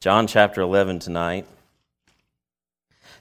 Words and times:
John 0.00 0.28
chapter 0.28 0.60
11 0.60 1.00
tonight. 1.00 1.44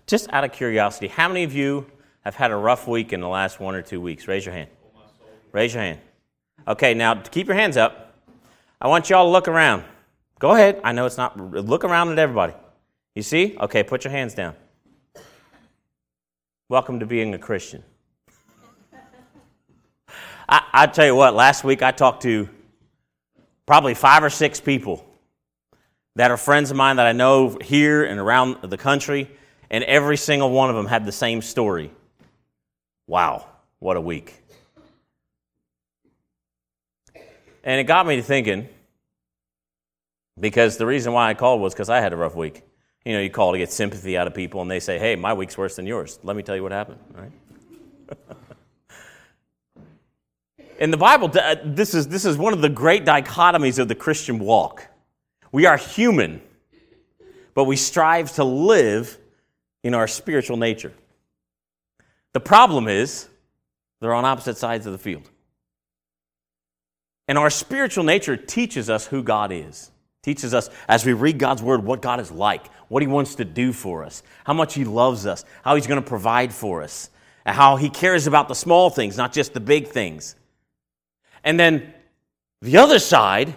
Just 0.06 0.32
out 0.32 0.44
of 0.44 0.52
curiosity, 0.52 1.08
how 1.08 1.28
many 1.28 1.44
of 1.44 1.52
you 1.52 1.88
have 2.22 2.36
had 2.36 2.52
a 2.52 2.56
rough 2.56 2.88
week 2.88 3.14
in 3.14 3.20
the 3.20 3.28
last 3.28 3.60
one 3.60 3.74
or 3.74 3.82
two 3.82 4.00
weeks? 4.00 4.28
Raise 4.28 4.46
your 4.46 4.54
hand. 4.54 4.70
Raise 5.52 5.74
your 5.74 5.82
hand. 5.82 6.00
Okay, 6.68 6.94
now 6.94 7.16
keep 7.16 7.48
your 7.48 7.56
hands 7.56 7.78
up. 7.78 8.14
I 8.80 8.88
want 8.90 9.10
y'all 9.10 9.26
to 9.26 9.32
look 9.32 9.48
around. 9.48 9.86
Go 10.38 10.52
ahead. 10.52 10.80
I 10.84 10.92
know 10.92 11.08
it's 11.08 11.18
not, 11.18 11.36
look 11.40 11.84
around 11.84 12.12
at 12.12 12.20
everybody. 12.20 12.54
You 13.16 13.24
see? 13.24 13.58
Okay, 13.60 13.82
put 13.82 14.04
your 14.04 14.12
hands 14.12 14.36
down. 14.36 14.54
Welcome 16.70 17.00
to 17.00 17.08
being 17.08 17.34
a 17.34 17.40
Christian. 17.40 17.84
I, 20.48 20.62
I 20.74 20.86
tell 20.86 21.08
you 21.08 21.16
what, 21.16 21.34
last 21.34 21.64
week 21.64 21.82
I 21.82 21.90
talked 21.90 22.22
to 22.22 22.48
probably 23.66 23.96
five 23.96 24.24
or 24.24 24.30
six 24.30 24.60
people 24.60 25.07
that 26.18 26.32
are 26.32 26.38
friends 26.38 26.72
of 26.72 26.78
mine 26.78 26.96
that 26.96 27.06
I 27.06 27.12
know 27.12 27.60
here 27.62 28.04
and 28.04 28.20
around 28.20 28.58
the 28.64 28.78
country, 28.78 29.30
and 29.70 29.84
every 29.84 30.18
single 30.18 30.50
one 30.50 30.72
of 30.72 30.76
them 30.76 30.88
had 30.88 31.06
the 31.06 31.12
same 31.12 31.44
story. 31.44 31.92
Wow, 33.06 33.46
what 33.78 33.98
a 33.98 34.02
week. 34.02 34.34
And 37.64 37.80
it 37.80 37.84
got 37.84 38.08
me 38.08 38.16
to 38.16 38.24
thinking, 38.24 38.68
because 40.40 40.78
the 40.78 40.88
reason 40.88 41.14
why 41.14 41.30
I 41.30 41.36
called 41.36 41.62
was 41.62 41.76
because 41.76 41.90
I 41.90 42.02
had 42.02 42.14
a 42.14 42.18
rough 42.18 42.36
week. 42.36 42.64
You 43.06 43.14
know, 43.14 43.20
you 43.20 43.30
call 43.30 43.52
to 43.52 43.60
get 43.60 43.72
sympathy 43.72 44.18
out 44.18 44.26
of 44.26 44.34
people, 44.34 44.64
and 44.64 44.72
they 44.72 44.80
say, 44.80 44.98
hey, 44.98 45.16
my 45.16 45.34
week's 45.34 45.56
worse 45.56 45.76
than 45.76 45.86
yours. 45.86 46.20
Let 46.24 46.36
me 46.36 46.42
tell 46.42 46.56
you 46.56 46.64
what 46.64 46.72
happened, 46.72 47.00
all 47.16 47.22
right? 47.22 47.32
In 50.80 50.90
the 50.90 50.98
Bible, 50.98 51.32
uh, 51.40 51.58
this 51.64 51.94
is, 51.94 52.08
this 52.08 52.26
is 52.26 52.38
one 52.38 52.54
of 52.54 52.62
the 52.62 52.70
great 52.70 53.06
dichotomies 53.06 53.78
of 53.78 53.88
the 53.88 53.96
Christian 53.96 54.40
walk. 54.40 54.88
We 55.52 55.66
are 55.66 55.78
human, 55.78 56.42
but 57.54 57.66
we 57.66 57.76
strive 57.76 58.34
to 58.36 58.44
live 58.44 59.18
in 59.84 59.94
our 59.94 60.08
spiritual 60.08 60.58
nature. 60.58 60.94
The 62.34 62.40
problem 62.40 62.88
is, 62.88 63.28
they're 64.00 64.14
on 64.14 64.26
opposite 64.26 64.58
sides 64.58 64.86
of 64.86 64.92
the 64.92 64.98
field. 64.98 65.30
And 67.28 67.38
our 67.38 67.50
spiritual 67.50 68.04
nature 68.04 68.38
teaches 68.38 68.90
us 68.90 69.08
who 69.08 69.24
God 69.24 69.52
is. 69.52 69.92
Teaches 70.24 70.54
us 70.54 70.70
as 70.88 71.06
we 71.06 71.14
read 71.14 71.40
God's 71.40 71.64
word 71.64 71.84
what 71.84 72.02
God 72.02 72.20
is 72.20 72.32
like, 72.32 72.68
what 72.90 73.02
He 73.02 73.08
wants 73.08 73.36
to 73.36 73.46
do 73.46 73.74
for 73.74 74.04
us, 74.04 74.24
how 74.44 74.54
much 74.54 74.74
He 74.74 74.84
loves 74.84 75.26
us, 75.26 75.46
how 75.64 75.76
He's 75.76 75.88
going 75.88 76.02
to 76.02 76.08
provide 76.08 76.54
for 76.54 76.84
us, 76.84 77.10
how 77.46 77.76
He 77.76 77.90
cares 77.90 78.28
about 78.28 78.48
the 78.48 78.54
small 78.54 78.90
things, 78.90 79.18
not 79.18 79.34
just 79.34 79.54
the 79.54 79.60
big 79.60 79.88
things. 79.88 80.36
And 81.44 81.60
then 81.60 81.94
the 82.62 82.78
other 82.78 83.00
side, 83.00 83.56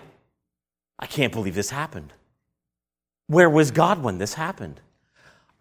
I 1.00 1.06
can't 1.06 1.32
believe 1.32 1.54
this 1.54 1.70
happened. 1.70 2.12
Where 3.26 3.50
was 3.50 3.70
God 3.70 4.02
when 4.02 4.18
this 4.18 4.34
happened? 4.34 4.80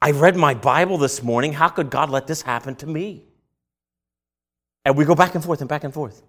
I 0.02 0.12
read 0.12 0.36
my 0.36 0.54
Bible 0.54 0.98
this 0.98 1.24
morning. 1.24 1.54
How 1.54 1.70
could 1.70 1.90
God 1.90 2.10
let 2.10 2.28
this 2.28 2.42
happen 2.42 2.76
to 2.76 2.88
me? 2.88 3.24
And 4.86 4.98
we 4.98 5.06
go 5.06 5.16
back 5.16 5.36
and 5.36 5.44
forth 5.44 5.62
and 5.62 5.70
back 5.70 5.84
and 5.84 5.94
forth. 5.94 6.22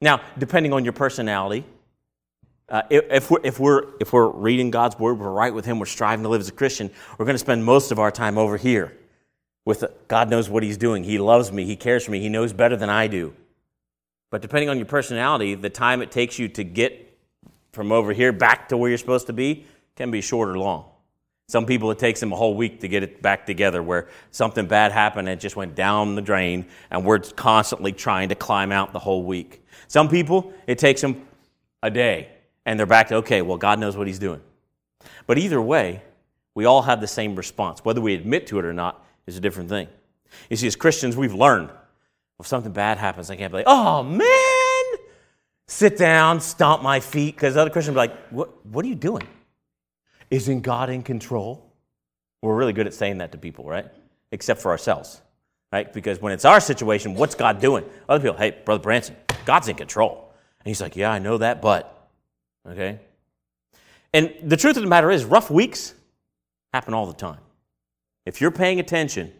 Now, 0.00 0.20
depending 0.38 0.72
on 0.72 0.84
your 0.84 0.92
personality, 0.92 1.64
uh, 2.68 2.82
if, 2.90 3.30
we're, 3.30 3.40
if, 3.44 3.60
we're, 3.60 3.84
if 4.00 4.12
we're 4.12 4.28
reading 4.28 4.70
God's 4.70 4.98
word, 4.98 5.18
we're 5.18 5.30
right 5.30 5.52
with 5.52 5.64
Him, 5.64 5.78
we're 5.78 5.86
striving 5.86 6.22
to 6.22 6.28
live 6.28 6.40
as 6.40 6.48
a 6.48 6.52
Christian, 6.52 6.90
we're 7.18 7.26
going 7.26 7.34
to 7.34 7.38
spend 7.38 7.64
most 7.64 7.92
of 7.92 7.98
our 7.98 8.10
time 8.10 8.38
over 8.38 8.56
here 8.56 8.96
with 9.64 9.84
God 10.08 10.30
knows 10.30 10.48
what 10.48 10.62
He's 10.62 10.76
doing. 10.76 11.04
He 11.04 11.18
loves 11.18 11.52
me, 11.52 11.64
He 11.64 11.76
cares 11.76 12.04
for 12.04 12.10
me, 12.12 12.20
He 12.20 12.28
knows 12.28 12.52
better 12.52 12.76
than 12.76 12.88
I 12.88 13.08
do. 13.08 13.34
But 14.30 14.42
depending 14.42 14.70
on 14.70 14.78
your 14.78 14.86
personality, 14.86 15.54
the 15.54 15.70
time 15.70 16.02
it 16.02 16.10
takes 16.10 16.38
you 16.38 16.48
to 16.48 16.64
get 16.64 17.11
from 17.72 17.92
over 17.92 18.12
here 18.12 18.32
back 18.32 18.68
to 18.68 18.76
where 18.76 18.90
you're 18.90 18.98
supposed 18.98 19.26
to 19.26 19.32
be 19.32 19.66
can 19.96 20.10
be 20.10 20.20
short 20.20 20.48
or 20.48 20.58
long. 20.58 20.86
Some 21.48 21.66
people, 21.66 21.90
it 21.90 21.98
takes 21.98 22.20
them 22.20 22.32
a 22.32 22.36
whole 22.36 22.54
week 22.54 22.80
to 22.80 22.88
get 22.88 23.02
it 23.02 23.20
back 23.20 23.44
together 23.44 23.82
where 23.82 24.08
something 24.30 24.66
bad 24.66 24.92
happened 24.92 25.28
and 25.28 25.38
it 25.38 25.42
just 25.42 25.56
went 25.56 25.74
down 25.74 26.14
the 26.14 26.22
drain 26.22 26.66
and 26.90 27.04
we're 27.04 27.18
constantly 27.18 27.92
trying 27.92 28.30
to 28.30 28.34
climb 28.34 28.72
out 28.72 28.92
the 28.92 28.98
whole 28.98 29.24
week. 29.24 29.62
Some 29.88 30.08
people, 30.08 30.52
it 30.66 30.78
takes 30.78 31.00
them 31.00 31.26
a 31.82 31.90
day 31.90 32.28
and 32.64 32.78
they're 32.78 32.86
back 32.86 33.08
to, 33.08 33.16
okay, 33.16 33.42
well, 33.42 33.58
God 33.58 33.78
knows 33.78 33.96
what 33.96 34.06
He's 34.06 34.18
doing. 34.18 34.40
But 35.26 35.36
either 35.36 35.60
way, 35.60 36.02
we 36.54 36.64
all 36.64 36.82
have 36.82 37.00
the 37.00 37.06
same 37.06 37.34
response. 37.36 37.84
Whether 37.84 38.00
we 38.00 38.14
admit 38.14 38.46
to 38.48 38.58
it 38.58 38.64
or 38.64 38.72
not 38.72 39.04
is 39.26 39.36
a 39.36 39.40
different 39.40 39.68
thing. 39.68 39.88
You 40.48 40.56
see, 40.56 40.66
as 40.66 40.76
Christians, 40.76 41.16
we've 41.16 41.34
learned 41.34 41.70
if 42.40 42.46
something 42.46 42.72
bad 42.72 42.98
happens, 42.98 43.30
I 43.30 43.36
can't 43.36 43.52
be 43.52 43.58
like, 43.58 43.66
oh 43.68 44.02
man, 44.02 44.61
sit 45.72 45.96
down, 45.96 46.40
stomp 46.40 46.82
my 46.82 47.00
feet, 47.00 47.34
because 47.34 47.56
other 47.56 47.70
Christians 47.70 47.94
be 47.94 47.98
like, 47.98 48.28
what, 48.28 48.64
what 48.66 48.84
are 48.84 48.88
you 48.88 48.94
doing? 48.94 49.26
Isn't 50.30 50.60
God 50.60 50.90
in 50.90 51.02
control? 51.02 51.72
We're 52.42 52.56
really 52.56 52.72
good 52.72 52.86
at 52.86 52.94
saying 52.94 53.18
that 53.18 53.32
to 53.32 53.38
people, 53.38 53.64
right? 53.64 53.86
Except 54.30 54.60
for 54.60 54.70
ourselves, 54.70 55.20
right? 55.72 55.92
Because 55.92 56.20
when 56.20 56.32
it's 56.32 56.44
our 56.44 56.60
situation, 56.60 57.14
what's 57.14 57.34
God 57.34 57.60
doing? 57.60 57.84
Other 58.08 58.22
people, 58.22 58.38
hey, 58.38 58.56
Brother 58.64 58.82
Branson, 58.82 59.16
God's 59.44 59.68
in 59.68 59.76
control. 59.76 60.32
And 60.60 60.68
he's 60.68 60.80
like, 60.80 60.96
yeah, 60.96 61.10
I 61.10 61.18
know 61.18 61.38
that, 61.38 61.60
but, 61.60 62.08
okay? 62.68 63.00
And 64.12 64.34
the 64.42 64.56
truth 64.56 64.76
of 64.76 64.82
the 64.82 64.88
matter 64.88 65.10
is, 65.10 65.24
rough 65.24 65.50
weeks 65.50 65.94
happen 66.72 66.94
all 66.94 67.06
the 67.06 67.12
time. 67.12 67.40
If 68.24 68.40
you're 68.40 68.50
paying 68.50 68.78
attention, 68.80 69.32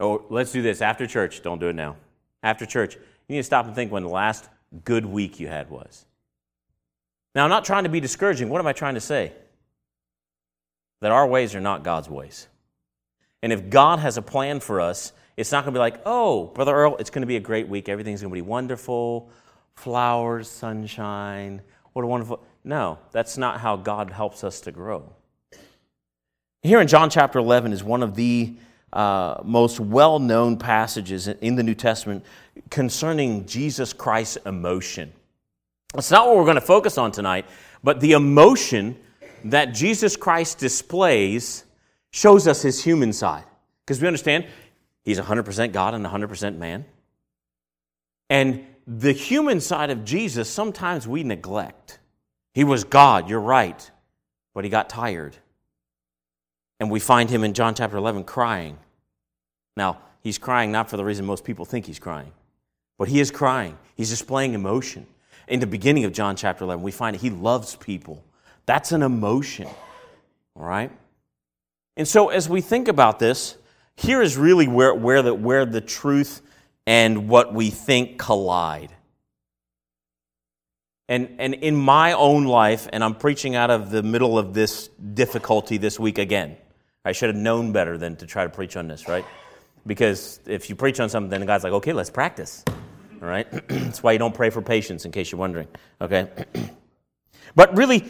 Oh, 0.00 0.24
let's 0.30 0.50
do 0.50 0.62
this 0.62 0.80
after 0.80 1.06
church. 1.06 1.42
Don't 1.42 1.60
do 1.60 1.68
it 1.68 1.74
now. 1.74 1.96
After 2.42 2.64
church, 2.64 2.96
you 3.30 3.36
need 3.36 3.42
to 3.42 3.44
stop 3.44 3.64
and 3.66 3.76
think 3.76 3.92
when 3.92 4.02
the 4.02 4.08
last 4.08 4.48
good 4.84 5.06
week 5.06 5.38
you 5.38 5.46
had 5.46 5.70
was. 5.70 6.04
Now, 7.32 7.44
I'm 7.44 7.50
not 7.50 7.64
trying 7.64 7.84
to 7.84 7.88
be 7.88 8.00
discouraging. 8.00 8.48
What 8.48 8.58
am 8.58 8.66
I 8.66 8.72
trying 8.72 8.94
to 8.94 9.00
say? 9.00 9.30
That 11.00 11.12
our 11.12 11.28
ways 11.28 11.54
are 11.54 11.60
not 11.60 11.84
God's 11.84 12.10
ways. 12.10 12.48
And 13.40 13.52
if 13.52 13.70
God 13.70 14.00
has 14.00 14.16
a 14.16 14.22
plan 14.22 14.58
for 14.58 14.80
us, 14.80 15.12
it's 15.36 15.52
not 15.52 15.62
going 15.62 15.72
to 15.72 15.78
be 15.78 15.80
like, 15.80 16.00
oh, 16.04 16.46
Brother 16.46 16.74
Earl, 16.74 16.96
it's 16.96 17.10
going 17.10 17.22
to 17.22 17.26
be 17.28 17.36
a 17.36 17.40
great 17.40 17.68
week. 17.68 17.88
Everything's 17.88 18.20
going 18.20 18.32
to 18.32 18.34
be 18.34 18.42
wonderful. 18.42 19.30
Flowers, 19.76 20.50
sunshine. 20.50 21.62
What 21.92 22.04
a 22.04 22.08
wonderful. 22.08 22.42
No, 22.64 22.98
that's 23.12 23.38
not 23.38 23.60
how 23.60 23.76
God 23.76 24.10
helps 24.10 24.42
us 24.42 24.60
to 24.62 24.72
grow. 24.72 25.08
Here 26.64 26.80
in 26.80 26.88
John 26.88 27.10
chapter 27.10 27.38
11 27.38 27.72
is 27.72 27.84
one 27.84 28.02
of 28.02 28.16
the 28.16 28.56
uh, 28.92 29.40
most 29.44 29.80
well 29.80 30.18
known 30.18 30.56
passages 30.56 31.28
in 31.28 31.56
the 31.56 31.62
New 31.62 31.74
Testament 31.74 32.24
concerning 32.70 33.46
Jesus 33.46 33.92
Christ's 33.92 34.38
emotion. 34.46 35.12
It's 35.94 36.10
not 36.10 36.26
what 36.26 36.36
we're 36.36 36.44
going 36.44 36.56
to 36.56 36.60
focus 36.60 36.98
on 36.98 37.12
tonight, 37.12 37.46
but 37.82 38.00
the 38.00 38.12
emotion 38.12 38.96
that 39.44 39.74
Jesus 39.74 40.16
Christ 40.16 40.58
displays 40.58 41.64
shows 42.10 42.46
us 42.46 42.62
his 42.62 42.82
human 42.82 43.12
side. 43.12 43.44
Because 43.84 44.00
we 44.00 44.06
understand 44.06 44.46
he's 45.02 45.18
100% 45.18 45.72
God 45.72 45.94
and 45.94 46.04
100% 46.04 46.56
man. 46.58 46.84
And 48.28 48.66
the 48.86 49.12
human 49.12 49.60
side 49.60 49.90
of 49.90 50.04
Jesus, 50.04 50.48
sometimes 50.48 51.06
we 51.06 51.22
neglect. 51.22 51.98
He 52.54 52.64
was 52.64 52.84
God, 52.84 53.28
you're 53.28 53.40
right, 53.40 53.90
but 54.54 54.64
he 54.64 54.70
got 54.70 54.88
tired. 54.88 55.36
And 56.80 56.90
we 56.90 56.98
find 56.98 57.28
him 57.28 57.44
in 57.44 57.52
John 57.52 57.74
chapter 57.74 57.98
11 57.98 58.24
crying. 58.24 58.78
Now, 59.76 59.98
he's 60.22 60.38
crying 60.38 60.72
not 60.72 60.88
for 60.88 60.96
the 60.96 61.04
reason 61.04 61.26
most 61.26 61.44
people 61.44 61.66
think 61.66 61.86
he's 61.86 61.98
crying, 61.98 62.32
but 62.98 63.08
he 63.08 63.20
is 63.20 63.30
crying. 63.30 63.78
He's 63.94 64.10
displaying 64.10 64.54
emotion. 64.54 65.06
In 65.46 65.60
the 65.60 65.66
beginning 65.66 66.04
of 66.04 66.12
John 66.12 66.36
chapter 66.36 66.64
11, 66.64 66.82
we 66.82 66.90
find 66.90 67.14
he 67.14 67.30
loves 67.30 67.76
people. 67.76 68.24
That's 68.64 68.92
an 68.92 69.02
emotion, 69.02 69.68
all 70.56 70.64
right? 70.64 70.90
And 71.96 72.08
so, 72.08 72.28
as 72.28 72.48
we 72.48 72.60
think 72.60 72.88
about 72.88 73.18
this, 73.18 73.56
here 73.96 74.22
is 74.22 74.38
really 74.38 74.66
where, 74.66 74.94
where, 74.94 75.22
the, 75.22 75.34
where 75.34 75.66
the 75.66 75.80
truth 75.80 76.40
and 76.86 77.28
what 77.28 77.52
we 77.52 77.68
think 77.68 78.18
collide. 78.18 78.90
And, 81.08 81.36
and 81.38 81.54
in 81.54 81.74
my 81.74 82.12
own 82.12 82.44
life, 82.44 82.88
and 82.92 83.02
I'm 83.02 83.16
preaching 83.16 83.56
out 83.56 83.70
of 83.70 83.90
the 83.90 84.02
middle 84.02 84.38
of 84.38 84.54
this 84.54 84.88
difficulty 84.88 85.76
this 85.76 85.98
week 85.98 86.18
again. 86.18 86.56
I 87.04 87.12
should 87.12 87.28
have 87.28 87.36
known 87.36 87.72
better 87.72 87.96
than 87.96 88.16
to 88.16 88.26
try 88.26 88.44
to 88.44 88.50
preach 88.50 88.76
on 88.76 88.88
this, 88.88 89.08
right? 89.08 89.24
Because 89.86 90.40
if 90.46 90.68
you 90.68 90.76
preach 90.76 91.00
on 91.00 91.08
something, 91.08 91.30
then 91.30 91.46
God's 91.46 91.64
like, 91.64 91.72
okay, 91.72 91.92
let's 91.92 92.10
practice. 92.10 92.64
All 93.22 93.28
right? 93.28 93.50
That's 93.68 94.02
why 94.02 94.12
you 94.12 94.18
don't 94.18 94.34
pray 94.34 94.50
for 94.50 94.60
patience, 94.60 95.04
in 95.04 95.12
case 95.12 95.32
you're 95.32 95.38
wondering. 95.38 95.68
Okay? 96.00 96.28
but 97.54 97.76
really, 97.76 98.04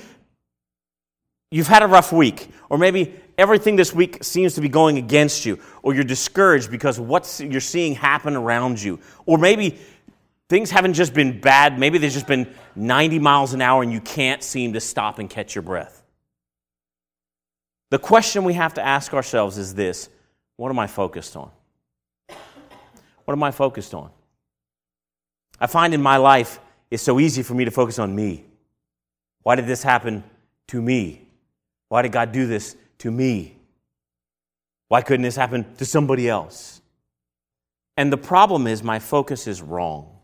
you've 1.51 1.69
had 1.69 1.83
a 1.83 1.87
rough 1.87 2.13
week, 2.13 2.51
or 2.69 2.79
maybe 2.79 3.15
everything 3.39 3.77
this 3.77 3.95
week 3.95 4.23
seems 4.25 4.55
to 4.55 4.61
be 4.61 4.69
going 4.69 4.99
against 4.99 5.47
you, 5.47 5.59
or 5.83 5.95
you're 5.95 6.05
discouraged 6.05 6.71
because 6.71 6.99
what 6.99 7.41
you're 7.45 7.61
seeing 7.61 7.95
happen 7.95 8.37
around 8.37 8.83
you, 8.83 8.99
or 9.25 9.39
maybe 9.39 9.79
things 10.49 10.71
haven't 10.71 10.95
just 10.95 11.15
been 11.15 11.41
bad, 11.41 11.79
maybe 11.79 11.99
there's 11.99 12.15
just 12.15 12.27
been 12.27 12.53
90 12.75 13.21
miles 13.21 13.55
an 13.55 13.63
hour 13.63 13.83
and 13.83 13.93
you 13.93 14.01
can't 14.01 14.43
seem 14.43 14.73
to 14.73 14.81
stop 14.81 15.21
and 15.21 15.31
catch 15.31 15.55
your 15.55 15.63
breath. 15.63 16.00
The 17.91 17.99
question 17.99 18.45
we 18.45 18.55
have 18.55 18.75
to 18.75 18.83
ask 18.83 19.13
ourselves 19.13 19.59
is 19.59 19.75
this 19.75 20.09
what 20.57 20.71
am 20.71 20.79
I 20.79 20.87
focused 20.87 21.37
on? 21.37 21.51
What 23.25 23.35
am 23.35 23.43
I 23.43 23.51
focused 23.51 23.95
on? 23.95 24.11
I 25.61 25.67
find 25.67 25.93
in 25.93 26.03
my 26.03 26.17
life 26.17 26.61
it's 26.91 27.03
so 27.03 27.21
easy 27.21 27.43
for 27.43 27.55
me 27.55 27.65
to 27.65 27.71
focus 27.71 27.99
on 27.99 28.15
me. 28.15 28.45
Why 29.43 29.57
did 29.57 29.67
this 29.67 29.83
happen 29.83 30.25
to 30.69 30.81
me? 30.81 31.29
Why 31.89 32.03
did 32.03 32.13
God 32.13 32.33
do 32.33 32.47
this 32.47 32.77
to 32.99 33.11
me? 33.11 33.57
Why 34.89 35.03
couldn't 35.03 35.23
this 35.23 35.37
happen 35.37 35.75
to 35.77 35.85
somebody 35.85 36.29
else? 36.29 36.81
And 37.97 38.13
the 38.13 38.17
problem 38.17 38.67
is, 38.67 38.83
my 38.83 38.99
focus 38.99 39.47
is 39.47 39.63
wrong. 39.63 40.19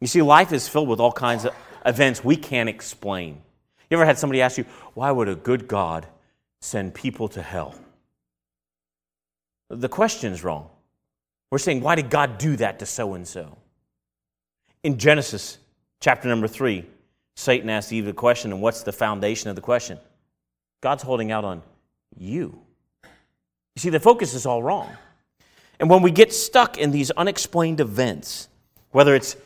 You 0.00 0.06
see, 0.06 0.22
life 0.22 0.52
is 0.52 0.68
filled 0.68 0.88
with 0.88 1.00
all 1.00 1.12
kinds 1.12 1.44
of 1.44 1.54
events 1.86 2.22
we 2.22 2.36
can't 2.36 2.68
explain. 2.68 3.40
You 3.90 3.96
ever 3.96 4.06
had 4.06 4.18
somebody 4.18 4.42
ask 4.42 4.58
you, 4.58 4.64
why 4.94 5.10
would 5.10 5.28
a 5.28 5.36
good 5.36 5.68
God 5.68 6.06
send 6.60 6.94
people 6.94 7.28
to 7.28 7.42
hell? 7.42 7.74
The 9.68 9.88
question's 9.88 10.44
wrong. 10.44 10.70
We're 11.50 11.58
saying, 11.58 11.80
why 11.80 11.94
did 11.94 12.10
God 12.10 12.38
do 12.38 12.56
that 12.56 12.78
to 12.80 12.86
so 12.86 13.14
and 13.14 13.26
so? 13.26 13.56
In 14.82 14.98
Genesis 14.98 15.58
chapter 16.00 16.28
number 16.28 16.48
three, 16.48 16.86
Satan 17.36 17.68
asked 17.70 17.92
Eve 17.92 18.04
the 18.06 18.12
question, 18.12 18.52
and 18.52 18.60
what's 18.60 18.82
the 18.82 18.92
foundation 18.92 19.50
of 19.50 19.56
the 19.56 19.62
question? 19.62 19.98
God's 20.80 21.02
holding 21.02 21.32
out 21.32 21.44
on 21.44 21.62
you. 22.16 22.60
You 23.02 23.80
see, 23.80 23.90
the 23.90 24.00
focus 24.00 24.34
is 24.34 24.46
all 24.46 24.62
wrong. 24.62 24.90
And 25.80 25.90
when 25.90 26.02
we 26.02 26.10
get 26.10 26.32
stuck 26.32 26.78
in 26.78 26.90
these 26.90 27.10
unexplained 27.12 27.80
events, 27.80 28.48
whether 28.90 29.14
it's 29.14 29.36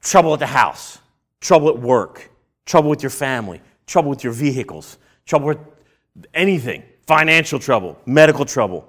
trouble 0.00 0.32
at 0.32 0.38
the 0.38 0.46
house, 0.46 0.98
trouble 1.40 1.68
at 1.68 1.78
work, 1.78 2.30
trouble 2.68 2.90
with 2.90 3.02
your 3.02 3.10
family, 3.10 3.62
trouble 3.86 4.10
with 4.10 4.22
your 4.22 4.32
vehicles, 4.32 4.98
trouble 5.24 5.48
with 5.48 5.58
anything, 6.34 6.82
financial 7.06 7.58
trouble, 7.58 7.98
medical 8.04 8.44
trouble, 8.44 8.86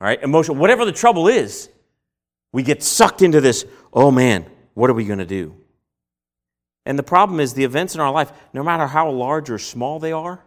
all 0.00 0.06
right, 0.08 0.20
emotional, 0.22 0.56
whatever 0.56 0.86
the 0.86 0.92
trouble 0.92 1.28
is, 1.28 1.68
we 2.52 2.62
get 2.62 2.82
sucked 2.82 3.20
into 3.20 3.40
this, 3.40 3.66
oh 3.92 4.10
man, 4.10 4.46
what 4.72 4.88
are 4.88 4.94
we 4.94 5.04
going 5.04 5.18
to 5.18 5.26
do? 5.26 5.54
And 6.86 6.98
the 6.98 7.02
problem 7.02 7.38
is 7.38 7.52
the 7.52 7.64
events 7.64 7.94
in 7.94 8.00
our 8.00 8.10
life, 8.10 8.32
no 8.54 8.62
matter 8.62 8.86
how 8.86 9.10
large 9.10 9.50
or 9.50 9.58
small 9.58 9.98
they 9.98 10.12
are, 10.12 10.42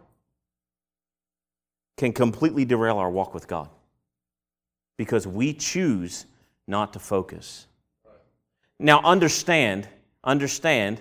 can 1.96 2.12
completely 2.12 2.64
derail 2.64 2.98
our 2.98 3.10
walk 3.10 3.32
with 3.32 3.46
God 3.46 3.68
because 4.96 5.24
we 5.24 5.54
choose 5.54 6.26
not 6.66 6.94
to 6.94 6.98
focus. 6.98 7.68
Now, 8.80 9.00
understand, 9.02 9.88
understand, 10.24 11.00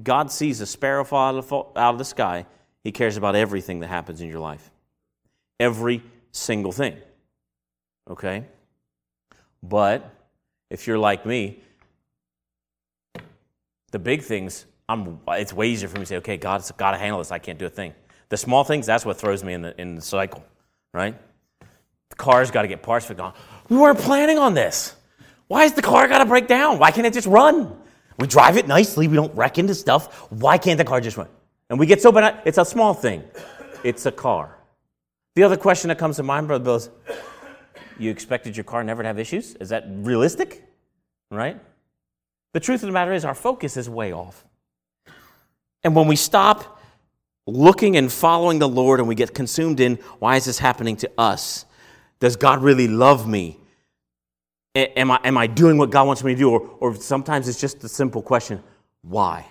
God 0.00 0.30
sees 0.30 0.60
a 0.60 0.66
sparrow 0.66 1.04
fall 1.04 1.72
out 1.76 1.94
of 1.94 1.98
the 1.98 2.04
sky. 2.04 2.46
He 2.84 2.92
cares 2.92 3.16
about 3.16 3.36
everything 3.36 3.80
that 3.80 3.88
happens 3.88 4.20
in 4.20 4.28
your 4.28 4.40
life. 4.40 4.70
Every 5.60 6.02
single 6.32 6.72
thing. 6.72 6.96
Okay? 8.08 8.44
But 9.62 10.10
if 10.70 10.86
you're 10.86 10.98
like 10.98 11.26
me, 11.26 11.60
the 13.90 13.98
big 13.98 14.22
things, 14.22 14.64
I'm, 14.88 15.20
it's 15.28 15.52
way 15.52 15.68
easier 15.68 15.88
for 15.88 15.96
me 15.96 16.02
to 16.02 16.06
say, 16.06 16.16
okay, 16.16 16.36
God's 16.36 16.70
got 16.72 16.92
to 16.92 16.98
handle 16.98 17.18
this. 17.18 17.30
I 17.30 17.38
can't 17.38 17.58
do 17.58 17.66
a 17.66 17.70
thing. 17.70 17.94
The 18.30 18.36
small 18.36 18.64
things, 18.64 18.86
that's 18.86 19.04
what 19.04 19.18
throws 19.18 19.44
me 19.44 19.52
in 19.52 19.62
the, 19.62 19.78
in 19.80 19.94
the 19.94 20.02
cycle, 20.02 20.42
right? 20.94 21.14
The 22.08 22.16
car's 22.16 22.50
got 22.50 22.62
to 22.62 22.68
get 22.68 22.82
parts 22.82 23.06
for 23.06 23.14
gone. 23.14 23.34
We 23.68 23.76
weren't 23.76 23.98
planning 23.98 24.38
on 24.38 24.54
this. 24.54 24.96
Why 25.48 25.62
has 25.62 25.74
the 25.74 25.82
car 25.82 26.08
got 26.08 26.18
to 26.18 26.24
break 26.24 26.46
down? 26.46 26.78
Why 26.78 26.90
can't 26.90 27.06
it 27.06 27.12
just 27.12 27.28
run? 27.28 27.76
We 28.18 28.26
drive 28.26 28.56
it 28.56 28.66
nicely. 28.66 29.08
We 29.08 29.16
don't 29.16 29.34
wreck 29.34 29.58
into 29.58 29.74
stuff. 29.74 30.30
Why 30.30 30.58
can't 30.58 30.78
the 30.78 30.84
car 30.84 31.00
just 31.00 31.16
run? 31.16 31.28
And 31.70 31.78
we 31.78 31.86
get 31.86 32.02
so 32.02 32.12
bad. 32.12 32.42
It's 32.44 32.58
a 32.58 32.64
small 32.64 32.94
thing. 32.94 33.24
It's 33.82 34.06
a 34.06 34.12
car. 34.12 34.58
The 35.34 35.42
other 35.42 35.56
question 35.56 35.88
that 35.88 35.98
comes 35.98 36.16
to 36.16 36.22
mind, 36.22 36.46
Brother 36.46 36.64
Bill, 36.64 36.74
is 36.76 36.90
you 37.98 38.10
expected 38.10 38.56
your 38.56 38.64
car 38.64 38.84
never 38.84 39.02
to 39.02 39.06
have 39.06 39.18
issues? 39.18 39.54
Is 39.56 39.70
that 39.70 39.84
realistic? 39.88 40.64
Right? 41.30 41.58
The 42.52 42.60
truth 42.60 42.82
of 42.82 42.88
the 42.88 42.92
matter 42.92 43.12
is, 43.12 43.24
our 43.24 43.34
focus 43.34 43.76
is 43.76 43.88
way 43.88 44.12
off. 44.12 44.44
And 45.82 45.96
when 45.96 46.06
we 46.06 46.16
stop 46.16 46.80
looking 47.46 47.96
and 47.96 48.12
following 48.12 48.58
the 48.58 48.68
Lord 48.68 49.00
and 49.00 49.08
we 49.08 49.14
get 49.14 49.34
consumed 49.34 49.80
in, 49.80 49.96
why 50.18 50.36
is 50.36 50.44
this 50.44 50.58
happening 50.58 50.96
to 50.96 51.10
us? 51.16 51.64
Does 52.20 52.36
God 52.36 52.62
really 52.62 52.86
love 52.86 53.26
me? 53.26 53.58
Am 54.74 55.10
I, 55.10 55.20
am 55.24 55.36
I 55.36 55.46
doing 55.46 55.76
what 55.76 55.90
God 55.90 56.06
wants 56.06 56.24
me 56.24 56.32
to 56.32 56.38
do? 56.38 56.50
Or, 56.50 56.60
or 56.80 56.94
sometimes 56.94 57.46
it's 57.46 57.60
just 57.60 57.80
the 57.80 57.88
simple 57.88 58.22
question, 58.22 58.62
why? 59.02 59.46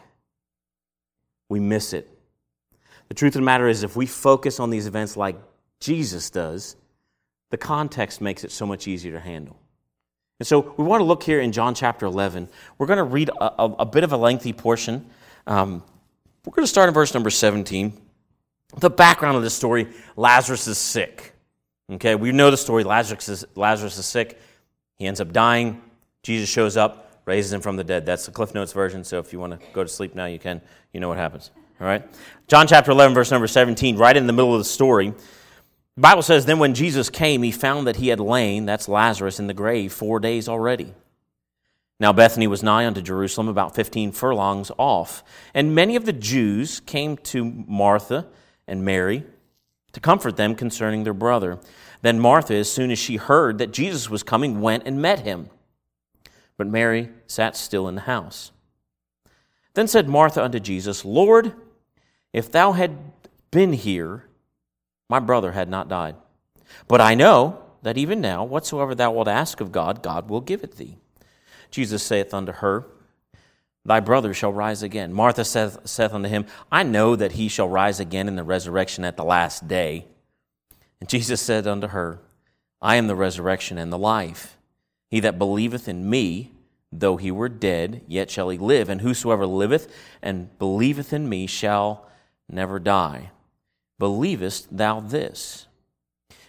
We 1.48 1.60
miss 1.60 1.94
it. 1.94 2.10
The 3.08 3.14
truth 3.14 3.36
of 3.36 3.42
the 3.42 3.46
matter 3.46 3.68
is, 3.68 3.84
if 3.84 3.96
we 3.96 4.06
focus 4.06 4.60
on 4.60 4.70
these 4.70 4.88
events 4.88 5.18
like 5.18 5.36
Jesus 5.80 6.30
does, 6.30 6.76
the 7.50 7.58
context 7.58 8.22
makes 8.22 8.44
it 8.44 8.52
so 8.52 8.66
much 8.66 8.88
easier 8.88 9.12
to 9.12 9.20
handle. 9.20 9.60
And 10.40 10.48
so 10.48 10.74
we 10.78 10.86
want 10.86 11.02
to 11.02 11.06
look 11.06 11.22
here 11.22 11.40
in 11.40 11.52
John 11.52 11.76
chapter 11.76 12.08
11. 12.08 12.50
We're 12.78 12.88
going 12.88 12.98
to 12.98 13.04
read 13.04 13.30
a, 13.30 13.62
a, 13.62 13.76
a 13.80 13.86
bit 13.86 14.04
of 14.04 14.14
a 14.14 14.18
lengthy 14.18 14.54
portion. 14.54 15.06
Um, 15.46 15.84
we're 16.46 16.54
going 16.56 16.64
to 16.64 16.70
start 16.72 16.88
in 16.88 16.96
verse 16.96 17.14
number 17.14 17.30
17. 17.30 17.94
The 18.78 18.90
background 18.90 19.38
of 19.38 19.44
this 19.44 19.54
story 19.54 19.88
Lazarus 20.16 20.68
is 20.68 20.80
sick. 20.80 21.34
Okay, 21.92 22.16
we 22.16 22.32
know 22.32 22.50
the 22.50 22.58
story. 22.58 22.84
Lazarus 22.84 23.30
is, 23.30 23.46
Lazarus 23.56 23.98
is 23.98 24.06
sick. 24.06 24.40
He 25.02 25.08
ends 25.08 25.20
up 25.20 25.34
dying. 25.34 25.82
Jesus 26.22 26.48
shows 26.48 26.78
up, 26.78 27.24
raises 27.26 27.52
him 27.52 27.60
from 27.60 27.76
the 27.76 27.84
dead. 27.84 28.06
That's 28.06 28.28
the 28.28 28.32
Cliff 28.32 28.54
Notes 28.54 28.72
version. 28.72 29.04
So 29.04 29.18
if 29.18 29.34
you 29.34 29.40
want 29.40 29.60
to 29.60 29.68
go 29.74 29.82
to 29.82 29.90
sleep 29.90 30.14
now, 30.14 30.26
you 30.26 30.38
can. 30.38 30.62
You 30.94 31.00
know 31.00 31.08
what 31.08 31.18
happens. 31.18 31.50
All 31.80 31.88
right? 31.88 32.08
John 32.48 32.68
chapter 32.68 32.92
11, 32.92 33.16
verse 33.16 33.32
number 33.32 33.48
17, 33.48 33.98
right 33.98 34.16
in 34.16 34.28
the 34.28 34.34
middle 34.34 34.54
of 34.54 34.60
the 34.60 34.66
story. 34.66 35.10
The 35.10 36.02
Bible 36.02 36.22
says, 36.22 36.46
Then 36.46 36.60
when 36.60 36.76
Jesus 36.76 37.10
came, 37.10 37.42
he 37.42 37.50
found 37.50 37.88
that 37.88 37.96
he 37.96 38.10
had 38.10 38.20
lain, 38.20 38.68
that's 38.68 38.88
Lazarus, 38.88 39.40
in 39.40 39.48
the 39.48 39.56
grave 39.56 39.92
four 39.92 40.20
days 40.20 40.48
already. 40.48 40.94
Now 42.00 42.14
Bethany 42.14 42.46
was 42.46 42.62
nigh 42.62 42.86
unto 42.86 43.02
Jerusalem, 43.02 43.48
about 43.48 43.74
fifteen 43.74 44.12
furlongs 44.12 44.70
off. 44.78 45.24
And 45.56 45.74
many 45.74 45.96
of 45.96 46.06
the 46.06 46.14
Jews 46.14 46.80
came 46.80 47.18
to 47.18 47.44
Martha 47.44 48.28
and 48.68 48.86
Mary 48.86 49.24
to 49.94 50.00
comfort 50.00 50.38
them 50.38 50.54
concerning 50.54 51.06
their 51.06 51.16
brother. 51.16 51.58
Then 52.02 52.20
Martha, 52.20 52.56
as 52.56 52.72
soon 52.72 52.92
as 52.92 53.00
she 53.00 53.18
heard 53.18 53.58
that 53.60 53.72
Jesus 53.72 54.10
was 54.10 54.24
coming, 54.24 54.62
went 54.62 54.84
and 54.86 55.02
met 55.02 55.20
him. 55.20 55.50
But 56.58 56.68
Mary 56.68 57.10
sat 57.28 57.56
still 57.56 57.88
in 57.88 57.96
the 57.96 58.02
house. 58.02 58.52
Then 59.74 59.88
said 59.88 60.10
Martha 60.10 60.44
unto 60.44 60.60
Jesus, 60.60 61.06
Lord, 61.06 61.54
if 62.34 62.52
thou 62.52 62.74
had 62.74 62.98
been 63.52 63.74
here, 63.74 64.26
my 65.10 65.20
brother 65.20 65.52
had 65.52 65.70
not 65.70 65.90
died. 65.90 66.16
But 66.88 67.02
I 67.02 67.16
know 67.16 67.62
that 67.84 67.98
even 67.98 68.22
now, 68.22 68.44
whatsoever 68.44 68.96
thou 68.96 69.12
wilt 69.12 69.28
ask 69.28 69.62
of 69.62 69.72
God, 69.72 70.04
God 70.04 70.30
will 70.30 70.42
give 70.42 70.64
it 70.64 70.78
thee. 70.78 70.98
Jesus 71.70 72.04
saith 72.04 72.34
unto 72.34 72.52
her, 72.52 72.86
Thy 73.84 74.00
brother 74.00 74.34
shall 74.34 74.54
rise 74.54 74.84
again. 74.84 75.12
Martha 75.12 75.44
saith, 75.44 75.80
saith 75.86 76.14
unto 76.14 76.30
him, 76.30 76.46
I 76.72 76.84
know 76.84 77.16
that 77.16 77.34
he 77.34 77.48
shall 77.48 77.68
rise 77.68 78.00
again 78.00 78.28
in 78.28 78.36
the 78.36 78.44
resurrection 78.44 79.04
at 79.04 79.18
the 79.18 79.24
last 79.24 79.68
day. 79.68 80.06
And 81.02 81.10
Jesus 81.10 81.42
said 81.42 81.68
unto 81.68 81.88
her, 81.88 82.22
I 82.82 82.96
am 82.96 83.08
the 83.08 83.16
resurrection 83.16 83.78
and 83.78 83.92
the 83.92 83.98
life. 83.98 84.58
He 85.10 85.20
that 85.20 85.38
believeth 85.38 85.90
in 85.90 86.10
me, 86.10 86.52
though 86.92 87.18
he 87.18 87.32
were 87.32 87.50
dead, 87.50 88.02
yet 88.08 88.32
shall 88.32 88.50
he 88.50 88.58
live. 88.58 88.88
And 88.88 89.02
whosoever 89.02 89.46
liveth 89.46 89.94
and 90.22 90.58
believeth 90.58 91.12
in 91.12 91.28
me 91.28 91.48
shall 91.48 92.08
never 92.48 92.80
die. 92.80 93.32
Believest 94.00 94.76
thou 94.76 95.00
this? 95.00 95.68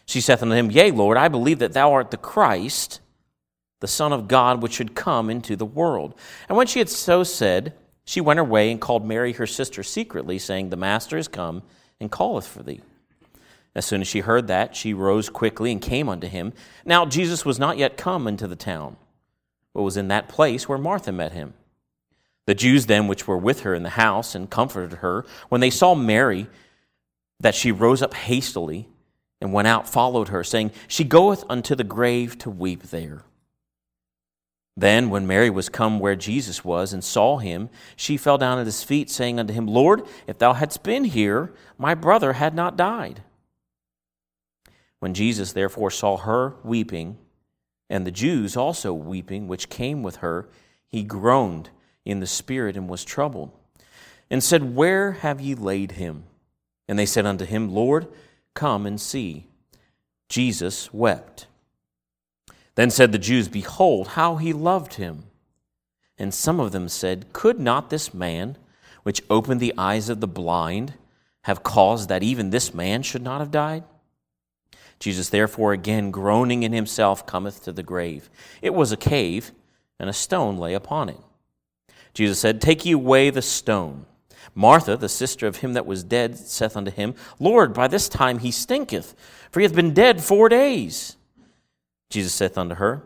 She 0.06 0.20
saith 0.20 0.42
unto 0.42 0.54
him, 0.54 0.70
Yea, 0.70 0.90
Lord, 0.90 1.16
I 1.16 1.28
believe 1.28 1.58
that 1.58 1.72
thou 1.72 1.92
art 1.92 2.10
the 2.10 2.16
Christ, 2.16 3.00
the 3.80 3.88
Son 3.88 4.12
of 4.12 4.28
God, 4.28 4.62
which 4.62 4.74
should 4.74 4.94
come 4.94 5.30
into 5.30 5.56
the 5.56 5.66
world. 5.66 6.14
And 6.48 6.56
when 6.56 6.66
she 6.66 6.78
had 6.78 6.88
so 6.88 7.24
said, 7.24 7.74
she 8.04 8.20
went 8.20 8.38
her 8.38 8.44
way 8.44 8.70
and 8.70 8.80
called 8.80 9.06
Mary 9.06 9.32
her 9.32 9.46
sister 9.46 9.82
secretly, 9.82 10.38
saying, 10.38 10.68
The 10.68 10.76
Master 10.76 11.16
is 11.16 11.28
come 11.28 11.62
and 12.00 12.10
calleth 12.10 12.46
for 12.46 12.62
thee. 12.62 12.80
As 13.74 13.86
soon 13.86 14.02
as 14.02 14.08
she 14.08 14.20
heard 14.20 14.48
that, 14.48 14.76
she 14.76 14.92
rose 14.92 15.28
quickly 15.30 15.72
and 15.72 15.80
came 15.80 16.08
unto 16.08 16.26
him. 16.26 16.52
Now 16.84 17.06
Jesus 17.06 17.44
was 17.44 17.58
not 17.58 17.78
yet 17.78 17.96
come 17.96 18.26
into 18.26 18.46
the 18.46 18.56
town, 18.56 18.96
but 19.72 19.82
was 19.82 19.96
in 19.96 20.08
that 20.08 20.28
place 20.28 20.68
where 20.68 20.78
Martha 20.78 21.12
met 21.12 21.32
him. 21.32 21.54
The 22.46 22.54
Jews 22.54 22.86
then 22.86 23.08
which 23.08 23.26
were 23.26 23.38
with 23.38 23.60
her 23.60 23.74
in 23.74 23.82
the 23.82 23.90
house 23.90 24.34
and 24.34 24.50
comforted 24.50 24.98
her, 24.98 25.24
when 25.48 25.60
they 25.60 25.70
saw 25.70 25.94
Mary, 25.94 26.48
that 27.40 27.54
she 27.54 27.72
rose 27.72 28.02
up 28.02 28.14
hastily 28.14 28.88
and 29.40 29.52
went 29.52 29.68
out, 29.68 29.88
followed 29.88 30.28
her, 30.28 30.44
saying, 30.44 30.72
She 30.86 31.04
goeth 31.04 31.44
unto 31.48 31.74
the 31.74 31.84
grave 31.84 32.38
to 32.38 32.50
weep 32.50 32.84
there. 32.84 33.22
Then, 34.76 35.10
when 35.10 35.26
Mary 35.26 35.50
was 35.50 35.68
come 35.68 35.98
where 35.98 36.16
Jesus 36.16 36.64
was 36.64 36.92
and 36.92 37.04
saw 37.04 37.38
him, 37.38 37.68
she 37.94 38.16
fell 38.16 38.38
down 38.38 38.58
at 38.58 38.66
his 38.66 38.82
feet, 38.82 39.10
saying 39.10 39.38
unto 39.38 39.52
him, 39.52 39.66
Lord, 39.66 40.02
if 40.26 40.38
thou 40.38 40.54
hadst 40.54 40.82
been 40.82 41.04
here, 41.04 41.52
my 41.76 41.94
brother 41.94 42.34
had 42.34 42.54
not 42.54 42.76
died. 42.76 43.22
When 45.02 45.14
Jesus 45.14 45.50
therefore 45.50 45.90
saw 45.90 46.16
her 46.16 46.54
weeping, 46.62 47.18
and 47.90 48.06
the 48.06 48.12
Jews 48.12 48.56
also 48.56 48.92
weeping, 48.94 49.48
which 49.48 49.68
came 49.68 50.04
with 50.04 50.18
her, 50.18 50.48
he 50.86 51.02
groaned 51.02 51.70
in 52.04 52.20
the 52.20 52.26
spirit 52.28 52.76
and 52.76 52.88
was 52.88 53.04
troubled, 53.04 53.50
and 54.30 54.44
said, 54.44 54.76
Where 54.76 55.10
have 55.10 55.40
ye 55.40 55.56
laid 55.56 55.92
him? 55.92 56.22
And 56.86 56.96
they 56.96 57.04
said 57.04 57.26
unto 57.26 57.44
him, 57.44 57.74
Lord, 57.74 58.06
come 58.54 58.86
and 58.86 59.00
see. 59.00 59.48
Jesus 60.28 60.94
wept. 60.94 61.48
Then 62.76 62.88
said 62.88 63.10
the 63.10 63.18
Jews, 63.18 63.48
Behold, 63.48 64.06
how 64.06 64.36
he 64.36 64.52
loved 64.52 64.94
him. 64.94 65.24
And 66.16 66.32
some 66.32 66.60
of 66.60 66.70
them 66.70 66.88
said, 66.88 67.32
Could 67.32 67.58
not 67.58 67.90
this 67.90 68.14
man, 68.14 68.56
which 69.02 69.24
opened 69.28 69.58
the 69.58 69.74
eyes 69.76 70.08
of 70.08 70.20
the 70.20 70.28
blind, 70.28 70.94
have 71.42 71.64
caused 71.64 72.08
that 72.08 72.22
even 72.22 72.50
this 72.50 72.72
man 72.72 73.02
should 73.02 73.22
not 73.22 73.40
have 73.40 73.50
died? 73.50 73.82
Jesus, 75.02 75.30
therefore, 75.30 75.72
again 75.72 76.12
groaning 76.12 76.62
in 76.62 76.72
himself, 76.72 77.26
cometh 77.26 77.64
to 77.64 77.72
the 77.72 77.82
grave. 77.82 78.30
It 78.62 78.72
was 78.72 78.92
a 78.92 78.96
cave, 78.96 79.50
and 79.98 80.08
a 80.08 80.12
stone 80.12 80.58
lay 80.58 80.74
upon 80.74 81.08
it. 81.08 81.18
Jesus 82.14 82.38
said, 82.38 82.60
Take 82.60 82.84
ye 82.84 82.92
away 82.92 83.28
the 83.28 83.42
stone. 83.42 84.06
Martha, 84.54 84.96
the 84.96 85.08
sister 85.08 85.48
of 85.48 85.56
him 85.56 85.72
that 85.72 85.86
was 85.86 86.04
dead, 86.04 86.38
saith 86.38 86.76
unto 86.76 86.92
him, 86.92 87.16
Lord, 87.40 87.74
by 87.74 87.88
this 87.88 88.08
time 88.08 88.38
he 88.38 88.52
stinketh, 88.52 89.16
for 89.50 89.58
he 89.58 89.64
hath 89.64 89.74
been 89.74 89.92
dead 89.92 90.22
four 90.22 90.48
days. 90.48 91.16
Jesus 92.08 92.32
saith 92.32 92.56
unto 92.56 92.76
her, 92.76 93.02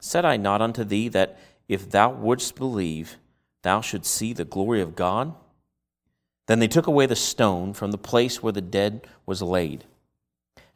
Said 0.00 0.26
I 0.26 0.36
not 0.36 0.60
unto 0.60 0.84
thee 0.84 1.08
that 1.08 1.38
if 1.66 1.88
thou 1.88 2.10
wouldst 2.10 2.56
believe, 2.56 3.16
thou 3.62 3.80
shouldst 3.80 4.12
see 4.12 4.34
the 4.34 4.44
glory 4.44 4.82
of 4.82 4.94
God? 4.94 5.34
Then 6.46 6.58
they 6.58 6.68
took 6.68 6.86
away 6.86 7.06
the 7.06 7.16
stone 7.16 7.72
from 7.72 7.90
the 7.90 7.96
place 7.96 8.42
where 8.42 8.52
the 8.52 8.60
dead 8.60 9.06
was 9.24 9.40
laid. 9.40 9.86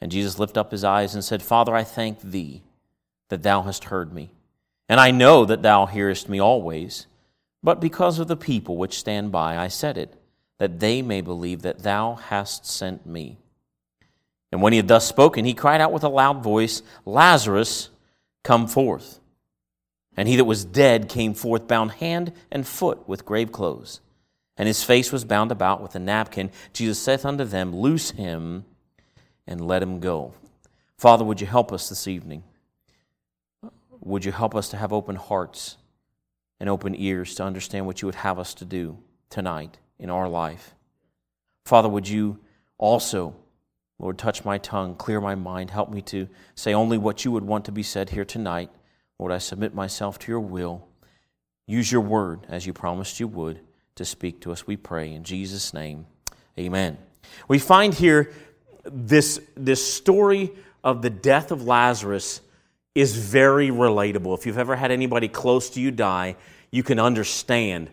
And 0.03 0.11
Jesus 0.11 0.37
lifted 0.37 0.59
up 0.59 0.73
his 0.73 0.83
eyes 0.83 1.15
and 1.15 1.25
said, 1.25 1.45
Father, 1.45 1.77
I 1.77 1.85
thank 1.85 2.21
thee 2.21 2.65
that 3.29 3.45
thou 3.45 3.63
hast 3.63 3.85
heard 3.85 4.13
me. 4.13 4.31
And 4.89 4.99
I 4.99 5.13
know 5.13 5.45
that 5.45 5.63
thou 5.63 5.87
hearest 5.87 6.29
me 6.29 6.41
always. 6.41 7.07
But 7.63 7.81
because 7.81 8.19
of 8.19 8.27
the 8.27 8.37
people 8.37 8.77
which 8.77 8.99
stand 8.99 9.31
by, 9.31 9.57
I 9.57 9.69
said 9.69 9.97
it, 9.97 10.21
that 10.59 10.81
they 10.81 11.03
may 11.03 11.21
believe 11.21 11.63
that 11.63 11.85
thou 11.85 12.17
hast 12.17 12.67
sent 12.67 13.07
me. 13.07 13.39
And 14.51 14.61
when 14.61 14.73
he 14.73 14.79
had 14.79 14.89
thus 14.89 15.07
spoken, 15.07 15.45
he 15.45 15.55
cried 15.55 15.81
out 15.81 15.93
with 15.93 16.03
a 16.03 16.09
loud 16.09 16.43
voice, 16.43 16.83
Lazarus, 17.07 17.89
come 18.43 18.67
forth. 18.67 19.21
And 20.17 20.27
he 20.27 20.35
that 20.35 20.47
was 20.47 20.65
dead 20.65 21.09
came 21.09 21.33
forth, 21.33 21.69
bound 21.69 21.93
hand 21.93 22.33
and 22.51 22.67
foot 22.67 23.09
with 23.09 23.25
grave 23.25 23.53
clothes, 23.53 24.01
and 24.57 24.67
his 24.67 24.83
face 24.83 25.13
was 25.13 25.25
bound 25.25 25.53
about 25.53 25.81
with 25.81 25.95
a 25.95 26.01
napkin. 26.01 26.51
Jesus 26.73 26.99
saith 26.99 27.25
unto 27.25 27.45
them, 27.45 27.75
Loose 27.75 28.11
him 28.11 28.65
and 29.47 29.61
let 29.61 29.83
him 29.83 30.01
go. 30.01 30.35
Father, 30.99 31.25
would 31.25 31.41
you 31.41 31.47
help 31.47 31.73
us 31.73 31.89
this 31.89 32.07
evening? 32.07 32.45
Would 34.01 34.25
you 34.25 34.33
help 34.33 34.55
us 34.55 34.69
to 34.71 34.77
have 34.77 34.93
open 34.93 35.17
hearts 35.17 35.77
and 36.61 36.69
open 36.69 36.95
ears 36.97 37.35
to 37.37 37.45
understand 37.45 37.87
what 37.87 38.03
you 38.03 38.07
would 38.07 38.17
have 38.17 38.39
us 38.39 38.55
to 38.55 38.65
do 38.65 38.99
tonight 39.31 39.79
in 39.99 40.11
our 40.11 40.29
life? 40.29 40.75
Father, 41.65 41.89
would 41.89 42.09
you 42.09 42.39
also, 42.79 43.35
Lord, 43.99 44.19
touch 44.19 44.45
my 44.45 44.59
tongue, 44.59 44.97
clear 44.97 45.21
my 45.21 45.35
mind, 45.35 45.71
help 45.71 45.91
me 45.91 46.03
to 46.03 46.29
say 46.55 46.75
only 46.75 46.99
what 46.99 47.25
you 47.25 47.31
would 47.31 47.45
want 47.45 47.65
to 47.67 47.73
be 47.73 47.83
said 47.83 48.11
here 48.11 48.25
tonight. 48.25 48.71
Lord, 49.19 49.33
I 49.33 49.39
submit 49.39 49.75
myself 49.75 50.19
to 50.21 50.33
your 50.33 50.41
will. 50.41 50.87
Use 51.67 51.93
your 51.93 52.01
word 52.01 52.41
as 52.49 52.67
you 52.67 52.73
promised 52.73 53.21
you 53.21 53.29
would 53.29 53.61
to 53.95 54.05
speak 54.05 54.41
to 54.41 54.53
us, 54.53 54.67
we 54.67 54.77
pray. 54.77 55.13
In 55.13 55.23
Jesus' 55.23 55.73
name, 55.73 56.07
amen. 56.59 56.99
We 57.47 57.59
find 57.59 57.95
here 57.95 58.33
this, 58.85 59.41
this 59.57 59.95
story 59.95 60.51
of 60.83 61.03
the 61.03 61.11
death 61.11 61.51
of 61.51 61.65
Lazarus 61.65 62.41
is 62.95 63.17
very 63.17 63.69
relatable. 63.69 64.37
If 64.37 64.47
you've 64.47 64.59
ever 64.59 64.77
had 64.77 64.91
anybody 64.91 65.29
close 65.29 65.71
to 65.71 65.81
you 65.81 65.91
die, 65.91 66.37
you 66.71 66.83
can 66.83 66.99
understand 66.99 67.91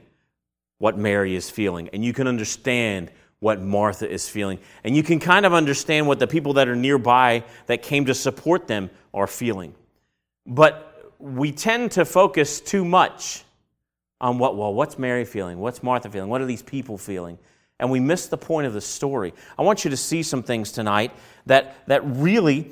what 0.78 0.98
Mary 0.98 1.36
is 1.36 1.50
feeling, 1.50 1.90
and 1.94 2.04
you 2.04 2.14
can 2.14 2.28
understand 2.28 3.12
what 3.40 3.62
Martha 3.62 4.10
is 4.10 4.28
feeling. 4.28 4.60
And 4.84 4.96
you 4.96 5.04
can 5.04 5.20
kind 5.20 5.46
of 5.46 5.54
understand 5.54 6.08
what 6.08 6.20
the 6.20 6.28
people 6.28 6.54
that 6.54 6.68
are 6.68 6.76
nearby 6.76 7.44
that 7.68 7.82
came 7.82 8.06
to 8.06 8.14
support 8.14 8.68
them 8.68 8.90
are 9.14 9.28
feeling. 9.28 9.74
But 10.46 11.14
we 11.20 11.52
tend 11.52 11.92
to 11.94 12.06
focus 12.06 12.60
too 12.60 12.84
much 12.84 13.44
on 14.22 14.40
what, 14.40 14.58
well, 14.58 14.74
what's 14.74 14.98
Mary 14.98 15.26
feeling? 15.26 15.60
What's 15.60 15.82
Martha 15.84 16.10
feeling? 16.10 16.30
What 16.30 16.42
are 16.42 16.46
these 16.46 16.64
people 16.64 16.98
feeling? 16.98 17.38
And 17.80 17.90
we 17.90 18.00
miss 18.00 18.28
the 18.28 18.38
point 18.38 18.68
of 18.68 18.74
the 18.74 18.82
story. 18.82 19.34
I 19.58 19.62
want 19.62 19.84
you 19.84 19.92
to 19.92 19.98
see 19.98 20.24
some 20.24 20.44
things 20.44 20.72
tonight 20.72 21.12
that, 21.46 21.76
that 21.88 22.02
really 22.06 22.72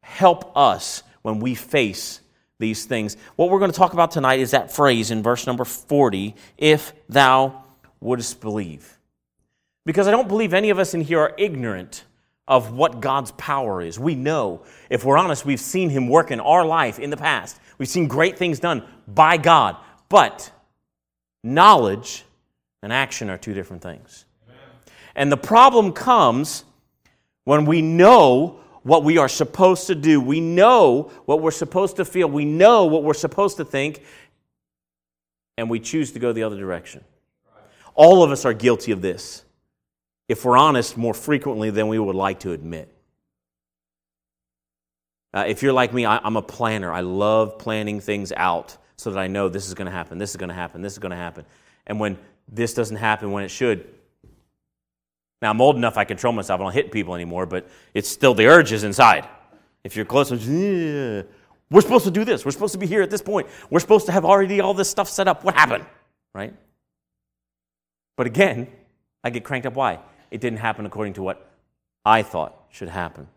help 0.00 0.56
us 0.56 1.02
when 1.22 1.40
we 1.40 1.54
face 1.54 2.20
these 2.58 2.84
things. 2.84 3.16
What 3.36 3.50
we're 3.50 3.58
going 3.58 3.72
to 3.72 3.76
talk 3.76 3.94
about 3.94 4.12
tonight 4.12 4.40
is 4.40 4.52
that 4.52 4.70
phrase 4.70 5.10
in 5.10 5.22
verse 5.22 5.46
number 5.46 5.64
40 5.64 6.34
if 6.56 6.92
thou 7.08 7.64
wouldst 8.00 8.40
believe. 8.40 8.98
Because 9.84 10.06
I 10.06 10.12
don't 10.12 10.28
believe 10.28 10.54
any 10.54 10.70
of 10.70 10.78
us 10.78 10.94
in 10.94 11.00
here 11.00 11.20
are 11.20 11.34
ignorant 11.36 12.04
of 12.46 12.72
what 12.72 13.00
God's 13.00 13.32
power 13.32 13.80
is. 13.80 13.98
We 13.98 14.14
know, 14.14 14.62
if 14.90 15.04
we're 15.04 15.16
honest, 15.16 15.44
we've 15.44 15.60
seen 15.60 15.90
Him 15.90 16.08
work 16.08 16.30
in 16.30 16.40
our 16.40 16.64
life 16.64 16.98
in 16.98 17.10
the 17.10 17.16
past. 17.16 17.58
We've 17.78 17.88
seen 17.88 18.06
great 18.06 18.38
things 18.38 18.60
done 18.60 18.84
by 19.08 19.36
God. 19.36 19.76
But 20.08 20.50
knowledge 21.42 22.24
and 22.82 22.92
action 22.92 23.30
are 23.30 23.38
two 23.38 23.54
different 23.54 23.82
things. 23.82 24.26
And 25.16 25.30
the 25.30 25.36
problem 25.36 25.92
comes 25.92 26.64
when 27.44 27.64
we 27.66 27.82
know 27.82 28.60
what 28.82 29.04
we 29.04 29.18
are 29.18 29.28
supposed 29.28 29.86
to 29.86 29.94
do. 29.94 30.20
We 30.20 30.40
know 30.40 31.10
what 31.24 31.40
we're 31.40 31.50
supposed 31.50 31.96
to 31.96 32.04
feel. 32.04 32.28
We 32.28 32.44
know 32.44 32.84
what 32.86 33.02
we're 33.02 33.14
supposed 33.14 33.56
to 33.58 33.64
think. 33.64 34.02
And 35.56 35.70
we 35.70 35.80
choose 35.80 36.12
to 36.12 36.18
go 36.18 36.32
the 36.32 36.42
other 36.42 36.58
direction. 36.58 37.04
All 37.94 38.22
of 38.22 38.30
us 38.30 38.44
are 38.44 38.52
guilty 38.52 38.90
of 38.92 39.02
this, 39.02 39.44
if 40.28 40.44
we're 40.44 40.56
honest, 40.56 40.96
more 40.96 41.14
frequently 41.14 41.70
than 41.70 41.86
we 41.86 41.98
would 41.98 42.16
like 42.16 42.40
to 42.40 42.52
admit. 42.52 42.92
Uh, 45.32 45.44
if 45.46 45.62
you're 45.62 45.72
like 45.72 45.92
me, 45.92 46.04
I, 46.04 46.18
I'm 46.18 46.36
a 46.36 46.42
planner. 46.42 46.92
I 46.92 47.00
love 47.00 47.58
planning 47.58 48.00
things 48.00 48.32
out 48.36 48.76
so 48.96 49.10
that 49.10 49.18
I 49.18 49.28
know 49.28 49.48
this 49.48 49.66
is 49.68 49.74
going 49.74 49.86
to 49.86 49.92
happen, 49.92 50.18
this 50.18 50.30
is 50.30 50.36
going 50.36 50.48
to 50.48 50.54
happen, 50.54 50.82
this 50.82 50.92
is 50.92 50.98
going 50.98 51.10
to 51.10 51.16
happen. 51.16 51.44
And 51.86 51.98
when 52.00 52.18
this 52.48 52.74
doesn't 52.74 52.96
happen 52.96 53.32
when 53.32 53.44
it 53.44 53.48
should, 53.48 53.93
now, 55.44 55.50
I'm 55.50 55.60
old 55.60 55.76
enough 55.76 55.98
I 55.98 56.04
control 56.04 56.32
myself. 56.32 56.58
I 56.58 56.64
don't 56.64 56.72
hit 56.72 56.90
people 56.90 57.14
anymore, 57.14 57.44
but 57.44 57.68
it's 57.92 58.08
still 58.08 58.32
the 58.32 58.46
urge 58.46 58.72
is 58.72 58.82
inside. 58.82 59.28
If 59.84 59.94
you're 59.94 60.06
close, 60.06 60.30
yeah. 60.30 61.20
we're 61.70 61.82
supposed 61.82 62.06
to 62.06 62.10
do 62.10 62.24
this. 62.24 62.46
We're 62.46 62.50
supposed 62.52 62.72
to 62.72 62.78
be 62.78 62.86
here 62.86 63.02
at 63.02 63.10
this 63.10 63.20
point. 63.20 63.48
We're 63.68 63.80
supposed 63.80 64.06
to 64.06 64.12
have 64.12 64.24
already 64.24 64.62
all 64.62 64.72
this 64.72 64.88
stuff 64.88 65.06
set 65.06 65.28
up. 65.28 65.44
What 65.44 65.54
happened? 65.54 65.84
Right? 66.34 66.54
But 68.16 68.26
again, 68.26 68.68
I 69.22 69.28
get 69.28 69.44
cranked 69.44 69.66
up. 69.66 69.74
Why? 69.74 69.98
It 70.30 70.40
didn't 70.40 70.60
happen 70.60 70.86
according 70.86 71.12
to 71.14 71.22
what 71.22 71.46
I 72.06 72.22
thought 72.22 72.64
should 72.70 72.88
happen. 72.88 73.28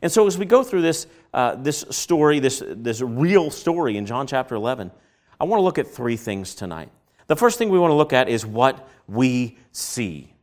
And 0.00 0.12
so, 0.12 0.28
as 0.28 0.38
we 0.38 0.46
go 0.46 0.62
through 0.62 0.82
this, 0.82 1.08
uh, 1.34 1.56
this 1.56 1.84
story, 1.90 2.38
this, 2.38 2.62
this 2.64 3.00
real 3.00 3.50
story 3.50 3.96
in 3.96 4.06
John 4.06 4.28
chapter 4.28 4.54
11, 4.54 4.92
I 5.40 5.44
want 5.44 5.58
to 5.58 5.64
look 5.64 5.78
at 5.78 5.88
three 5.88 6.16
things 6.16 6.54
tonight. 6.54 6.90
The 7.26 7.34
first 7.34 7.58
thing 7.58 7.68
we 7.68 7.80
want 7.80 7.90
to 7.90 7.96
look 7.96 8.12
at 8.12 8.28
is 8.28 8.46
what 8.46 8.88
we 9.08 9.58
see 9.72 10.34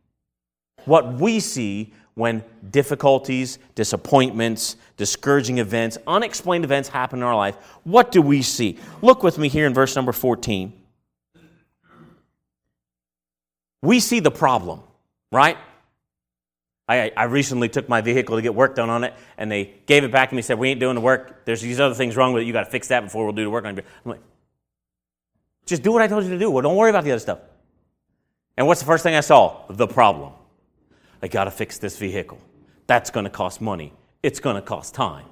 what 0.85 1.13
we 1.13 1.39
see 1.39 1.93
when 2.15 2.43
difficulties, 2.71 3.59
disappointments, 3.75 4.77
discouraging 4.97 5.57
events, 5.57 5.97
unexplained 6.07 6.63
events 6.63 6.89
happen 6.89 7.19
in 7.19 7.23
our 7.23 7.35
life. 7.35 7.55
What 7.83 8.11
do 8.11 8.21
we 8.21 8.41
see? 8.41 8.79
Look 9.01 9.21
with 9.21 9.37
me 9.37 9.49
here 9.49 9.67
in 9.67 9.73
verse 9.73 9.95
number 9.95 10.13
14. 10.13 10.73
We 13.81 13.99
see 13.99 14.19
the 14.19 14.31
problem, 14.31 14.81
right? 15.31 15.57
I, 16.87 17.11
I 17.17 17.23
recently 17.25 17.67
took 17.67 17.89
my 17.89 18.01
vehicle 18.01 18.35
to 18.35 18.41
get 18.41 18.55
work 18.55 18.75
done 18.75 18.89
on 18.89 19.03
it, 19.03 19.13
and 19.37 19.51
they 19.51 19.73
gave 19.85 20.03
it 20.03 20.11
back 20.11 20.29
to 20.29 20.35
me 20.35 20.39
and 20.39 20.45
said, 20.45 20.59
We 20.59 20.69
ain't 20.69 20.79
doing 20.79 20.95
the 20.95 21.01
work. 21.01 21.45
There's 21.45 21.61
these 21.61 21.79
other 21.79 21.95
things 21.95 22.15
wrong 22.15 22.33
with 22.33 22.43
it. 22.43 22.45
You 22.45 22.53
got 22.53 22.63
to 22.63 22.71
fix 22.71 22.87
that 22.89 23.01
before 23.01 23.25
we'll 23.25 23.33
do 23.33 23.43
the 23.43 23.49
work 23.49 23.65
on 23.65 23.77
it. 23.77 23.85
I'm 24.05 24.11
like, 24.11 24.21
Just 25.65 25.83
do 25.83 25.91
what 25.91 26.01
I 26.01 26.07
told 26.07 26.23
you 26.23 26.29
to 26.31 26.39
do. 26.39 26.49
Well, 26.49 26.61
don't 26.61 26.75
worry 26.75 26.91
about 26.91 27.03
the 27.03 27.11
other 27.11 27.19
stuff. 27.19 27.39
And 28.55 28.67
what's 28.67 28.79
the 28.79 28.85
first 28.85 29.03
thing 29.03 29.15
I 29.15 29.21
saw? 29.21 29.65
The 29.69 29.87
problem. 29.87 30.33
I 31.25 31.27
got 31.27 31.45
to 31.45 31.51
fix 31.51 31.79
this 31.79 31.97
vehicle. 31.97 32.39
That's 32.85 33.09
going 33.09 33.23
to 33.23 33.31
cost 33.31 33.59
money. 33.59 33.91
It's 34.21 34.39
going 34.39 34.57
to 34.57 34.61
cost 34.61 34.93
time. 34.93 35.25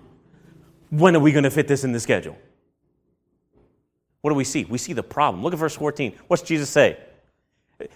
When 0.90 1.16
are 1.16 1.20
we 1.20 1.32
going 1.32 1.44
to 1.44 1.52
fit 1.52 1.68
this 1.68 1.84
in 1.84 1.92
the 1.92 2.00
schedule? 2.00 2.36
What 4.22 4.32
do 4.32 4.36
we 4.36 4.44
see? 4.44 4.66
We 4.66 4.80
see 4.80 4.94
the 4.94 5.04
problem. 5.04 5.44
Look 5.44 5.54
at 5.54 5.60
verse 5.60 5.76
14. 5.76 6.14
What's 6.26 6.42
Jesus 6.42 6.72
say? 6.72 6.98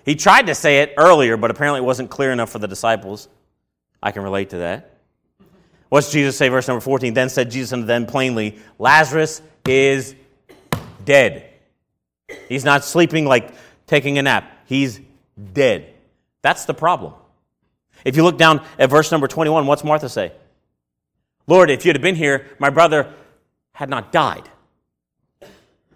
He 0.05 0.13
tried 0.13 0.45
to 0.45 0.53
say 0.53 0.81
it 0.81 0.93
earlier, 0.95 1.37
but 1.37 1.49
apparently 1.49 1.79
it 1.79 1.85
wasn't 1.85 2.11
clear 2.11 2.31
enough 2.31 2.51
for 2.51 2.59
the 2.59 2.67
disciples. 2.67 3.29
I 4.03 4.11
can 4.11 4.21
relate 4.21 4.51
to 4.51 4.57
that. 4.57 4.99
What's 5.89 6.11
Jesus 6.11 6.37
say, 6.37 6.49
verse 6.49 6.67
number 6.67 6.81
14? 6.81 7.15
Then 7.15 7.29
said 7.29 7.49
Jesus 7.49 7.73
unto 7.73 7.87
them 7.87 8.05
plainly, 8.05 8.59
Lazarus 8.77 9.41
is 9.65 10.13
dead. 11.03 11.49
He's 12.47 12.63
not 12.63 12.85
sleeping 12.85 13.25
like 13.25 13.55
taking 13.87 14.19
a 14.19 14.21
nap. 14.21 14.51
He's 14.65 15.01
dead. 15.51 15.95
That's 16.43 16.65
the 16.65 16.75
problem. 16.75 17.13
If 18.05 18.15
you 18.15 18.23
look 18.23 18.37
down 18.37 18.63
at 18.79 18.89
verse 18.89 19.11
number 19.11 19.27
21, 19.27 19.65
what's 19.65 19.83
Martha 19.83 20.09
say? 20.09 20.31
Lord, 21.47 21.69
if 21.69 21.85
you'd 21.85 21.95
have 21.95 22.01
been 22.01 22.15
here, 22.15 22.47
my 22.59 22.69
brother 22.69 23.13
had 23.73 23.89
not 23.89 24.11
died. 24.11 24.49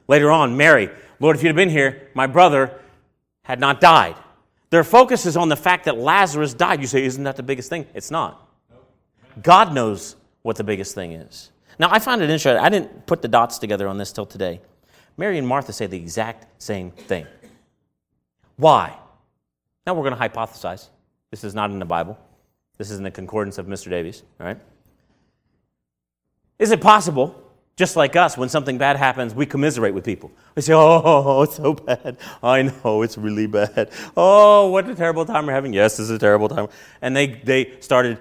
Later 0.07 0.31
on, 0.31 0.57
Mary, 0.57 0.89
Lord, 1.19 1.35
if 1.35 1.43
you'd 1.43 1.49
have 1.49 1.55
been 1.55 1.69
here, 1.69 2.09
my 2.13 2.27
brother 2.27 2.79
had 3.43 3.59
not 3.59 3.81
died. 3.81 4.15
Their 4.69 4.83
focus 4.83 5.25
is 5.25 5.35
on 5.35 5.49
the 5.49 5.55
fact 5.55 5.85
that 5.85 5.97
Lazarus 5.97 6.53
died. 6.53 6.81
You 6.81 6.87
say, 6.87 7.03
isn't 7.03 7.23
that 7.23 7.35
the 7.35 7.43
biggest 7.43 7.69
thing? 7.69 7.85
It's 7.93 8.11
not. 8.11 8.47
God 9.41 9.73
knows 9.73 10.15
what 10.41 10.55
the 10.55 10.63
biggest 10.63 10.95
thing 10.95 11.11
is. 11.13 11.51
Now, 11.79 11.89
I 11.91 11.99
find 11.99 12.21
it 12.21 12.29
interesting. 12.29 12.63
I 12.63 12.69
didn't 12.69 13.05
put 13.05 13.21
the 13.21 13.27
dots 13.27 13.57
together 13.57 13.87
on 13.87 13.97
this 13.97 14.11
till 14.11 14.25
today. 14.25 14.61
Mary 15.17 15.37
and 15.37 15.47
Martha 15.47 15.73
say 15.73 15.87
the 15.87 15.97
exact 15.97 16.61
same 16.61 16.91
thing. 16.91 17.27
Why? 18.55 18.97
Now 19.85 19.93
we're 19.93 20.09
going 20.09 20.19
to 20.19 20.29
hypothesize. 20.29 20.87
This 21.31 21.43
is 21.43 21.55
not 21.55 21.71
in 21.71 21.79
the 21.79 21.85
Bible. 21.85 22.19
This 22.77 22.91
is 22.91 22.97
in 22.97 23.03
the 23.03 23.11
concordance 23.11 23.57
of 23.57 23.65
Mr. 23.65 23.89
Davies, 23.89 24.23
all 24.39 24.45
right? 24.45 24.59
Is 26.59 26.71
it 26.71 26.81
possible, 26.81 27.41
just 27.75 27.95
like 27.95 28.15
us, 28.15 28.37
when 28.37 28.49
something 28.49 28.77
bad 28.77 28.97
happens, 28.97 29.33
we 29.33 29.45
commiserate 29.45 29.93
with 29.93 30.03
people? 30.03 30.31
We 30.55 30.61
say, 30.61 30.73
oh, 30.73 31.41
it's 31.43 31.55
so 31.55 31.73
bad. 31.73 32.17
I 32.43 32.63
know, 32.63 33.01
it's 33.01 33.17
really 33.17 33.47
bad. 33.47 33.91
Oh, 34.15 34.69
what 34.69 34.87
a 34.89 34.93
terrible 34.93 35.25
time 35.25 35.45
we're 35.45 35.53
having. 35.53 35.73
Yes, 35.73 35.97
this 35.97 36.05
is 36.05 36.11
a 36.11 36.19
terrible 36.19 36.49
time. 36.49 36.67
And 37.01 37.15
they, 37.15 37.27
they 37.27 37.79
started 37.79 38.19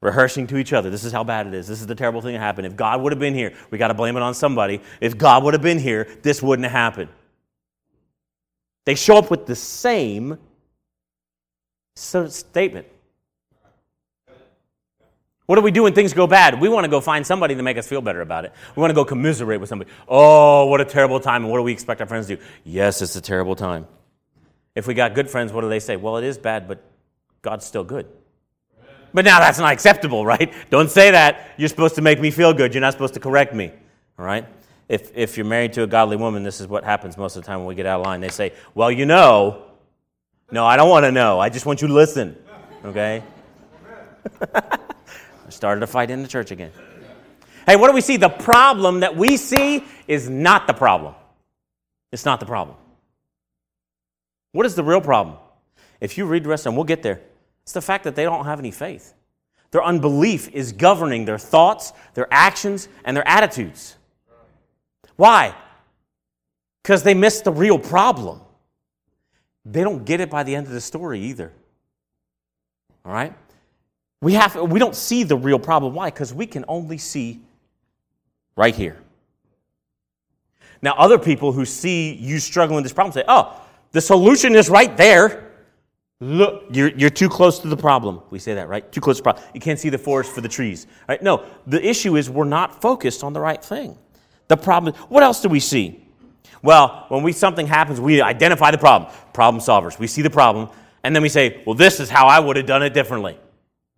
rehearsing 0.00 0.46
to 0.48 0.56
each 0.56 0.72
other. 0.72 0.90
This 0.90 1.04
is 1.04 1.12
how 1.12 1.24
bad 1.24 1.46
it 1.46 1.54
is. 1.54 1.66
This 1.66 1.80
is 1.80 1.86
the 1.86 1.94
terrible 1.94 2.20
thing 2.20 2.32
that 2.32 2.40
happened. 2.40 2.66
If 2.66 2.76
God 2.76 3.00
would 3.02 3.12
have 3.12 3.18
been 3.18 3.34
here, 3.34 3.54
we 3.70 3.78
got 3.78 3.88
to 3.88 3.94
blame 3.94 4.16
it 4.16 4.22
on 4.22 4.34
somebody. 4.34 4.80
If 5.00 5.16
God 5.16 5.44
would 5.44 5.54
have 5.54 5.62
been 5.62 5.78
here, 5.78 6.08
this 6.22 6.42
wouldn't 6.42 6.64
have 6.64 6.72
happened. 6.72 7.10
They 8.84 8.94
show 8.94 9.16
up 9.16 9.30
with 9.30 9.46
the 9.46 9.56
same 9.56 10.38
statement. 11.98 12.86
What 15.46 15.56
do 15.56 15.62
we 15.62 15.70
do 15.70 15.84
when 15.84 15.94
things 15.94 16.12
go 16.12 16.26
bad? 16.26 16.60
We 16.60 16.68
want 16.68 16.84
to 16.84 16.90
go 16.90 17.00
find 17.00 17.26
somebody 17.26 17.54
to 17.54 17.62
make 17.62 17.78
us 17.78 17.88
feel 17.88 18.02
better 18.02 18.20
about 18.20 18.44
it. 18.44 18.52
We 18.76 18.80
want 18.82 18.90
to 18.90 18.94
go 18.94 19.04
commiserate 19.04 19.60
with 19.60 19.70
somebody. 19.70 19.90
Oh, 20.06 20.66
what 20.66 20.82
a 20.82 20.84
terrible 20.84 21.20
time. 21.20 21.42
And 21.42 21.50
what 21.50 21.58
do 21.58 21.62
we 21.62 21.72
expect 21.72 22.02
our 22.02 22.06
friends 22.06 22.26
to 22.26 22.36
do? 22.36 22.42
Yes, 22.64 23.00
it's 23.00 23.16
a 23.16 23.20
terrible 23.20 23.56
time. 23.56 23.86
If 24.74 24.86
we 24.86 24.92
got 24.92 25.14
good 25.14 25.30
friends, 25.30 25.50
what 25.50 25.62
do 25.62 25.70
they 25.70 25.80
say? 25.80 25.96
Well, 25.96 26.18
it 26.18 26.24
is 26.24 26.36
bad, 26.36 26.68
but 26.68 26.84
God's 27.40 27.64
still 27.64 27.82
good. 27.82 28.06
But 29.14 29.24
now 29.24 29.40
that's 29.40 29.58
not 29.58 29.72
acceptable, 29.72 30.26
right? 30.26 30.52
Don't 30.68 30.90
say 30.90 31.12
that. 31.12 31.52
You're 31.56 31.70
supposed 31.70 31.94
to 31.94 32.02
make 32.02 32.20
me 32.20 32.30
feel 32.30 32.52
good. 32.52 32.74
You're 32.74 32.82
not 32.82 32.92
supposed 32.92 33.14
to 33.14 33.20
correct 33.20 33.54
me, 33.54 33.72
all 34.18 34.26
right? 34.26 34.46
If, 34.86 35.16
if 35.16 35.38
you're 35.38 35.46
married 35.46 35.72
to 35.74 35.82
a 35.82 35.86
godly 35.86 36.16
woman, 36.16 36.42
this 36.42 36.60
is 36.60 36.66
what 36.66 36.84
happens 36.84 37.16
most 37.16 37.36
of 37.36 37.42
the 37.42 37.46
time 37.46 37.60
when 37.60 37.68
we 37.68 37.74
get 37.74 37.86
out 37.86 38.00
of 38.00 38.06
line. 38.06 38.20
They 38.20 38.28
say, 38.28 38.52
Well, 38.74 38.90
you 38.90 39.06
know. 39.06 39.64
No, 40.50 40.64
I 40.64 40.76
don't 40.76 40.88
want 40.88 41.04
to 41.04 41.12
know. 41.12 41.38
I 41.38 41.50
just 41.50 41.66
want 41.66 41.82
you 41.82 41.88
to 41.88 41.94
listen, 41.94 42.36
okay? 42.84 43.22
I 44.54 45.50
started 45.50 45.82
a 45.82 45.86
fight 45.86 46.10
in 46.10 46.22
the 46.22 46.28
church 46.28 46.50
again. 46.50 46.72
Hey, 47.66 47.76
what 47.76 47.88
do 47.88 47.94
we 47.94 48.00
see? 48.00 48.16
The 48.16 48.30
problem 48.30 49.00
that 49.00 49.14
we 49.14 49.36
see 49.36 49.84
is 50.06 50.30
not 50.30 50.66
the 50.66 50.72
problem. 50.72 51.14
It's 52.12 52.24
not 52.24 52.40
the 52.40 52.46
problem. 52.46 52.76
What 54.52 54.64
is 54.64 54.74
the 54.74 54.82
real 54.82 55.02
problem? 55.02 55.36
If 56.00 56.16
you 56.16 56.24
read 56.24 56.44
the 56.44 56.48
rest 56.48 56.62
of 56.62 56.70
them, 56.70 56.76
we'll 56.76 56.84
get 56.84 57.02
there. 57.02 57.20
It's 57.64 57.72
the 57.72 57.82
fact 57.82 58.04
that 58.04 58.16
they 58.16 58.24
don't 58.24 58.46
have 58.46 58.58
any 58.58 58.70
faith. 58.70 59.12
Their 59.70 59.84
unbelief 59.84 60.48
is 60.48 60.72
governing 60.72 61.26
their 61.26 61.38
thoughts, 61.38 61.92
their 62.14 62.26
actions, 62.30 62.88
and 63.04 63.14
their 63.14 63.28
attitudes. 63.28 63.96
Why? 65.16 65.54
Because 66.82 67.02
they 67.02 67.12
missed 67.12 67.44
the 67.44 67.52
real 67.52 67.78
problem. 67.78 68.40
They 69.70 69.82
don't 69.82 70.04
get 70.04 70.20
it 70.20 70.30
by 70.30 70.44
the 70.44 70.54
end 70.54 70.66
of 70.66 70.72
the 70.72 70.80
story 70.80 71.20
either. 71.20 71.52
All 73.04 73.12
right? 73.12 73.34
We, 74.20 74.34
have, 74.34 74.56
we 74.56 74.78
don't 74.78 74.96
see 74.96 75.22
the 75.22 75.36
real 75.36 75.58
problem. 75.58 75.94
Why? 75.94 76.10
Because 76.10 76.32
we 76.32 76.46
can 76.46 76.64
only 76.68 76.98
see 76.98 77.40
right 78.56 78.74
here. 78.74 78.96
Now, 80.80 80.94
other 80.96 81.18
people 81.18 81.52
who 81.52 81.64
see 81.64 82.14
you 82.14 82.38
struggling 82.38 82.76
with 82.76 82.84
this 82.84 82.92
problem 82.92 83.12
say, 83.12 83.24
oh, 83.28 83.60
the 83.92 84.00
solution 84.00 84.54
is 84.54 84.68
right 84.68 84.96
there. 84.96 85.52
Look, 86.20 86.64
you're, 86.72 86.88
you're 86.88 87.10
too 87.10 87.28
close 87.28 87.58
to 87.60 87.68
the 87.68 87.76
problem. 87.76 88.20
We 88.30 88.38
say 88.38 88.54
that, 88.54 88.68
right? 88.68 88.90
Too 88.90 89.00
close 89.00 89.16
to 89.16 89.20
the 89.20 89.24
problem. 89.24 89.44
You 89.54 89.60
can't 89.60 89.78
see 89.78 89.88
the 89.88 89.98
forest 89.98 90.32
for 90.32 90.40
the 90.40 90.48
trees. 90.48 90.86
Right? 91.08 91.22
No, 91.22 91.44
the 91.66 91.84
issue 91.86 92.16
is 92.16 92.28
we're 92.28 92.44
not 92.44 92.80
focused 92.80 93.22
on 93.22 93.32
the 93.32 93.40
right 93.40 93.62
thing. 93.62 93.96
The 94.48 94.56
problem, 94.56 94.94
what 95.08 95.22
else 95.22 95.40
do 95.42 95.48
we 95.48 95.60
see? 95.60 96.07
Well, 96.62 97.06
when 97.08 97.22
we, 97.22 97.32
something 97.32 97.66
happens, 97.66 98.00
we 98.00 98.20
identify 98.20 98.70
the 98.70 98.78
problem. 98.78 99.12
Problem 99.32 99.62
solvers. 99.62 99.98
We 99.98 100.06
see 100.06 100.22
the 100.22 100.30
problem, 100.30 100.70
and 101.02 101.14
then 101.14 101.22
we 101.22 101.28
say, 101.28 101.62
well, 101.64 101.74
this 101.74 102.00
is 102.00 102.10
how 102.10 102.26
I 102.26 102.40
would 102.40 102.56
have 102.56 102.66
done 102.66 102.82
it 102.82 102.94
differently. 102.94 103.38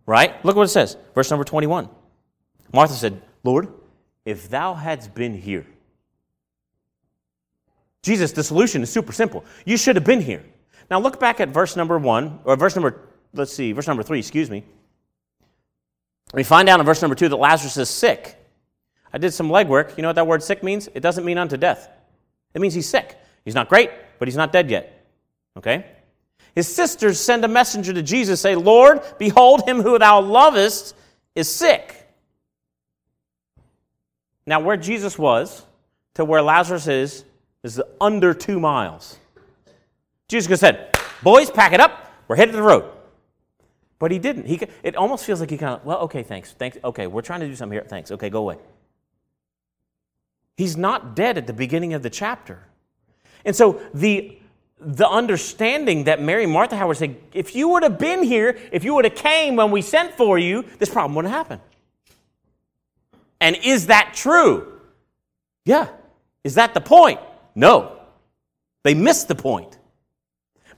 Right? 0.05 0.43
Look 0.45 0.55
what 0.55 0.63
it 0.63 0.69
says. 0.69 0.97
Verse 1.15 1.29
number 1.29 1.43
21. 1.43 1.89
Martha 2.73 2.93
said, 2.93 3.21
Lord, 3.43 3.69
if 4.25 4.49
thou 4.49 4.73
hadst 4.73 5.13
been 5.13 5.33
here. 5.33 5.65
Jesus, 8.03 8.31
the 8.31 8.43
solution 8.43 8.81
is 8.81 8.89
super 8.89 9.13
simple. 9.13 9.45
You 9.65 9.77
should 9.77 9.95
have 9.95 10.05
been 10.05 10.21
here. 10.21 10.43
Now 10.89 10.99
look 10.99 11.19
back 11.19 11.39
at 11.39 11.49
verse 11.49 11.75
number 11.75 11.97
one, 11.97 12.39
or 12.43 12.55
verse 12.55 12.75
number, 12.75 13.07
let's 13.33 13.53
see, 13.53 13.71
verse 13.71 13.87
number 13.87 14.03
three, 14.03 14.19
excuse 14.19 14.49
me. 14.49 14.63
We 16.33 16.43
find 16.43 16.69
out 16.69 16.79
in 16.79 16.85
verse 16.85 17.01
number 17.01 17.15
two 17.15 17.29
that 17.29 17.35
Lazarus 17.35 17.77
is 17.77 17.89
sick. 17.89 18.37
I 19.13 19.17
did 19.17 19.33
some 19.33 19.49
legwork. 19.49 19.97
You 19.97 20.01
know 20.01 20.09
what 20.09 20.15
that 20.15 20.27
word 20.27 20.41
sick 20.41 20.63
means? 20.63 20.87
It 20.93 21.01
doesn't 21.01 21.25
mean 21.25 21.37
unto 21.37 21.57
death. 21.57 21.89
It 22.53 22.61
means 22.61 22.73
he's 22.73 22.89
sick. 22.89 23.17
He's 23.45 23.55
not 23.55 23.69
great, 23.69 23.91
but 24.19 24.27
he's 24.27 24.37
not 24.37 24.51
dead 24.51 24.69
yet. 24.69 25.05
Okay? 25.57 25.85
His 26.55 26.67
sisters 26.67 27.19
send 27.19 27.45
a 27.45 27.47
messenger 27.47 27.93
to 27.93 28.03
Jesus, 28.03 28.41
say, 28.41 28.55
Lord, 28.55 29.01
behold, 29.17 29.67
him 29.67 29.81
who 29.81 29.97
thou 29.97 30.21
lovest 30.21 30.95
is 31.33 31.49
sick. 31.49 31.97
Now, 34.45 34.59
where 34.59 34.77
Jesus 34.77 35.17
was 35.17 35.65
to 36.15 36.25
where 36.25 36.41
Lazarus 36.41 36.87
is, 36.87 37.23
is 37.63 37.81
under 37.99 38.33
two 38.33 38.59
miles. 38.59 39.17
Jesus 40.27 40.47
could 40.47 40.53
have 40.53 40.59
said, 40.59 40.91
Boys, 41.23 41.51
pack 41.51 41.73
it 41.73 41.79
up. 41.79 42.11
We're 42.27 42.35
headed 42.35 42.53
to 42.53 42.57
the 42.57 42.63
road. 42.63 42.91
But 43.99 44.11
he 44.11 44.17
didn't. 44.17 44.47
He, 44.47 44.59
it 44.81 44.95
almost 44.95 45.25
feels 45.25 45.39
like 45.39 45.51
he 45.51 45.57
kind 45.57 45.75
of, 45.75 45.85
well, 45.85 45.99
okay, 45.99 46.23
thanks. 46.23 46.53
thanks. 46.53 46.77
Okay, 46.83 47.05
we're 47.05 47.21
trying 47.21 47.41
to 47.41 47.47
do 47.47 47.55
something 47.55 47.75
here. 47.75 47.85
Thanks. 47.87 48.09
Okay, 48.11 48.29
go 48.29 48.39
away. 48.39 48.57
He's 50.61 50.77
not 50.77 51.15
dead 51.15 51.39
at 51.39 51.47
the 51.47 51.53
beginning 51.53 51.95
of 51.95 52.03
the 52.03 52.09
chapter. 52.11 52.67
And 53.45 53.55
so 53.55 53.81
the, 53.95 54.37
the 54.79 55.09
understanding 55.09 56.03
that 56.03 56.21
Mary 56.21 56.43
and 56.43 56.53
Martha 56.53 56.75
Howard 56.75 56.97
said, 56.97 57.15
if 57.33 57.55
you 57.55 57.69
would 57.69 57.81
have 57.81 57.97
been 57.97 58.21
here, 58.21 58.59
if 58.71 58.83
you 58.83 58.93
would 58.93 59.05
have 59.05 59.15
came 59.15 59.55
when 59.55 59.71
we 59.71 59.81
sent 59.81 60.13
for 60.13 60.37
you, 60.37 60.63
this 60.77 60.87
problem 60.87 61.15
wouldn't 61.15 61.33
happen. 61.33 61.59
And 63.39 63.57
is 63.63 63.87
that 63.87 64.11
true? 64.13 64.79
Yeah. 65.65 65.87
Is 66.43 66.53
that 66.53 66.75
the 66.75 66.81
point? 66.81 67.19
No. 67.55 67.97
They 68.83 68.93
missed 68.93 69.29
the 69.29 69.35
point. 69.35 69.79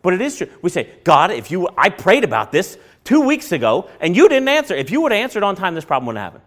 But 0.01 0.13
it 0.13 0.21
is 0.21 0.37
true. 0.37 0.47
We 0.61 0.69
say, 0.69 0.91
God, 1.03 1.29
if 1.29 1.51
you, 1.51 1.67
I 1.77 1.89
prayed 1.89 2.23
about 2.23 2.53
this 2.53 2.77
two 3.03 3.19
weeks 3.19 3.51
ago 3.51 3.89
and 3.99 4.15
you 4.15 4.29
didn't 4.29 4.47
answer. 4.47 4.75
If 4.75 4.91
you 4.91 5.01
would 5.01 5.11
have 5.11 5.19
answered 5.19 5.43
on 5.43 5.57
time, 5.57 5.75
this 5.75 5.83
problem 5.83 6.07
wouldn't 6.07 6.23
happen. 6.23 6.41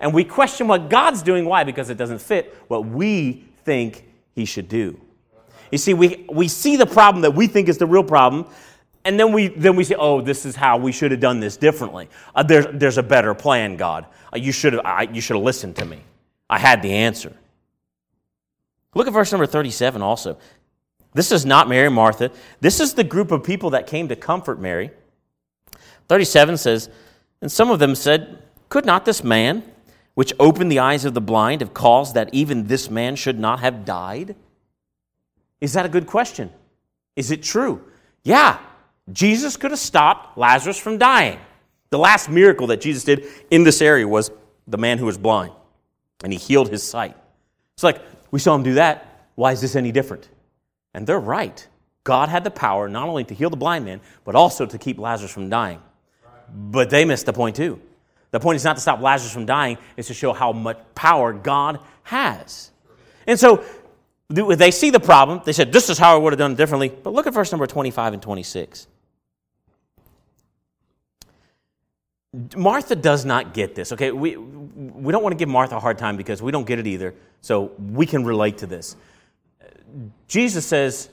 And 0.00 0.14
we 0.14 0.24
question 0.24 0.68
what 0.68 0.90
God's 0.90 1.22
doing. 1.22 1.44
Why? 1.44 1.64
Because 1.64 1.90
it 1.90 1.96
doesn't 1.96 2.20
fit 2.20 2.56
what 2.68 2.86
we 2.86 3.44
think 3.64 4.04
He 4.34 4.44
should 4.44 4.68
do. 4.68 5.00
You 5.70 5.78
see, 5.78 5.94
we, 5.94 6.26
we 6.32 6.48
see 6.48 6.76
the 6.76 6.86
problem 6.86 7.22
that 7.22 7.32
we 7.34 7.46
think 7.46 7.68
is 7.68 7.78
the 7.78 7.86
real 7.86 8.04
problem, 8.04 8.46
and 9.04 9.18
then 9.18 9.32
we, 9.32 9.48
then 9.48 9.76
we 9.76 9.84
say, 9.84 9.94
oh, 9.98 10.20
this 10.20 10.46
is 10.46 10.56
how 10.56 10.76
we 10.76 10.92
should 10.92 11.10
have 11.10 11.20
done 11.20 11.40
this 11.40 11.56
differently. 11.56 12.08
Uh, 12.34 12.42
there's, 12.42 12.66
there's 12.72 12.98
a 12.98 13.02
better 13.02 13.34
plan, 13.34 13.76
God. 13.76 14.06
Uh, 14.32 14.38
you 14.38 14.52
should 14.52 14.72
have 14.72 15.14
you 15.14 15.20
should 15.20 15.36
have 15.36 15.44
listened 15.44 15.76
to 15.76 15.84
me. 15.84 16.00
I 16.50 16.58
had 16.58 16.82
the 16.82 16.92
answer. 16.92 17.34
Look 18.94 19.06
at 19.06 19.12
verse 19.12 19.32
number 19.32 19.46
37 19.46 20.02
also. 20.02 20.38
This 21.14 21.32
is 21.32 21.46
not 21.46 21.68
Mary 21.68 21.90
Martha. 21.90 22.30
This 22.60 22.80
is 22.80 22.94
the 22.94 23.04
group 23.04 23.30
of 23.30 23.42
people 23.42 23.70
that 23.70 23.86
came 23.86 24.08
to 24.08 24.16
comfort 24.16 24.60
Mary. 24.60 24.90
37 26.08 26.56
says, 26.56 26.90
And 27.40 27.50
some 27.50 27.70
of 27.70 27.78
them 27.78 27.94
said, 27.94 28.42
Could 28.68 28.84
not 28.84 29.04
this 29.04 29.22
man, 29.22 29.62
which 30.18 30.32
opened 30.40 30.68
the 30.68 30.80
eyes 30.80 31.04
of 31.04 31.14
the 31.14 31.20
blind, 31.20 31.60
have 31.60 31.72
caused 31.72 32.14
that 32.14 32.28
even 32.32 32.66
this 32.66 32.90
man 32.90 33.14
should 33.14 33.38
not 33.38 33.60
have 33.60 33.84
died? 33.84 34.34
Is 35.60 35.74
that 35.74 35.86
a 35.86 35.88
good 35.88 36.08
question? 36.08 36.50
Is 37.14 37.30
it 37.30 37.40
true? 37.40 37.84
Yeah, 38.24 38.58
Jesus 39.12 39.56
could 39.56 39.70
have 39.70 39.78
stopped 39.78 40.36
Lazarus 40.36 40.76
from 40.76 40.98
dying. 40.98 41.38
The 41.90 42.00
last 42.00 42.28
miracle 42.28 42.66
that 42.66 42.80
Jesus 42.80 43.04
did 43.04 43.26
in 43.52 43.62
this 43.62 43.80
area 43.80 44.08
was 44.08 44.32
the 44.66 44.76
man 44.76 44.98
who 44.98 45.06
was 45.06 45.16
blind, 45.16 45.52
and 46.24 46.32
he 46.32 46.38
healed 46.40 46.68
his 46.68 46.82
sight. 46.82 47.16
It's 47.74 47.84
like, 47.84 48.02
we 48.32 48.40
saw 48.40 48.56
him 48.56 48.64
do 48.64 48.74
that. 48.74 49.28
Why 49.36 49.52
is 49.52 49.60
this 49.60 49.76
any 49.76 49.92
different? 49.92 50.28
And 50.94 51.06
they're 51.06 51.20
right. 51.20 51.64
God 52.02 52.28
had 52.28 52.42
the 52.42 52.50
power 52.50 52.88
not 52.88 53.08
only 53.08 53.22
to 53.22 53.34
heal 53.34 53.50
the 53.50 53.56
blind 53.56 53.84
man, 53.84 54.00
but 54.24 54.34
also 54.34 54.66
to 54.66 54.78
keep 54.78 54.98
Lazarus 54.98 55.30
from 55.30 55.48
dying. 55.48 55.80
But 56.52 56.90
they 56.90 57.04
missed 57.04 57.26
the 57.26 57.32
point 57.32 57.54
too. 57.54 57.80
The 58.30 58.40
point 58.40 58.56
is 58.56 58.64
not 58.64 58.76
to 58.76 58.82
stop 58.82 59.00
Lazarus 59.00 59.32
from 59.32 59.46
dying, 59.46 59.78
it's 59.96 60.08
to 60.08 60.14
show 60.14 60.32
how 60.32 60.52
much 60.52 60.78
power 60.94 61.32
God 61.32 61.80
has. 62.02 62.70
And 63.26 63.38
so 63.38 63.64
they 64.28 64.70
see 64.70 64.90
the 64.90 65.00
problem. 65.00 65.40
They 65.44 65.52
said, 65.52 65.72
This 65.72 65.88
is 65.88 65.98
how 65.98 66.14
I 66.14 66.18
would 66.18 66.32
have 66.32 66.38
done 66.38 66.52
it 66.52 66.58
differently. 66.58 66.90
But 66.90 67.12
look 67.14 67.26
at 67.26 67.32
verse 67.32 67.50
number 67.50 67.66
25 67.66 68.14
and 68.14 68.22
26. 68.22 68.86
Martha 72.56 72.94
does 72.94 73.24
not 73.24 73.54
get 73.54 73.74
this. 73.74 73.92
Okay, 73.92 74.10
we, 74.10 74.36
we 74.36 75.12
don't 75.12 75.22
want 75.22 75.32
to 75.32 75.38
give 75.38 75.48
Martha 75.48 75.76
a 75.76 75.80
hard 75.80 75.98
time 75.98 76.16
because 76.16 76.42
we 76.42 76.52
don't 76.52 76.66
get 76.66 76.78
it 76.78 76.86
either. 76.86 77.14
So 77.40 77.72
we 77.78 78.04
can 78.04 78.24
relate 78.24 78.58
to 78.58 78.66
this. 78.66 78.96
Jesus 80.26 80.66
says 80.66 81.08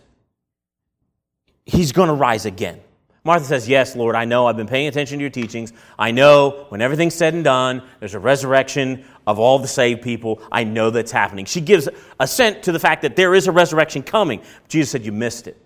he's 1.66 1.94
going 1.94 2.10
to 2.10 2.14
rise 2.14 2.46
again. 2.46 2.82
Martha 3.26 3.46
says, 3.46 3.68
Yes, 3.68 3.96
Lord, 3.96 4.16
I 4.16 4.26
know. 4.26 4.46
I've 4.46 4.56
been 4.56 4.68
paying 4.68 4.88
attention 4.88 5.18
to 5.18 5.24
your 5.24 5.32
teachings. 5.32 5.74
I 5.98 6.12
know 6.12 6.68
when 6.70 6.80
everything's 6.80 7.16
said 7.16 7.34
and 7.34 7.44
done, 7.44 7.82
there's 8.00 8.14
a 8.14 8.20
resurrection 8.20 9.04
of 9.26 9.40
all 9.40 9.58
the 9.58 9.68
saved 9.68 10.04
people. 10.04 10.42
I 10.52 10.64
know 10.64 10.92
that's 10.92 11.12
happening. 11.12 11.46
She 11.46 11.60
gives 11.60 11.90
assent 12.20 12.64
to 12.64 12.72
the 12.72 12.80
fact 12.80 13.02
that 13.02 13.16
there 13.16 13.34
is 13.34 13.48
a 13.48 13.52
resurrection 13.52 14.04
coming. 14.04 14.42
Jesus 14.70 14.92
said, 14.92 15.04
You 15.04 15.12
missed 15.12 15.48
it. 15.48 15.60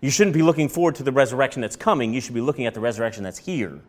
You 0.00 0.10
shouldn't 0.10 0.34
be 0.34 0.42
looking 0.42 0.68
forward 0.68 0.96
to 0.96 1.04
the 1.04 1.12
resurrection 1.12 1.62
that's 1.62 1.76
coming. 1.76 2.12
You 2.12 2.20
should 2.20 2.34
be 2.34 2.40
looking 2.40 2.66
at 2.66 2.74
the 2.74 2.80
resurrection 2.80 3.22
that's 3.22 3.38
here. 3.38 3.80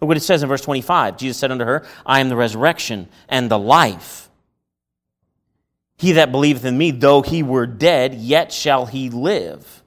Look 0.00 0.08
what 0.08 0.16
it 0.16 0.20
says 0.20 0.42
in 0.42 0.48
verse 0.48 0.62
25. 0.62 1.16
Jesus 1.16 1.38
said 1.38 1.50
unto 1.50 1.64
her, 1.64 1.86
I 2.04 2.20
am 2.20 2.28
the 2.28 2.36
resurrection 2.36 3.08
and 3.28 3.50
the 3.50 3.58
life. 3.58 4.28
He 5.96 6.12
that 6.12 6.32
believeth 6.32 6.64
in 6.64 6.76
me, 6.76 6.92
though 6.92 7.22
he 7.22 7.42
were 7.42 7.66
dead, 7.66 8.14
yet 8.14 8.52
shall 8.52 8.86
he 8.86 9.10
live. 9.10 9.79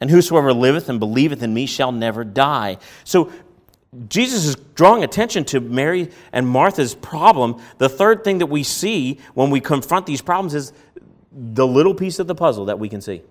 And 0.00 0.10
whosoever 0.10 0.52
liveth 0.52 0.88
and 0.88 1.00
believeth 1.00 1.42
in 1.42 1.54
me 1.54 1.66
shall 1.66 1.92
never 1.92 2.24
die. 2.24 2.78
So 3.04 3.32
Jesus 4.08 4.44
is 4.44 4.56
drawing 4.74 5.04
attention 5.04 5.44
to 5.46 5.60
Mary 5.60 6.10
and 6.32 6.46
Martha's 6.46 6.94
problem. 6.94 7.60
The 7.78 7.88
third 7.88 8.24
thing 8.24 8.38
that 8.38 8.46
we 8.46 8.62
see 8.62 9.20
when 9.34 9.50
we 9.50 9.60
confront 9.60 10.06
these 10.06 10.20
problems 10.20 10.54
is 10.54 10.72
the 11.32 11.66
little 11.66 11.94
piece 11.94 12.18
of 12.18 12.26
the 12.26 12.34
puzzle 12.34 12.66
that 12.66 12.78
we 12.78 12.88
can 12.88 13.00
see. 13.00 13.22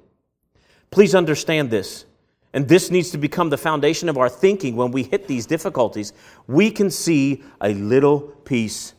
Please 0.92 1.14
understand 1.14 1.70
this. 1.70 2.06
And 2.54 2.68
this 2.68 2.90
needs 2.90 3.10
to 3.12 3.18
become 3.18 3.50
the 3.50 3.58
foundation 3.58 4.08
of 4.08 4.18
our 4.18 4.30
thinking 4.30 4.76
when 4.76 4.92
we 4.92 5.04
hit 5.04 5.28
these 5.28 5.46
difficulties. 5.46 6.14
We 6.48 6.72
can 6.72 6.90
see 6.90 7.44
a 7.60 7.74
little 7.74 8.22
piece 8.22 8.94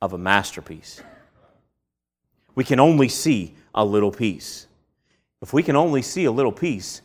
of 0.00 0.14
a 0.14 0.18
masterpiece. 0.18 1.02
We 2.54 2.64
can 2.64 2.80
only 2.80 3.08
see 3.08 3.54
a 3.74 3.84
little 3.84 4.10
piece. 4.10 4.66
If 5.44 5.52
we 5.52 5.62
can 5.62 5.76
only 5.76 6.00
see 6.00 6.24
a 6.24 6.32
little 6.32 6.50
piece, 6.50 7.02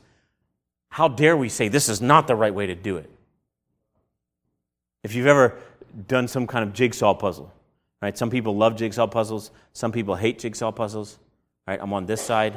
how 0.88 1.10
dare 1.10 1.36
we 1.36 1.49
say 1.49 1.67
this 1.67 1.89
is 1.89 2.02
not 2.02 2.25
the 2.25 2.38
right 2.38 2.56
way 2.56 2.67
to 2.67 2.73
do 2.73 2.95
it? 2.95 3.10
If 5.04 5.13
you've 5.13 5.28
ever 5.28 5.58
done 6.08 6.25
some 6.30 6.47
kind 6.47 6.63
of 6.63 6.73
jigsaw 6.73 7.13
puzzle, 7.13 7.54
right? 8.02 8.17
Some 8.17 8.30
people 8.30 8.56
love 8.56 8.78
jigsaw 8.78 9.08
puzzles, 9.08 9.52
some 9.73 9.91
people 9.91 10.15
hate 10.15 10.39
jigsaw 10.39 10.71
puzzles, 10.71 11.19
right? 11.67 11.78
I'm 11.82 11.91
on 11.91 12.06
this 12.06 12.21
side, 12.21 12.56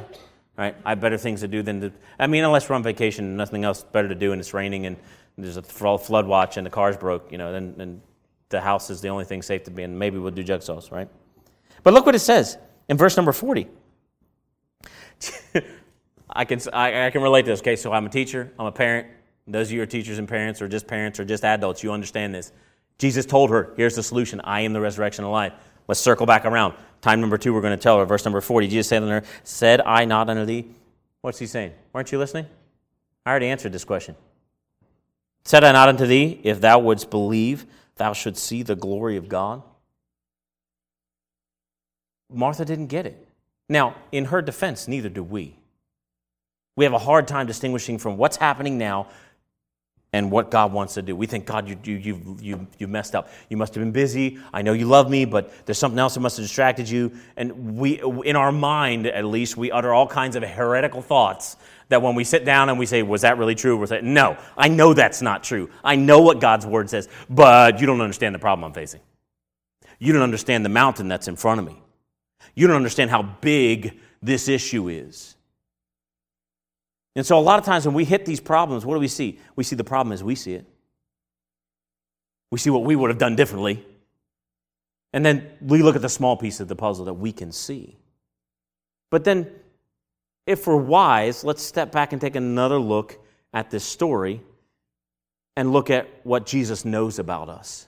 right? 0.57 0.73
I 0.85 0.91
have 0.91 1.01
better 1.01 1.17
things 1.17 1.41
to 1.41 1.49
do 1.49 1.61
than 1.61 1.81
to, 1.81 1.91
I 2.17 2.27
mean, 2.27 2.45
unless 2.45 2.69
we're 2.69 2.75
on 2.75 2.83
vacation 2.83 3.25
and 3.25 3.35
nothing 3.35 3.65
else 3.65 3.83
better 3.83 4.07
to 4.07 4.15
do 4.15 4.31
and 4.31 4.39
it's 4.39 4.53
raining 4.53 4.85
and 4.85 4.95
there's 5.37 5.57
a 5.57 5.61
flood 5.61 6.25
watch 6.25 6.55
and 6.55 6.65
the 6.65 6.71
car's 6.71 6.95
broke, 6.95 7.29
you 7.29 7.37
know, 7.37 7.51
then, 7.51 7.73
then 7.75 8.01
the 8.47 8.61
house 8.61 8.89
is 8.89 9.01
the 9.01 9.09
only 9.09 9.25
thing 9.25 9.41
safe 9.41 9.65
to 9.65 9.71
be 9.71 9.83
in. 9.83 9.97
Maybe 9.97 10.17
we'll 10.17 10.31
do 10.31 10.45
jigsaws, 10.45 10.91
right? 10.91 11.09
But 11.83 11.93
look 11.93 12.05
what 12.05 12.15
it 12.15 12.19
says 12.19 12.57
in 12.87 12.95
verse 12.95 13.17
number 13.17 13.33
40. 13.33 13.67
I 16.33 16.45
can, 16.45 16.59
I, 16.73 17.07
I 17.07 17.09
can 17.11 17.21
relate 17.21 17.43
to 17.43 17.51
this. 17.51 17.61
Okay, 17.61 17.75
so 17.75 17.93
I'm 17.93 18.05
a 18.05 18.09
teacher, 18.09 18.51
I'm 18.59 18.65
a 18.65 18.71
parent, 18.71 19.07
those 19.47 19.67
of 19.67 19.73
you 19.73 19.81
are 19.81 19.85
teachers 19.85 20.19
and 20.19 20.27
parents, 20.27 20.61
or 20.61 20.67
just 20.67 20.87
parents, 20.87 21.19
or 21.19 21.25
just 21.25 21.43
adults, 21.43 21.83
you 21.83 21.91
understand 21.91 22.33
this. 22.33 22.51
Jesus 22.97 23.25
told 23.25 23.49
her, 23.49 23.73
Here's 23.75 23.95
the 23.95 24.03
solution 24.03 24.41
I 24.41 24.61
am 24.61 24.73
the 24.73 24.81
resurrection 24.81 25.23
and 25.23 25.31
life. 25.31 25.53
Let's 25.87 25.99
circle 25.99 26.25
back 26.25 26.45
around. 26.45 26.75
Time 27.01 27.19
number 27.19 27.37
two, 27.37 27.53
we're 27.53 27.61
going 27.61 27.77
to 27.77 27.81
tell 27.81 27.99
her. 27.99 28.05
Verse 28.05 28.23
number 28.23 28.39
40. 28.39 28.67
Jesus 28.69 28.87
said 28.87 29.03
unto 29.03 29.13
her, 29.13 29.23
Said 29.43 29.81
I 29.81 30.05
not 30.05 30.29
unto 30.29 30.45
thee? 30.45 30.67
What's 31.21 31.39
he 31.39 31.45
saying? 31.45 31.73
Weren't 31.91 32.11
you 32.11 32.19
listening? 32.19 32.45
I 33.25 33.31
already 33.31 33.47
answered 33.47 33.73
this 33.73 33.83
question. 33.83 34.15
Said 35.43 35.65
I 35.65 35.73
not 35.73 35.89
unto 35.89 36.05
thee, 36.05 36.39
if 36.43 36.61
thou 36.61 36.79
wouldst 36.79 37.09
believe, 37.09 37.65
thou 37.95 38.13
shouldst 38.13 38.43
see 38.43 38.63
the 38.63 38.75
glory 38.75 39.17
of 39.17 39.27
God? 39.27 39.61
Martha 42.31 42.63
didn't 42.63 42.87
get 42.87 43.05
it. 43.05 43.27
Now, 43.67 43.95
in 44.11 44.25
her 44.25 44.41
defense, 44.41 44.87
neither 44.87 45.09
do 45.09 45.23
we. 45.23 45.57
We 46.75 46.85
have 46.85 46.93
a 46.93 46.99
hard 46.99 47.27
time 47.27 47.45
distinguishing 47.45 47.97
from 47.97 48.17
what's 48.17 48.37
happening 48.37 48.77
now 48.77 49.07
and 50.13 50.29
what 50.29 50.51
God 50.51 50.71
wants 50.71 50.93
to 50.93 51.01
do. 51.01 51.15
We 51.15 51.25
think, 51.25 51.45
God, 51.45 51.67
you, 51.67 51.77
you, 51.83 51.95
you, 51.95 52.37
you, 52.39 52.67
you 52.77 52.87
messed 52.87 53.15
up. 53.15 53.29
You 53.49 53.57
must 53.57 53.73
have 53.73 53.81
been 53.81 53.91
busy. 53.91 54.37
I 54.53 54.61
know 54.61 54.73
you 54.73 54.85
love 54.85 55.09
me, 55.09 55.25
but 55.25 55.51
there's 55.65 55.79
something 55.79 55.97
else 55.97 56.13
that 56.13 56.19
must 56.19 56.37
have 56.37 56.45
distracted 56.45 56.87
you. 56.87 57.11
And 57.35 57.77
we, 57.77 57.99
in 58.23 58.35
our 58.35 58.51
mind, 58.51 59.07
at 59.07 59.25
least, 59.25 59.57
we 59.57 59.71
utter 59.71 59.91
all 59.91 60.07
kinds 60.07 60.35
of 60.35 60.43
heretical 60.43 61.01
thoughts 61.01 61.57
that 61.89 62.01
when 62.01 62.13
we 62.13 62.23
sit 62.23 62.45
down 62.45 62.69
and 62.69 62.77
we 62.77 62.85
say, 62.85 63.01
Was 63.01 63.23
that 63.23 63.39
really 63.39 63.55
true? 63.55 63.75
We're 63.75 63.87
saying, 63.87 64.13
No, 64.13 64.37
I 64.55 64.67
know 64.67 64.93
that's 64.93 65.21
not 65.21 65.43
true. 65.43 65.69
I 65.83 65.95
know 65.95 66.21
what 66.21 66.39
God's 66.39 66.65
word 66.65 66.91
says, 66.91 67.09
but 67.27 67.81
you 67.81 67.87
don't 67.87 68.01
understand 68.01 68.35
the 68.35 68.39
problem 68.39 68.63
I'm 68.65 68.73
facing. 68.73 69.01
You 69.97 70.13
don't 70.13 70.21
understand 70.21 70.63
the 70.63 70.69
mountain 70.69 71.07
that's 71.07 71.27
in 71.27 71.35
front 71.35 71.59
of 71.59 71.65
me. 71.65 71.81
You 72.53 72.67
don't 72.67 72.75
understand 72.75 73.09
how 73.09 73.23
big 73.23 73.99
this 74.21 74.47
issue 74.47 74.89
is. 74.89 75.35
And 77.15 77.25
so, 77.25 77.37
a 77.37 77.41
lot 77.41 77.59
of 77.59 77.65
times 77.65 77.85
when 77.85 77.93
we 77.93 78.05
hit 78.05 78.25
these 78.25 78.39
problems, 78.39 78.85
what 78.85 78.95
do 78.95 78.99
we 78.99 79.07
see? 79.07 79.39
We 79.55 79.63
see 79.63 79.75
the 79.75 79.83
problem 79.83 80.13
as 80.13 80.23
we 80.23 80.35
see 80.35 80.53
it. 80.53 80.65
We 82.51 82.59
see 82.59 82.69
what 82.69 82.83
we 82.83 82.95
would 82.95 83.09
have 83.09 83.19
done 83.19 83.35
differently. 83.35 83.85
And 85.11 85.23
then 85.23 85.51
we 85.61 85.83
look 85.83 85.95
at 85.95 86.01
the 86.01 86.09
small 86.09 86.35
piece 86.37 86.59
of 86.59 86.67
the 86.67 86.75
puzzle 86.75 87.05
that 87.05 87.13
we 87.13 87.31
can 87.31 87.51
see. 87.51 87.97
But 89.11 89.23
then, 89.23 89.51
if 90.47 90.65
we're 90.65 90.75
wise, 90.75 91.43
let's 91.43 91.61
step 91.61 91.91
back 91.91 92.13
and 92.13 92.21
take 92.21 92.35
another 92.35 92.79
look 92.79 93.19
at 93.53 93.69
this 93.69 93.83
story 93.83 94.41
and 95.55 95.71
look 95.71 95.91
at 95.91 96.07
what 96.23 96.47
Jesus 96.47 96.83
knows 96.83 97.19
about 97.19 97.47
us 97.47 97.87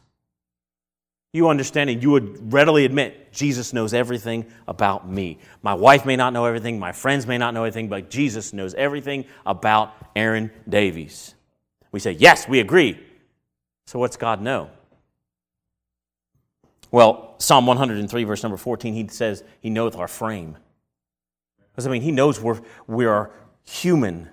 you 1.36 1.50
understand 1.50 1.90
and 1.90 2.02
you 2.02 2.12
would 2.12 2.54
readily 2.54 2.86
admit 2.86 3.34
Jesus 3.34 3.74
knows 3.74 3.94
everything 3.94 4.46
about 4.68 5.10
me. 5.10 5.38
My 5.62 5.74
wife 5.74 6.06
may 6.06 6.16
not 6.16 6.32
know 6.32 6.46
everything, 6.46 6.80
my 6.80 6.94
friends 6.94 7.28
may 7.28 7.38
not 7.38 7.54
know 7.54 7.66
everything, 7.66 7.90
but 7.90 8.10
Jesus 8.10 8.54
knows 8.54 8.74
everything 8.74 9.26
about 9.46 9.94
Aaron 10.16 10.50
Davies. 10.68 11.36
We 11.92 12.00
say, 12.00 12.14
Yes, 12.14 12.48
we 12.48 12.60
agree. 12.60 13.00
So, 13.86 14.00
what's 14.00 14.18
God 14.18 14.42
know? 14.42 14.70
Well, 16.90 17.36
Psalm 17.38 17.68
103, 17.68 18.24
verse 18.24 18.42
number 18.42 18.58
14, 18.58 18.94
he 18.94 19.08
says, 19.10 19.44
He 19.60 19.70
knoweth 19.70 19.96
our 19.98 20.08
frame. 20.08 20.58
Because, 21.72 21.86
I 21.86 21.90
mean, 21.92 22.02
He 22.02 22.12
knows 22.12 22.40
we're, 22.40 22.62
we 22.88 23.06
are 23.06 23.32
human 23.66 24.30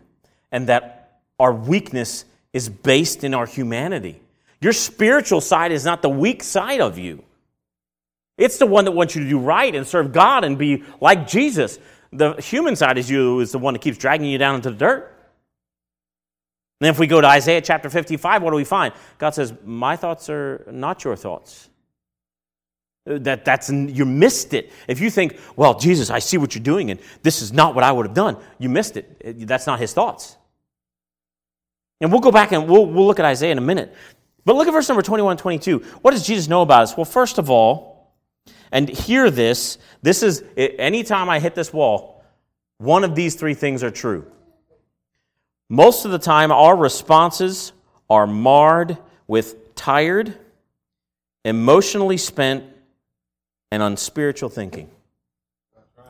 and 0.53 0.69
that 0.69 1.21
our 1.41 1.53
weakness 1.53 2.25
is 2.53 2.69
based 2.69 3.25
in 3.25 3.35
our 3.35 3.47
humanity. 3.47 4.21
Your 4.63 4.73
spiritual 4.73 5.41
side 5.41 5.73
is 5.73 5.85
not 5.85 6.03
the 6.03 6.09
weak 6.09 6.43
side 6.43 6.81
of 6.81 6.97
you. 6.97 7.25
It's 8.39 8.59
the 8.59 8.67
one 8.67 8.85
that 8.85 8.93
wants 8.93 9.15
you 9.17 9.25
to 9.25 9.29
do 9.29 9.39
right 9.39 9.75
and 9.75 9.87
serve 9.87 10.13
God 10.13 10.45
and 10.45 10.57
be 10.57 10.85
like 11.01 11.27
Jesus. 11.27 11.79
The 12.13 12.35
human 12.35 12.77
side 12.77 12.97
is 12.97 13.11
you 13.11 13.41
is 13.41 13.53
the 13.53 13.59
one 13.59 13.75
that 13.75 13.81
keeps 13.81 13.99
dragging 13.99 14.27
you 14.27 14.39
down 14.39 14.55
into 14.55 14.71
the 14.71 14.77
dirt. 14.77 15.09
And 16.81 16.89
if 16.89 16.99
we 16.99 17.07
go 17.07 17.21
to 17.21 17.27
Isaiah 17.27 17.61
chapter 17.61 17.91
55, 17.91 18.43
what 18.43 18.51
do 18.51 18.57
we 18.57 18.65
find? 18.65 18.95
God 19.19 19.31
says, 19.31 19.53
My 19.65 19.97
thoughts 19.97 20.29
are 20.31 20.65
not 20.71 21.05
your 21.05 21.17
thoughts. 21.17 21.69
That, 23.05 23.45
that's 23.45 23.69
you 23.69 24.05
missed 24.05 24.55
it. 24.55 24.73
If 24.87 25.01
you 25.01 25.11
think, 25.11 25.39
well, 25.57 25.79
Jesus, 25.79 26.09
I 26.09 26.21
see 26.21 26.39
what 26.39 26.55
you're 26.55 26.63
doing, 26.63 26.91
and 26.93 27.01
this 27.23 27.43
is 27.43 27.53
not 27.53 27.75
what 27.75 27.83
I 27.83 27.91
would 27.91 28.07
have 28.07 28.15
done, 28.15 28.37
you 28.59 28.69
missed 28.69 28.97
it. 28.97 29.47
That's 29.47 29.67
not 29.67 29.81
his 29.81 29.93
thoughts. 29.93 30.37
And 32.01 32.13
we'll 32.13 32.21
go 32.21 32.31
back 32.31 32.53
and 32.53 32.69
we'll, 32.69 32.87
we'll 32.87 33.07
look 33.07 33.19
at 33.19 33.25
Isaiah 33.25 33.53
in 33.53 33.59
a 33.59 33.63
minute. 33.63 33.95
But 34.45 34.57
look 34.57 34.67
at 34.67 34.73
verse 34.73 34.89
number 34.89 35.03
21 35.03 35.33
and 35.33 35.39
22. 35.39 35.79
What 36.03 36.11
does 36.11 36.27
Jesus 36.27 36.49
know 36.49 36.63
about 36.63 36.83
us? 36.83 36.97
Well, 36.97 37.05
first 37.05 37.39
of 37.39 37.49
all, 37.49 38.13
and 38.73 38.89
hear 38.89 39.31
this, 39.31 39.79
this 40.01 40.23
is, 40.23 40.43
anytime 40.57 41.29
I 41.29 41.39
hit 41.39 41.55
this 41.55 41.73
wall, 41.73 42.25
one 42.79 43.05
of 43.05 43.15
these 43.15 43.35
three 43.35 43.55
things 43.55 43.83
are 43.85 43.91
true. 43.91 44.27
Most 45.69 46.05
of 46.05 46.11
the 46.11 46.19
time, 46.19 46.51
our 46.51 46.77
responses 46.77 47.73
are 48.11 48.27
marred 48.27 48.99
with 49.27 49.75
tired, 49.75 50.37
emotionally 51.45 52.17
spent, 52.17 52.65
and 53.71 53.83
unspiritual 53.83 54.51
thinking. 54.51 54.91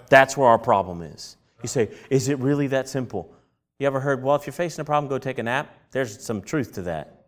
That's 0.08 0.36
where 0.36 0.48
our 0.48 0.58
problem 0.58 1.02
is. 1.02 1.36
You 1.62 1.68
say, 1.68 1.90
is 2.10 2.28
it 2.28 2.38
really 2.38 2.66
that 2.68 2.88
simple? 2.88 3.32
You 3.78 3.86
ever 3.86 4.00
heard, 4.00 4.22
well, 4.22 4.36
if 4.36 4.46
you're 4.46 4.52
facing 4.52 4.82
a 4.82 4.84
problem, 4.84 5.08
go 5.08 5.18
take 5.18 5.38
a 5.38 5.42
nap? 5.42 5.72
There's 5.90 6.24
some 6.24 6.42
truth 6.42 6.72
to 6.74 6.82
that. 6.82 7.21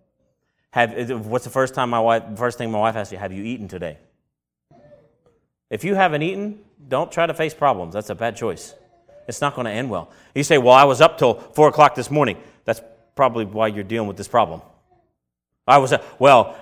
Have, 0.74 1.24
what's 1.24 1.44
the 1.44 1.50
first 1.50 1.72
time 1.72 1.88
my 1.90 2.00
wife, 2.00 2.24
first 2.34 2.58
thing 2.58 2.72
my 2.72 2.80
wife 2.80 2.96
asks 2.96 3.12
you, 3.12 3.18
have 3.18 3.32
you 3.32 3.44
eaten 3.44 3.68
today? 3.68 3.96
If 5.70 5.84
you 5.84 5.94
haven't 5.94 6.22
eaten, 6.22 6.58
don't 6.88 7.12
try 7.12 7.26
to 7.26 7.32
face 7.32 7.54
problems. 7.54 7.94
That's 7.94 8.10
a 8.10 8.14
bad 8.16 8.34
choice. 8.34 8.74
It's 9.28 9.40
not 9.40 9.54
going 9.54 9.66
to 9.66 9.70
end 9.70 9.88
well. 9.88 10.10
You 10.34 10.42
say, 10.42 10.58
well, 10.58 10.74
I 10.74 10.82
was 10.82 11.00
up 11.00 11.16
till 11.16 11.34
4 11.34 11.68
o'clock 11.68 11.94
this 11.94 12.10
morning. 12.10 12.38
That's 12.64 12.80
probably 13.14 13.44
why 13.44 13.68
you're 13.68 13.84
dealing 13.84 14.08
with 14.08 14.16
this 14.16 14.26
problem. 14.26 14.62
I 15.64 15.78
was, 15.78 15.92
uh, 15.92 16.02
well, 16.18 16.56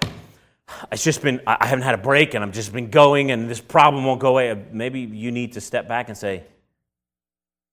it's 0.92 1.02
just 1.02 1.22
been, 1.22 1.40
I 1.46 1.66
haven't 1.66 1.84
had 1.84 1.94
a 1.94 2.02
break 2.02 2.34
and 2.34 2.44
I've 2.44 2.52
just 2.52 2.70
been 2.70 2.90
going 2.90 3.30
and 3.30 3.48
this 3.48 3.62
problem 3.62 4.04
won't 4.04 4.20
go 4.20 4.28
away. 4.28 4.62
Maybe 4.72 5.00
you 5.00 5.30
need 5.30 5.54
to 5.54 5.62
step 5.62 5.88
back 5.88 6.10
and 6.10 6.18
say, 6.18 6.44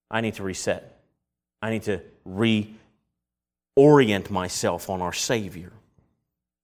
I 0.09 0.21
need 0.21 0.35
to 0.35 0.43
reset. 0.43 1.01
I 1.61 1.69
need 1.69 1.83
to 1.83 1.99
reorient 3.77 4.29
myself 4.29 4.89
on 4.89 5.01
our 5.01 5.11
Savior. 5.11 5.73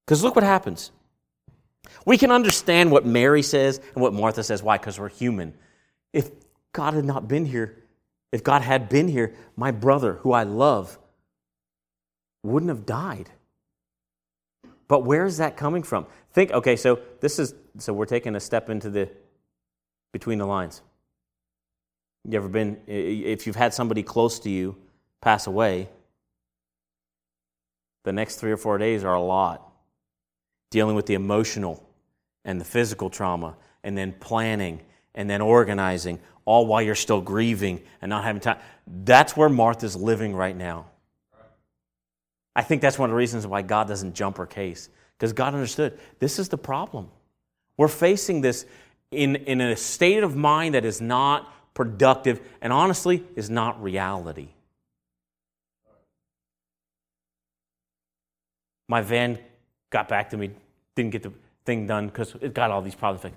Because 0.06 0.24
look 0.24 0.36
what 0.36 0.44
happens. 0.44 0.92
We 2.06 2.18
can 2.18 2.32
understand 2.32 2.92
what 2.92 3.06
Mary 3.06 3.42
says 3.42 3.80
and 3.94 4.02
what 4.02 4.14
Martha 4.14 4.44
says. 4.44 4.62
Why? 4.62 4.78
Because 4.78 5.00
we're 5.00 5.10
human. 5.10 5.54
If 6.14 6.32
God 6.72 6.94
had 6.94 7.06
not 7.06 7.28
been 7.28 7.46
here, 7.46 7.84
if 8.32 8.44
God 8.44 8.62
had 8.62 8.90
been 8.90 9.08
here, 9.08 9.34
my 9.56 9.72
brother, 9.72 10.14
who 10.14 10.32
I 10.32 10.44
love, 10.44 11.00
wouldn't 12.44 12.70
have 12.70 12.86
died. 12.86 13.30
But 14.88 15.04
where 15.04 15.26
is 15.26 15.38
that 15.38 15.58
coming 15.58 15.84
from? 15.84 16.06
Think, 16.32 16.52
okay, 16.52 16.76
so 16.76 17.00
this 17.20 17.40
is, 17.40 17.56
so 17.80 17.94
we're 17.94 18.06
taking 18.06 18.36
a 18.36 18.40
step 18.40 18.70
into 18.70 18.90
the, 18.90 19.10
between 20.12 20.38
the 20.38 20.46
lines. 20.46 20.82
You 22.28 22.38
ever 22.38 22.50
been, 22.50 22.80
if 22.88 23.48
you've 23.48 23.56
had 23.56 23.74
somebody 23.74 24.04
close 24.04 24.40
to 24.40 24.50
you 24.50 24.76
pass 25.22 25.48
away. 25.48 25.90
The 28.04 28.14
next 28.14 28.36
three 28.36 28.52
or 28.52 28.58
four 28.58 28.78
days 28.78 29.04
are 29.04 29.16
a 29.16 29.22
lot. 29.22 29.68
Dealing 30.76 30.98
with 30.98 31.06
the 31.06 31.14
emotional 31.14 31.82
and 32.44 32.60
the 32.60 32.66
physical 32.66 33.10
trauma, 33.10 33.56
and 33.82 33.98
then 33.98 34.12
planning, 34.12 34.82
and 35.14 35.30
then 35.30 35.40
organizing, 35.40 36.20
all 36.44 36.66
while 36.66 36.82
you're 36.82 36.96
still 36.96 37.22
grieving 37.22 37.82
and 38.02 38.10
not 38.10 38.26
having 38.26 38.42
time. 38.42 38.58
That's 38.86 39.38
where 39.38 39.48
Martha's 39.48 39.96
living 39.96 40.36
right 40.36 40.58
now. 40.58 40.88
I 42.54 42.62
think 42.62 42.82
that's 42.82 43.00
one 43.00 43.10
of 43.10 43.12
the 43.14 43.16
reasons 43.16 43.48
why 43.48 43.62
God 43.62 43.88
doesn't 43.88 44.16
jump 44.16 44.36
her 44.36 44.46
case, 44.46 44.90
because 45.18 45.32
God 45.32 45.54
understood 45.54 45.98
this 46.20 46.40
is 46.40 46.50
the 46.50 46.58
problem. 46.58 47.10
We're 47.78 47.88
facing 47.88 48.42
this 48.42 48.66
in, 49.12 49.38
in 49.38 49.62
a 49.62 49.78
state 49.78 50.24
of 50.24 50.36
mind 50.36 50.76
that 50.76 50.84
is 50.84 51.00
not 51.00 51.50
productive 51.74 52.42
and 52.62 52.74
honestly 52.74 53.24
is 53.38 53.50
not 53.50 53.82
reality. 53.82 54.50
My 58.90 59.00
van 59.00 59.40
got 59.90 60.10
back 60.10 60.32
to 60.32 60.38
me, 60.38 60.52
didn't 60.96 61.12
get 61.12 61.24
the 61.24 61.32
thing 61.66 61.88
done 61.88 62.08
because 62.08 62.36
it 62.42 62.54
got 62.54 62.72
all 62.72 62.82
these 62.82 62.96
problems. 62.96 63.36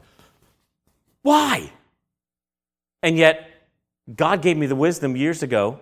Why? 1.23 1.71
And 3.03 3.17
yet, 3.17 3.51
God 4.15 4.43
gave 4.43 4.57
me 4.57 4.67
the 4.67 4.77
wisdom 4.77 5.17
years 5.17 5.43
ago 5.43 5.81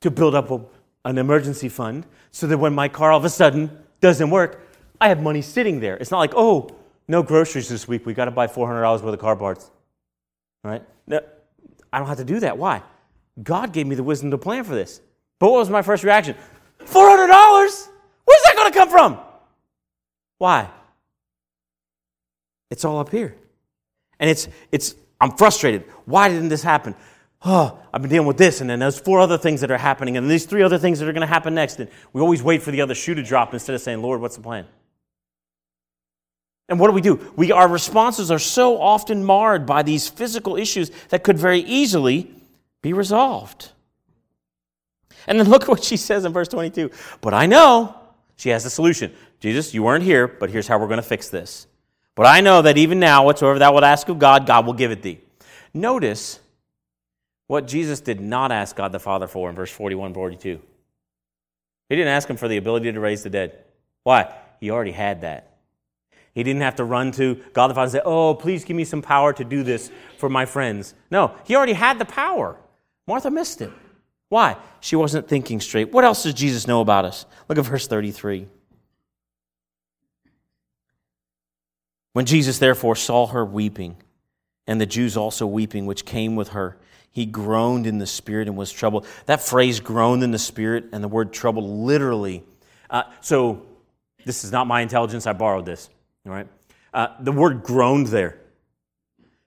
to 0.00 0.10
build 0.10 0.34
up 0.34 0.50
a, 0.50 0.60
an 1.04 1.18
emergency 1.18 1.68
fund 1.68 2.04
so 2.30 2.46
that 2.46 2.58
when 2.58 2.74
my 2.74 2.88
car 2.88 3.12
all 3.12 3.18
of 3.18 3.24
a 3.24 3.30
sudden 3.30 3.70
doesn't 4.00 4.30
work, 4.30 4.60
I 5.00 5.08
have 5.08 5.22
money 5.22 5.42
sitting 5.42 5.80
there. 5.80 5.96
It's 5.96 6.10
not 6.10 6.18
like, 6.18 6.32
oh, 6.34 6.74
no 7.06 7.22
groceries 7.22 7.68
this 7.68 7.86
week. 7.86 8.06
We 8.06 8.14
got 8.14 8.24
to 8.26 8.30
buy 8.30 8.46
$400 8.46 9.02
worth 9.02 9.14
of 9.14 9.18
car 9.18 9.36
parts. 9.36 9.70
Right? 10.62 10.82
No, 11.06 11.20
I 11.92 11.98
don't 11.98 12.08
have 12.08 12.18
to 12.18 12.24
do 12.24 12.40
that. 12.40 12.56
Why? 12.56 12.82
God 13.42 13.72
gave 13.72 13.86
me 13.86 13.94
the 13.94 14.02
wisdom 14.02 14.30
to 14.30 14.38
plan 14.38 14.64
for 14.64 14.74
this. 14.74 15.00
But 15.38 15.50
what 15.50 15.58
was 15.58 15.70
my 15.70 15.82
first 15.82 16.04
reaction? 16.04 16.36
$400? 16.80 16.88
Where's 16.88 18.42
that 18.44 18.54
going 18.56 18.72
to 18.72 18.78
come 18.78 18.88
from? 18.88 19.18
Why? 20.44 20.68
It's 22.70 22.84
all 22.84 22.98
up 22.98 23.08
here. 23.08 23.34
And 24.20 24.28
it's, 24.28 24.46
it's, 24.70 24.94
I'm 25.18 25.38
frustrated. 25.38 25.84
Why 26.04 26.28
didn't 26.28 26.50
this 26.50 26.62
happen? 26.62 26.94
Oh, 27.46 27.78
I've 27.90 28.02
been 28.02 28.10
dealing 28.10 28.28
with 28.28 28.36
this, 28.36 28.60
and 28.60 28.68
then 28.68 28.80
there's 28.80 29.00
four 29.00 29.20
other 29.20 29.38
things 29.38 29.62
that 29.62 29.70
are 29.70 29.78
happening, 29.78 30.18
and 30.18 30.30
these 30.30 30.44
three 30.44 30.62
other 30.62 30.76
things 30.76 30.98
that 30.98 31.08
are 31.08 31.14
going 31.14 31.26
to 31.26 31.26
happen 31.26 31.54
next. 31.54 31.80
And 31.80 31.88
we 32.12 32.20
always 32.20 32.42
wait 32.42 32.62
for 32.62 32.72
the 32.72 32.82
other 32.82 32.94
shoe 32.94 33.14
to 33.14 33.22
drop 33.22 33.54
instead 33.54 33.74
of 33.74 33.80
saying, 33.80 34.02
Lord, 34.02 34.20
what's 34.20 34.36
the 34.36 34.42
plan? 34.42 34.66
And 36.68 36.78
what 36.78 36.88
do 36.88 36.92
we 36.92 37.00
do? 37.00 37.32
We, 37.36 37.50
our 37.50 37.66
responses 37.66 38.30
are 38.30 38.38
so 38.38 38.78
often 38.78 39.24
marred 39.24 39.64
by 39.64 39.82
these 39.82 40.08
physical 40.08 40.56
issues 40.56 40.90
that 41.08 41.24
could 41.24 41.38
very 41.38 41.60
easily 41.60 42.30
be 42.82 42.92
resolved. 42.92 43.70
And 45.26 45.40
then 45.40 45.48
look 45.48 45.62
at 45.62 45.68
what 45.70 45.82
she 45.82 45.96
says 45.96 46.26
in 46.26 46.34
verse 46.34 46.48
22. 46.48 46.90
But 47.22 47.32
I 47.32 47.46
know 47.46 47.98
she 48.36 48.48
has 48.50 48.64
the 48.64 48.70
solution. 48.70 49.12
Jesus, 49.40 49.74
you 49.74 49.82
weren't 49.82 50.04
here, 50.04 50.26
but 50.26 50.50
here's 50.50 50.66
how 50.66 50.78
we're 50.78 50.88
going 50.88 50.96
to 50.98 51.02
fix 51.02 51.28
this. 51.28 51.66
But 52.14 52.26
I 52.26 52.40
know 52.40 52.62
that 52.62 52.78
even 52.78 53.00
now, 53.00 53.24
whatsoever 53.24 53.58
thou 53.58 53.72
wilt 53.72 53.84
ask 53.84 54.08
of 54.08 54.18
God, 54.18 54.46
God 54.46 54.66
will 54.66 54.72
give 54.72 54.90
it 54.90 55.02
thee. 55.02 55.20
Notice 55.72 56.40
what 57.46 57.66
Jesus 57.66 58.00
did 58.00 58.20
not 58.20 58.52
ask 58.52 58.76
God 58.76 58.92
the 58.92 58.98
Father 58.98 59.26
for 59.26 59.50
in 59.50 59.56
verse 59.56 59.70
41 59.70 60.14
42. 60.14 60.60
He 61.88 61.96
didn't 61.96 62.12
ask 62.12 62.28
him 62.28 62.36
for 62.36 62.48
the 62.48 62.56
ability 62.56 62.90
to 62.92 63.00
raise 63.00 63.22
the 63.22 63.30
dead. 63.30 63.64
Why? 64.04 64.34
He 64.60 64.70
already 64.70 64.92
had 64.92 65.20
that. 65.22 65.50
He 66.34 66.42
didn't 66.42 66.62
have 66.62 66.76
to 66.76 66.84
run 66.84 67.12
to 67.12 67.36
God 67.52 67.68
the 67.68 67.74
Father 67.74 67.84
and 67.84 67.92
say, 67.92 68.02
Oh, 68.04 68.34
please 68.34 68.64
give 68.64 68.76
me 68.76 68.84
some 68.84 69.02
power 69.02 69.32
to 69.32 69.44
do 69.44 69.62
this 69.62 69.90
for 70.18 70.28
my 70.28 70.46
friends. 70.46 70.94
No, 71.10 71.34
he 71.44 71.54
already 71.54 71.74
had 71.74 71.98
the 71.98 72.04
power. 72.04 72.56
Martha 73.06 73.30
missed 73.30 73.60
it. 73.60 73.70
Why? 74.28 74.56
She 74.80 74.96
wasn't 74.96 75.28
thinking 75.28 75.60
straight. 75.60 75.92
What 75.92 76.04
else 76.04 76.22
does 76.22 76.34
Jesus 76.34 76.66
know 76.66 76.80
about 76.80 77.04
us? 77.04 77.26
Look 77.48 77.58
at 77.58 77.64
verse 77.64 77.86
33. 77.86 78.46
When 82.12 82.26
Jesus 82.26 82.58
therefore 82.58 82.96
saw 82.96 83.26
her 83.28 83.44
weeping, 83.44 83.96
and 84.66 84.80
the 84.80 84.86
Jews 84.86 85.16
also 85.16 85.46
weeping, 85.46 85.86
which 85.86 86.04
came 86.04 86.36
with 86.36 86.50
her, 86.50 86.76
he 87.10 87.26
groaned 87.26 87.86
in 87.86 87.98
the 87.98 88.06
spirit 88.06 88.48
and 88.48 88.56
was 88.56 88.72
troubled. 88.72 89.06
That 89.26 89.40
phrase, 89.40 89.80
groaned 89.80 90.22
in 90.22 90.30
the 90.30 90.38
spirit, 90.38 90.86
and 90.92 91.02
the 91.02 91.08
word 91.08 91.32
troubled, 91.32 91.64
literally. 91.64 92.42
Uh, 92.88 93.04
so, 93.20 93.66
this 94.24 94.42
is 94.44 94.52
not 94.52 94.66
my 94.66 94.80
intelligence, 94.80 95.26
I 95.26 95.32
borrowed 95.32 95.66
this. 95.66 95.90
All 96.26 96.32
right? 96.32 96.48
Uh, 96.92 97.08
the 97.20 97.32
word 97.32 97.62
groaned 97.62 98.08
there 98.08 98.38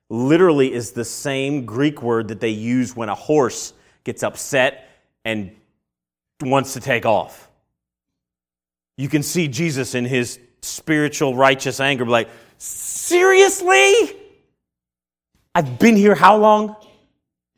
literally 0.10 0.74
is 0.74 0.92
the 0.92 1.06
same 1.06 1.66
Greek 1.66 2.02
word 2.02 2.30
that 2.30 2.40
they 2.40 2.50
use 2.50 2.96
when 2.96 3.10
a 3.10 3.16
horse 3.16 3.74
gets 4.08 4.24
upset 4.24 4.90
and 5.26 5.52
wants 6.42 6.74
to 6.74 6.80
take 6.80 7.06
off. 7.06 7.50
You 8.96 9.10
can 9.10 9.22
see 9.22 9.50
Jesus 9.50 9.96
in 9.96 10.06
his 10.06 10.40
spiritual 10.62 11.36
righteous 11.36 11.82
anger, 11.82 12.06
like, 12.06 12.30
seriously? 12.58 14.16
I've 15.54 15.78
been 15.78 15.98
here 15.98 16.16
how 16.16 16.38
long? 16.38 16.78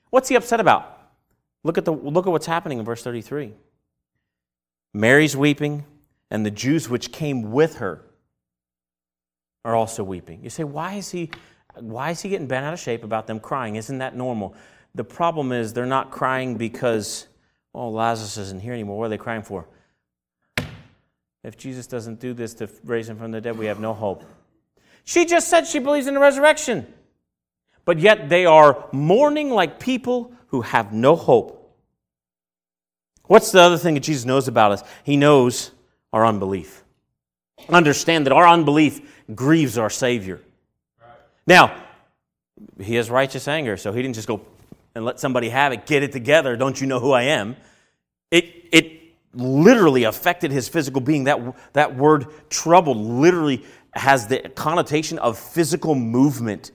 What's 0.10 0.28
he 0.28 0.36
upset 0.36 0.60
about? 0.60 1.12
Look 1.64 1.78
at, 1.78 1.86
the, 1.86 1.94
look 1.94 2.26
at 2.26 2.32
what's 2.32 2.48
happening 2.48 2.80
in 2.80 2.86
verse 2.86 3.04
33. 3.04 3.54
Mary's 4.92 5.38
weeping, 5.38 5.86
and 6.32 6.44
the 6.44 6.52
Jews 6.52 6.90
which 6.90 7.12
came 7.12 7.52
with 7.52 7.76
her 7.76 8.02
are 9.64 9.76
also 9.76 10.04
weeping. 10.04 10.44
You 10.44 10.50
say, 10.50 10.64
why 10.64 10.96
is 10.96 11.12
he, 11.12 11.30
why 11.76 12.10
is 12.10 12.22
he 12.22 12.30
getting 12.30 12.48
bent 12.48 12.66
out 12.66 12.74
of 12.74 12.80
shape 12.80 13.04
about 13.04 13.28
them 13.28 13.40
crying? 13.40 13.76
Isn't 13.76 14.00
that 14.00 14.16
normal? 14.16 14.56
The 14.96 15.04
problem 15.04 15.52
is 15.52 15.74
they're 15.74 15.86
not 15.86 16.12
crying 16.12 16.56
because, 16.56 17.28
oh, 17.74 17.90
Lazarus 17.90 18.38
isn't 18.38 18.62
here 18.62 18.74
anymore. 18.74 18.98
What 18.98 19.06
are 19.06 19.10
they 19.10 19.18
crying 19.18 19.44
for? 19.44 19.68
If 21.44 21.58
Jesus 21.58 21.88
doesn't 21.88 22.20
do 22.20 22.34
this 22.34 22.54
to 22.56 22.70
raise 22.84 23.08
him 23.08 23.18
from 23.18 23.32
the 23.32 23.40
dead, 23.40 23.58
we 23.58 23.68
have 23.68 23.80
no 23.80 23.94
hope. 23.94 24.24
She 25.06 25.26
just 25.26 25.48
said 25.48 25.66
she 25.66 25.80
believes 25.80 26.08
in 26.08 26.14
the 26.14 26.20
resurrection. 26.20 26.92
But 27.86 28.00
yet 28.00 28.30
they 28.30 28.46
are 28.46 28.86
mourning 28.92 29.50
like 29.50 29.80
people 29.80 30.34
who 30.48 30.62
have 30.62 30.94
no 30.94 31.16
hope. 31.16 31.56
What's 33.24 33.52
the 33.52 33.62
other 33.62 33.78
thing 33.78 33.94
that 33.94 34.02
Jesus 34.02 34.26
knows 34.26 34.48
about 34.48 34.72
us? 34.72 34.84
He 35.04 35.16
knows 35.16 35.72
our 36.12 36.26
unbelief. 36.26 36.84
Understand 37.70 38.26
that 38.26 38.34
our 38.34 38.48
unbelief 38.48 39.02
grieves 39.34 39.78
our 39.78 39.90
Savior. 39.90 40.42
Now, 41.46 41.84
he 42.80 42.96
has 42.96 43.10
righteous 43.10 43.48
anger, 43.48 43.78
so 43.78 43.92
he 43.92 44.02
didn't 44.02 44.16
just 44.16 44.28
go 44.28 44.42
and 45.00 45.06
let 45.06 45.18
somebody 45.18 45.48
have 45.48 45.72
it, 45.72 45.86
get 45.86 46.04
it 46.04 46.12
together, 46.12 46.58
don't 46.58 46.82
you 46.82 46.86
know 46.86 47.00
who 47.00 47.14
I 47.14 47.24
am? 47.24 47.56
It, 48.32 48.44
it 48.74 49.02
literally 49.34 50.04
affected 50.04 50.52
his 50.52 50.68
physical 50.68 51.00
being. 51.00 51.24
That, 51.24 51.40
that 51.72 51.96
word 51.96 52.28
troubled 52.50 52.98
literally 52.98 53.64
has 53.94 54.28
the 54.28 54.50
connotation 54.50 55.18
of 55.18 55.40
physical 55.40 55.96
movement. 55.96 56.72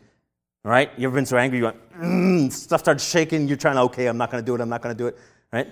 Right? 0.65 0.91
You 0.97 1.07
ever 1.07 1.15
been 1.15 1.27
so 1.27 1.37
angry 1.37 1.59
you 1.59 1.65
went, 1.65 1.93
mm, 1.93 2.51
stuff 2.51 2.81
starts 2.81 3.07
shaking, 3.07 3.47
you're 3.47 3.59
trying 3.59 3.75
to, 3.75 3.83
okay, 3.83 4.07
I'm 4.07 4.17
not 4.17 4.31
going 4.31 4.43
to 4.43 4.47
do 4.47 4.55
it, 4.55 4.63
I'm 4.63 4.71
not 4.71 4.81
going 4.81 4.97
to 4.97 4.99
do 4.99 5.09
it. 5.09 5.19
Right? 5.53 5.71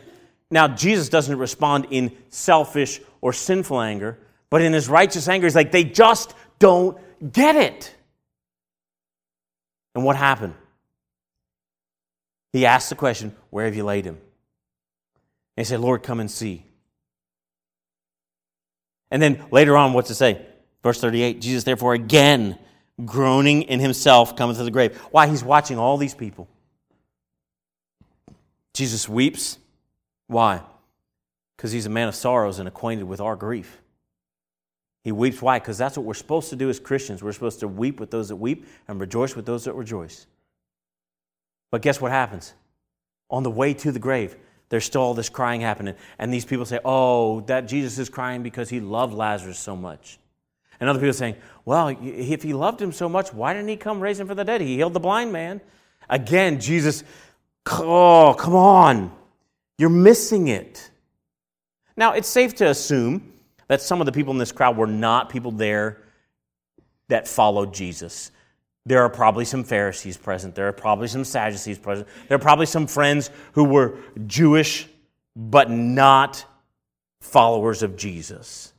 Now, 0.51 0.69
Jesus 0.69 1.09
doesn't 1.09 1.39
respond 1.39 1.87
in 1.91 2.15
selfish 2.29 3.01
or 3.23 3.33
sinful 3.33 3.81
anger, 3.81 4.19
but 4.51 4.61
in 4.61 4.75
his 4.75 4.91
righteous 4.91 5.27
anger, 5.27 5.47
he's 5.47 5.57
like, 5.57 5.73
they 5.73 5.85
just 5.85 6.35
don't 6.59 6.99
get 7.33 7.57
it. 7.57 7.97
And 9.95 10.05
what 10.05 10.17
happened? 10.17 10.53
He 12.53 12.67
asked 12.67 12.91
the 12.91 12.95
question, 12.95 13.35
Where 13.51 13.65
have 13.65 13.75
you 13.75 13.85
laid 13.85 14.05
him? 14.05 14.19
And 15.57 15.65
he 15.67 15.69
said, 15.69 15.81
Lord, 15.81 16.03
come 16.03 16.21
and 16.21 16.31
see. 16.31 16.65
And 19.11 19.21
then 19.21 19.45
later 19.51 19.77
on, 19.77 19.93
what's 19.93 20.11
it 20.11 20.15
say? 20.15 20.45
Verse 20.83 21.01
38 21.01 21.41
Jesus, 21.41 21.65
therefore, 21.65 21.95
again, 21.95 22.59
groaning 23.05 23.63
in 23.63 23.81
himself, 23.81 24.37
cometh 24.37 24.59
to 24.59 24.65
the 24.65 24.71
grave. 24.71 24.97
Why? 25.11 25.27
He's 25.27 25.45
watching 25.45 25.79
all 25.79 25.97
these 25.97 26.15
people. 26.15 26.49
Jesus 28.75 29.09
weeps. 29.09 29.59
Why? 30.27 30.63
Because 31.57 31.73
he's 31.73 31.87
a 31.87 31.91
man 31.91 32.09
of 32.09 32.15
sorrows 32.15 32.59
and 32.59 32.67
acquainted 32.67 33.05
with 33.05 33.21
our 33.21 33.37
grief. 33.37 33.83
He 35.05 35.13
weeps. 35.13 35.43
Why? 35.43 35.59
Because 35.59 35.79
that's 35.79 35.97
what 35.97 36.07
we're 36.07 36.15
supposed 36.15 36.51
to 36.51 36.57
do 36.57 36.71
as 36.71 36.81
Christians. 36.81 37.23
We're 37.23 37.33
supposed 37.33 37.61
to 37.61 37.69
weep 37.69 38.01
with 38.01 38.11
those 38.11 38.29
that 38.29 38.37
weep 38.37 38.67
and 38.89 39.01
rejoice 39.01 39.37
with 39.37 39.47
those 39.47 39.65
that 39.65 39.75
rejoice. 39.75 40.27
But 41.73 41.83
guess 41.83 42.01
what 42.01 42.13
happens? 42.13 42.55
On 43.31 43.43
the 43.43 43.51
way 43.51 43.75
to 43.75 43.91
the 43.91 43.99
grave, 43.99 44.37
there's 44.69 44.85
still 44.85 45.01
all 45.01 45.15
this 45.15 45.29
crying 45.29 45.63
happening. 45.63 45.97
And 46.19 46.33
these 46.33 46.45
people 46.45 46.65
say, 46.65 46.79
oh, 46.85 47.41
that 47.43 47.67
Jesus 47.67 47.99
is 47.99 48.09
crying 48.09 48.45
because 48.45 48.69
he 48.69 48.79
loved 48.79 49.15
Lazarus 49.15 49.59
so 49.59 49.75
much. 49.75 50.21
And 50.79 50.89
other 50.89 51.01
people 51.01 51.15
saying, 51.15 51.37
well, 51.65 51.89
if 51.89 52.43
he 52.43 52.53
loved 52.53 52.81
him 52.81 52.93
so 52.93 53.09
much, 53.09 53.33
why 53.33 53.55
didn't 53.55 53.69
he 53.69 53.77
come 53.77 54.01
raise 54.01 54.21
him 54.21 54.27
from 54.29 54.37
the 54.37 54.45
dead? 54.45 54.61
He 54.61 54.77
healed 54.77 54.93
the 54.93 55.01
blind 55.01 55.33
man. 55.33 55.61
Again, 56.09 56.61
Jesus, 56.61 57.05
oh, 57.67 58.37
come 58.39 58.55
on. 58.55 59.13
You're 59.79 59.91
missing 59.91 60.49
it. 60.49 60.91
Now, 61.97 62.13
it's 62.13 62.29
safe 62.29 62.55
to 62.57 62.69
assume 62.69 63.33
that 63.69 63.81
some 63.81 64.01
of 64.01 64.07
the 64.07 64.13
people 64.13 64.33
in 64.33 64.39
this 64.39 64.53
crowd 64.53 64.77
were 64.77 64.87
not 64.87 65.31
people 65.31 65.53
there 65.53 66.03
that 67.09 67.27
followed 67.27 67.73
Jesus. 67.73 68.31
There 68.85 69.03
are 69.03 69.09
probably 69.09 69.45
some 69.45 69.63
Pharisees 69.63 70.17
present. 70.17 70.55
There 70.55 70.67
are 70.67 70.73
probably 70.73 71.09
some 71.09 71.25
Sadducees 71.25 71.79
present. 71.79 72.09
There 72.29 72.37
are 72.37 72.41
probably 72.41 72.67
some 72.67 72.87
friends 72.87 73.31
who 73.53 73.65
were 73.65 73.97
Jewish 74.27 74.89
but 75.37 75.71
not 75.71 76.45
followers 77.21 77.83
of 77.83 77.97
Jesus. 77.97 78.73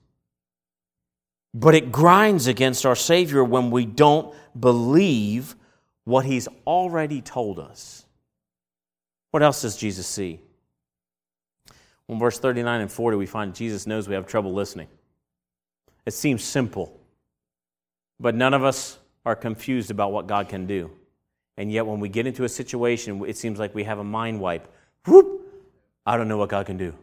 But 1.54 1.76
it 1.76 1.92
grinds 1.92 2.48
against 2.48 2.86
our 2.86 2.96
Savior 2.96 3.44
when 3.44 3.72
we 3.72 3.86
don't 3.86 4.36
believe 4.60 5.56
what 6.04 6.26
He's 6.26 6.48
already 6.68 7.22
told 7.22 7.60
us. 7.60 8.06
What 9.32 9.42
else 9.42 9.62
does 9.62 9.78
Jesus 9.78 10.06
see? 10.06 10.42
In 12.10 12.20
verse 12.20 12.38
39 12.38 12.82
and 12.82 12.92
40, 12.92 13.18
we 13.18 13.26
find 13.26 13.56
Jesus 13.56 13.88
knows 13.88 14.08
we 14.10 14.16
have 14.16 14.28
trouble 14.28 14.54
listening. 14.54 14.88
It 16.06 16.14
seems 16.14 16.44
simple, 16.44 17.00
but 18.20 18.36
none 18.36 18.54
of 18.54 18.64
us 18.64 19.00
are 19.26 19.36
confused 19.36 19.92
about 19.92 20.12
what 20.12 20.28
God 20.28 20.50
can 20.50 20.68
do. 20.68 20.92
And 21.58 21.72
yet, 21.72 21.86
when 21.86 22.00
we 22.00 22.10
get 22.10 22.28
into 22.28 22.44
a 22.44 22.50
situation, 22.50 23.24
it 23.26 23.38
seems 23.38 23.60
like 23.60 23.76
we 23.76 23.84
have 23.84 24.00
a 24.00 24.04
mind 24.04 24.40
wipe. 24.40 24.68
Whoop! 25.06 25.42
I 26.06 26.18
don't 26.18 26.28
know 26.28 26.38
what 26.38 26.50
God 26.50 26.66
can 26.66 26.78
do. 26.78 26.94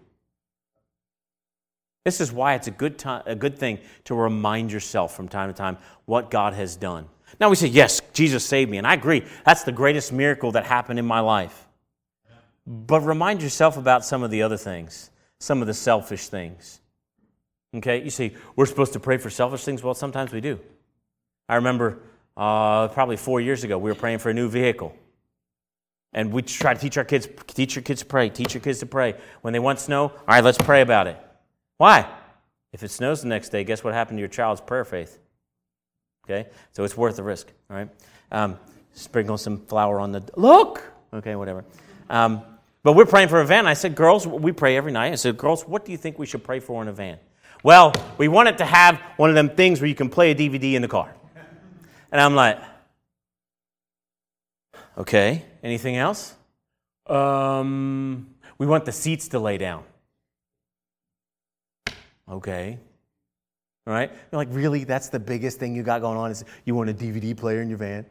This 2.04 2.20
is 2.20 2.33
why 2.33 2.54
it's 2.54 2.66
a 2.66 2.72
good, 2.72 2.98
time, 2.98 3.22
a 3.26 3.35
good 3.35 3.59
thing 3.59 3.78
to 4.04 4.14
remind 4.14 4.72
yourself 4.72 5.14
from 5.14 5.28
time 5.28 5.48
to 5.50 5.54
time 5.54 5.76
what 6.06 6.30
God 6.30 6.54
has 6.54 6.76
done. 6.76 7.06
Now 7.38 7.50
we 7.50 7.56
say, 7.56 7.68
Yes, 7.68 8.00
Jesus 8.12 8.44
saved 8.44 8.70
me. 8.70 8.78
And 8.78 8.87
I 8.87 8.94
agree. 8.94 9.24
That's 9.44 9.64
the 9.64 9.72
greatest 9.72 10.12
miracle 10.12 10.52
that 10.52 10.64
happened 10.64 10.98
in 10.98 11.06
my 11.06 11.20
life. 11.20 11.66
But 12.66 13.00
remind 13.00 13.42
yourself 13.42 13.76
about 13.76 14.04
some 14.04 14.22
of 14.22 14.30
the 14.30 14.42
other 14.42 14.56
things, 14.56 15.11
some 15.38 15.61
of 15.61 15.66
the 15.66 15.74
selfish 15.74 16.28
things. 16.28 16.80
Okay? 17.76 18.02
You 18.02 18.11
see, 18.11 18.37
we're 18.56 18.66
supposed 18.66 18.94
to 18.94 19.00
pray 19.00 19.18
for 19.18 19.30
selfish 19.30 19.64
things. 19.64 19.83
Well, 19.83 19.94
sometimes 19.94 20.33
we 20.33 20.40
do. 20.40 20.59
I 21.48 21.56
remember 21.56 21.98
uh, 22.40 22.88
probably 22.88 23.18
four 23.18 23.38
years 23.38 23.64
ago, 23.64 23.76
we 23.76 23.90
were 23.90 23.94
praying 23.94 24.18
for 24.18 24.31
a 24.31 24.35
new 24.35 24.48
vehicle. 24.48 24.96
And 26.14 26.33
we 26.33 26.40
try 26.40 26.72
to 26.72 26.81
teach 26.81 26.96
our 26.96 27.05
kids, 27.05 27.29
teach 27.46 27.76
your 27.76 27.83
kids 27.83 28.00
to 28.00 28.07
pray, 28.07 28.31
teach 28.31 28.55
your 28.55 28.62
kids 28.62 28.79
to 28.81 28.87
pray. 28.87 29.14
When 29.42 29.53
they 29.53 29.59
want 29.59 29.79
snow, 29.79 30.05
all 30.05 30.24
right, 30.26 30.42
let's 30.42 30.57
pray 30.57 30.81
about 30.81 31.07
it. 31.07 31.18
Why? 31.76 32.11
If 32.72 32.83
it 32.83 32.90
snows 32.90 33.20
the 33.20 33.29
next 33.29 33.50
day, 33.50 33.62
guess 33.62 33.85
what 33.85 33.92
happened 33.92 34.16
to 34.16 34.20
your 34.20 34.29
child's 34.29 34.62
prayer 34.62 34.87
faith? 34.87 35.18
Okay? 36.24 36.48
So 36.72 36.83
it's 36.83 36.96
worth 36.96 37.16
the 37.16 37.22
risk, 37.22 37.53
all 37.68 37.76
right? 37.76 37.88
Um, 38.33 38.59
sprinkle 38.94 39.37
some 39.37 39.59
flour 39.66 40.00
on 40.00 40.11
the, 40.11 40.24
look! 40.35 40.83
Okay, 41.12 41.37
whatever. 41.37 41.64
Um, 42.09 42.40
but 42.83 42.94
we're 42.94 43.05
praying 43.05 43.29
for 43.29 43.40
a 43.40 43.46
van. 43.46 43.66
I 43.66 43.74
said, 43.74 43.94
girls, 43.94 44.26
we 44.26 44.53
pray 44.53 44.79
every 44.79 44.92
night. 44.92 45.12
I 45.12 45.16
said, 45.16 45.37
girls, 45.37 45.64
what 45.64 45.85
do 45.85 45.92
you 45.92 45.98
think 45.98 46.18
we 46.18 46.24
should 46.24 46.42
pray 46.42 46.61
for 46.61 46.81
in 46.81 46.88
a 46.88 46.92
van? 46.92 47.18
Well, 47.62 47.92
we 48.16 48.29
want 48.29 48.48
it 48.48 48.57
to 48.59 48.64
have 48.64 48.98
one 49.18 49.29
of 49.29 49.37
them 49.37 49.50
things 49.50 49.83
where 49.83 49.88
you 49.88 49.94
can 49.94 50.09
play 50.09 50.31
a 50.31 50.35
DVD 50.35 50.72
in 50.72 50.81
the 50.81 50.88
car. 50.88 51.14
And 52.12 52.20
I'm 52.20 52.35
like, 52.35 52.61
okay, 54.99 55.44
anything 55.62 55.96
else? 55.96 56.35
Um, 57.07 58.35
we 58.59 58.66
want 58.66 58.85
the 58.85 58.92
seats 58.92 59.29
to 59.29 59.38
lay 59.38 59.59
down. 59.59 59.85
Okay. 62.29 62.79
All 63.87 63.92
right? 63.92 64.11
You're 64.11 64.38
like, 64.38 64.49
really? 64.51 64.85
That's 64.85 65.09
the 65.09 65.18
biggest 65.18 65.59
thing 65.59 65.75
you 65.75 65.83
got 65.83 66.01
going 66.01 66.18
on 66.18 66.31
is 66.31 66.44
you 66.64 66.75
want 66.75 66.90
a 66.90 66.94
DVD 66.94 67.37
player 67.37 67.62
in 67.62 67.68
your 67.68 67.79
van? 67.79 68.07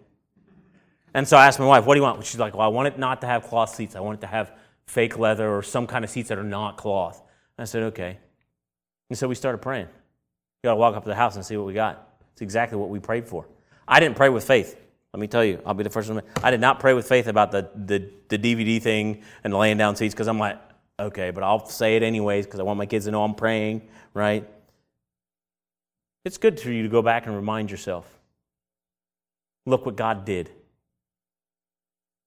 And 1.13 1.27
so 1.27 1.37
I 1.37 1.47
asked 1.47 1.59
my 1.59 1.65
wife, 1.65 1.85
what 1.85 1.95
do 1.95 1.99
you 1.99 2.03
want? 2.03 2.23
She's 2.25 2.39
like, 2.39 2.53
well, 2.53 2.65
I 2.65 2.67
want 2.67 2.87
it 2.87 2.99
not 2.99 3.21
to 3.21 3.27
have 3.27 3.43
cloth 3.43 3.73
seats. 3.73 3.95
I 3.95 3.99
want 3.99 4.19
it 4.19 4.21
to 4.21 4.27
have 4.27 4.51
fake 4.85 5.17
leather 5.17 5.49
or 5.49 5.63
some 5.63 5.87
kind 5.87 6.03
of 6.03 6.11
seats 6.11 6.29
that 6.29 6.37
are 6.37 6.43
not 6.43 6.77
cloth. 6.77 7.21
And 7.57 7.63
I 7.63 7.65
said, 7.65 7.83
okay. 7.83 8.17
And 9.09 9.17
so 9.17 9.27
we 9.27 9.35
started 9.35 9.59
praying. 9.59 9.87
You 9.87 10.67
got 10.67 10.71
to 10.71 10.77
walk 10.77 10.95
up 10.95 11.03
to 11.03 11.09
the 11.09 11.15
house 11.15 11.35
and 11.35 11.45
see 11.45 11.57
what 11.57 11.65
we 11.65 11.73
got. 11.73 12.09
It's 12.33 12.41
exactly 12.41 12.77
what 12.77 12.89
we 12.89 12.99
prayed 12.99 13.27
for. 13.27 13.45
I 13.89 13.99
didn't 13.99 14.15
pray 14.15 14.29
with 14.29 14.45
faith. 14.45 14.77
Let 15.13 15.19
me 15.19 15.27
tell 15.27 15.43
you, 15.43 15.59
I'll 15.65 15.73
be 15.73 15.83
the 15.83 15.89
first 15.89 16.09
one. 16.09 16.21
I 16.43 16.51
did 16.51 16.61
not 16.61 16.79
pray 16.79 16.93
with 16.93 17.07
faith 17.07 17.27
about 17.27 17.51
the, 17.51 17.69
the, 17.75 18.11
the 18.29 18.37
DVD 18.37 18.79
thing 18.79 19.23
and 19.43 19.51
the 19.51 19.57
laying 19.57 19.77
down 19.77 19.95
seats 19.95 20.13
because 20.13 20.27
I'm 20.27 20.37
like, 20.37 20.59
okay, 20.99 21.31
but 21.31 21.43
I'll 21.43 21.65
say 21.65 21.95
it 21.95 22.03
anyways 22.03 22.45
because 22.45 22.59
I 22.59 22.63
want 22.63 22.77
my 22.77 22.85
kids 22.85 23.05
to 23.05 23.11
know 23.11 23.23
I'm 23.23 23.33
praying, 23.33 23.81
right? 24.13 24.47
It's 26.25 26.37
good 26.37 26.59
for 26.59 26.69
you 26.69 26.83
to 26.83 26.89
go 26.89 27.01
back 27.01 27.25
and 27.25 27.35
remind 27.35 27.71
yourself 27.71 28.05
look 29.65 29.85
what 29.85 29.95
God 29.95 30.25
did. 30.25 30.51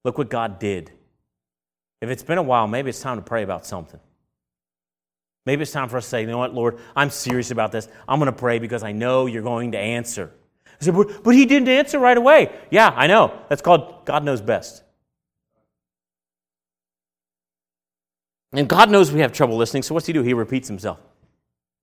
Look 0.05 0.19
what 0.19 0.31
God 0.31 0.59
did. 0.59 0.91
If 2.01 2.11
it's 2.11 2.23
been 2.25 2.39
a 2.39 2.43
while, 2.43 2.67
maybe 2.67 2.91
it's 2.91 3.01
time 3.01 3.19
to 3.19 3.23
pray 3.23 3.45
about 3.45 3.65
something. 3.65 4.01
Maybe 5.47 5.63
it's 5.63 5.73
time 5.73 5.89
for 5.89 5.97
us 5.97 6.05
to 6.05 6.11
say, 6.11 6.21
you 6.23 6.27
know 6.27 6.39
what, 6.39 6.55
Lord, 6.55 6.79
I'm 6.97 7.11
serious 7.11 7.51
about 7.53 7.73
this. 7.73 7.89
I'm 8.09 8.19
going 8.19 8.33
to 8.33 8.37
pray 8.37 8.59
because 8.59 8.83
I 8.83 8.93
know 8.93 9.27
you're 9.27 9.43
going 9.43 9.73
to 9.73 9.79
answer. 9.79 10.33
I 10.83 10.85
said, 10.87 10.95
but, 10.95 11.23
but 11.23 11.35
he 11.35 11.47
didn't 11.47 11.69
answer 11.69 11.99
right 11.99 12.17
away. 12.17 12.53
Yeah, 12.71 12.93
I 12.95 13.07
know. 13.07 13.39
That's 13.49 13.63
called 13.63 14.05
God 14.05 14.25
knows 14.25 14.41
best. 14.41 14.83
And 18.53 18.69
God 18.69 18.91
knows 18.91 19.11
we 19.11 19.21
have 19.21 19.33
trouble 19.33 19.57
listening, 19.57 19.83
so 19.83 19.95
what's 19.95 20.07
he 20.07 20.13
do? 20.13 20.23
He 20.23 20.35
repeats 20.35 20.69
himself 20.69 20.99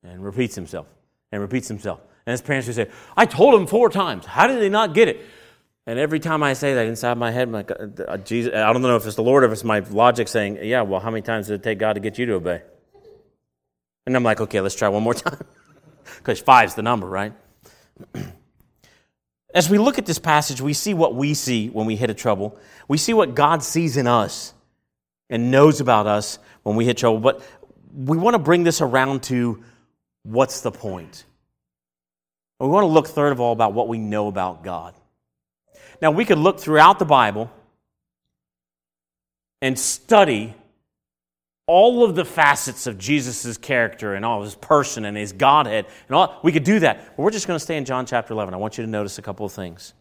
and 0.04 0.24
repeats 0.24 0.56
himself 0.56 0.86
and 1.32 1.42
repeats 1.42 1.68
himself. 1.68 2.00
And 2.26 2.32
his 2.32 2.42
parents 2.42 2.68
would 2.68 2.76
say, 2.76 2.90
I 3.18 3.26
told 3.26 3.60
him 3.60 3.66
four 3.66 3.90
times. 3.90 4.26
How 4.26 4.46
did 4.46 4.60
they 4.60 4.70
not 4.70 4.94
get 4.94 5.08
it? 5.08 5.22
And 5.88 5.98
every 5.98 6.20
time 6.20 6.44
I 6.44 6.54
say 6.54 6.76
that 6.76 6.86
inside 6.86 7.18
my 7.18 7.32
head, 7.32 7.50
my 7.50 7.64
God, 7.64 8.00
uh, 8.08 8.18
Jesus, 8.18 8.54
I 8.54 8.72
don't 8.72 8.84
know 8.84 8.96
if 8.96 9.08
it's 9.08 9.16
the 9.16 9.24
Lord 9.24 9.44
or 9.44 9.48
if 9.48 9.54
it's 9.54 9.64
my 9.64 9.80
logic 9.80 10.28
saying, 10.28 10.60
yeah, 10.62 10.84
well, 10.84 11.00
how 11.00 11.10
many 11.10 11.24
times 11.24 11.48
did 11.48 11.56
it 11.56 11.64
take 11.64 11.80
God 11.80 11.94
to 11.94 12.00
get 12.00 12.20
you 12.20 12.28
to 12.28 12.34
obey? 12.34 12.62
And 14.06 14.16
I'm 14.16 14.24
like, 14.24 14.40
okay, 14.42 14.62
let's 14.62 14.76
try 14.76 14.90
one 14.90 15.02
more 15.02 15.14
time. 15.16 15.40
Because 16.18 16.40
five's 16.40 16.76
the 16.76 16.84
number, 16.84 17.08
right? 17.08 17.34
As 19.54 19.70
we 19.70 19.78
look 19.78 19.98
at 19.98 20.06
this 20.06 20.20
passage, 20.20 20.62
we 20.62 20.74
see 20.74 20.94
what 20.94 21.16
we 21.16 21.34
see 21.34 21.70
when 21.70 21.88
we 21.88 21.96
hit 21.96 22.10
a 22.10 22.14
trouble. 22.14 22.58
We 22.88 22.98
see 22.98 23.14
what 23.14 23.34
God 23.34 23.64
sees 23.64 23.98
in 23.98 24.06
us 24.06 24.54
and 25.30 25.50
knows 25.50 25.82
about 25.82 26.06
us 26.06 26.38
when 26.64 26.76
we 26.76 26.86
hit 26.86 26.98
trouble. 26.98 27.20
But 27.20 27.42
we 27.94 28.18
want 28.18 28.36
to 28.36 28.40
bring 28.40 28.64
this 28.64 28.82
around 28.82 29.24
to 29.24 29.64
what's 30.24 30.62
the 30.62 30.72
point? 30.72 31.26
We 32.60 32.68
want 32.68 32.84
to 32.84 32.88
look, 32.88 33.08
third 33.08 33.32
of 33.32 33.40
all, 33.40 33.54
about 33.54 33.74
what 33.74 33.88
we 33.88 33.98
know 33.98 34.28
about 34.28 34.64
God. 34.64 34.94
Now, 36.02 36.12
we 36.12 36.26
could 36.26 36.38
look 36.38 36.60
throughout 36.60 37.00
the 37.00 37.06
Bible 37.06 37.50
and 39.62 39.78
study 39.80 40.54
all 41.70 42.04
of 42.04 42.16
the 42.16 42.26
facets 42.26 42.88
of 42.88 42.98
Jesus' 42.98 43.56
character 43.56 44.16
and 44.16 44.26
all 44.26 44.40
of 44.40 44.46
his 44.46 44.56
person 44.56 45.06
and 45.06 45.16
his 45.16 45.34
Godhead 45.34 45.86
and 46.08 46.16
all. 46.16 46.40
We 46.42 46.52
could 46.52 46.64
do 46.64 46.80
that, 46.80 47.16
but 47.16 47.22
we're 47.22 47.30
just 47.30 47.46
going 47.46 47.60
to 47.60 47.64
stay 47.64 47.78
in 47.78 47.86
John 47.86 48.08
chapter 48.08 48.34
11. 48.34 48.56
I 48.56 48.58
want 48.58 48.80
you 48.80 48.84
to 48.84 48.90
notice 48.90 49.20
a 49.20 49.22
couple 49.22 49.46
of 49.46 49.52
things. 49.52 49.94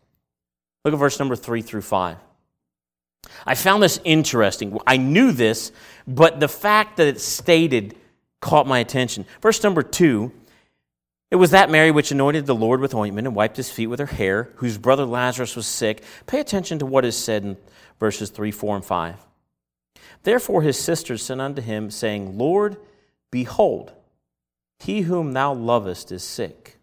Look 0.86 0.94
at 0.94 0.98
verse 0.98 1.18
number 1.18 1.36
3 1.36 1.60
through 1.60 1.82
5. 1.82 2.16
I 3.44 3.54
found 3.54 3.82
this 3.82 4.00
interesting. 4.02 4.78
I 4.86 4.96
knew 4.96 5.30
this, 5.30 5.70
but 6.06 6.40
the 6.40 6.48
fact 6.48 6.96
that 6.96 7.06
it's 7.06 7.22
stated 7.22 7.94
caught 8.40 8.66
my 8.66 8.78
attention. 8.78 9.26
Verse 9.42 9.62
number 9.62 9.82
2 9.82 10.32
it 11.30 11.36
was 11.36 11.50
that 11.50 11.68
Mary 11.68 11.90
which 11.90 12.10
anointed 12.10 12.46
the 12.46 12.54
Lord 12.54 12.80
with 12.80 12.94
ointment 12.94 13.26
and 13.26 13.36
wiped 13.36 13.58
his 13.58 13.70
feet 13.70 13.88
with 13.88 14.00
her 14.00 14.06
hair, 14.06 14.48
whose 14.56 14.78
brother 14.78 15.04
Lazarus 15.04 15.54
was 15.54 15.66
sick. 15.66 16.02
Pay 16.26 16.40
attention 16.40 16.78
to 16.78 16.86
what 16.86 17.04
is 17.04 17.14
said 17.14 17.44
in 17.44 17.58
verses 18.00 18.30
3, 18.30 18.50
4, 18.50 18.76
and 18.76 18.84
5. 18.86 19.27
Therefore 20.22 20.62
his 20.62 20.78
sisters 20.78 21.22
sent 21.22 21.40
unto 21.40 21.62
him, 21.62 21.90
saying, 21.90 22.36
Lord, 22.36 22.76
behold, 23.30 23.92
he 24.78 25.02
whom 25.02 25.32
thou 25.32 25.52
lovest 25.52 26.12
is 26.12 26.22
sick. 26.22 26.78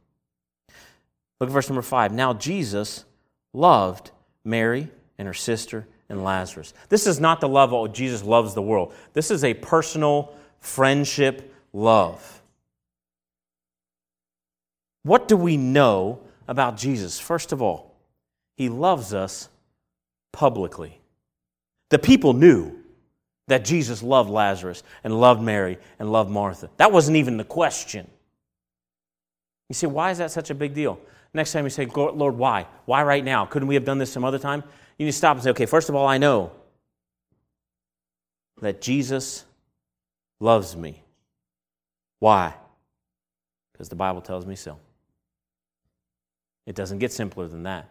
Look 1.40 1.50
at 1.50 1.54
verse 1.54 1.70
number 1.70 1.82
5. 1.82 2.14
Now 2.14 2.34
Jesus 2.34 3.06
loved 3.54 4.12
Mary 4.44 4.90
and 5.18 5.28
her 5.28 5.34
sister 5.34 5.88
and 6.10 6.24
Lazarus. 6.24 6.74
This 6.90 7.08
is 7.08 7.20
not 7.20 7.42
the 7.42 7.48
love, 7.48 7.74
oh, 7.74 7.88
Jesus 7.88 8.24
loves 8.24 8.54
the 8.54 8.62
world. 8.62 8.94
This 9.14 9.32
is 9.32 9.44
a 9.44 9.54
personal 9.54 10.36
friendship 10.60 11.54
love. 11.74 12.42
What 15.04 15.28
do 15.28 15.38
we 15.38 15.58
know 15.58 16.20
about 16.48 16.78
Jesus? 16.78 17.20
First 17.20 17.52
of 17.52 17.62
all, 17.62 17.96
he 18.58 18.70
loves 18.70 19.14
us 19.14 19.50
publicly. 20.32 21.00
The 21.90 22.00
people 22.00 22.34
knew 22.34 22.76
that 23.48 23.64
Jesus 23.64 24.02
loved 24.02 24.30
Lazarus 24.30 24.84
and 25.04 25.20
loved 25.20 25.42
Mary 25.42 25.78
and 26.00 26.12
loved 26.12 26.30
Martha. 26.30 26.70
That 26.78 26.92
wasn't 26.92 27.18
even 27.18 27.38
the 27.38 27.44
question. 27.44 28.10
You 29.70 29.76
say, 29.76 29.88
why 29.88 30.12
is 30.12 30.18
that 30.18 30.32
such 30.32 30.50
a 30.50 30.56
big 30.56 30.74
deal? 30.74 31.00
Next 31.34 31.52
time 31.52 31.64
you 31.64 31.70
say, 31.70 31.86
Lord, 31.86 32.38
why? 32.38 32.66
Why 32.86 33.04
right 33.04 33.24
now? 33.24 33.46
Couldn't 33.46 33.68
we 33.68 33.76
have 33.76 33.86
done 33.86 33.98
this 33.98 34.12
some 34.12 34.24
other 34.24 34.40
time? 34.40 34.64
You 34.98 35.06
need 35.06 35.12
to 35.12 35.18
stop 35.18 35.36
and 35.36 35.44
say, 35.44 35.50
okay, 35.52 35.66
first 35.66 35.90
of 35.90 35.96
all, 35.96 36.08
I 36.08 36.18
know 36.18 36.52
that 38.62 38.82
Jesus 38.82 39.44
loves 40.40 40.76
me. 40.76 41.04
Why? 42.20 42.54
Because 43.74 43.90
the 43.90 43.96
Bible 43.96 44.22
tells 44.22 44.46
me 44.46 44.56
so. 44.56 44.80
It 46.66 46.76
doesn't 46.76 47.00
get 47.00 47.12
simpler 47.12 47.48
than 47.48 47.64
that. 47.64 47.90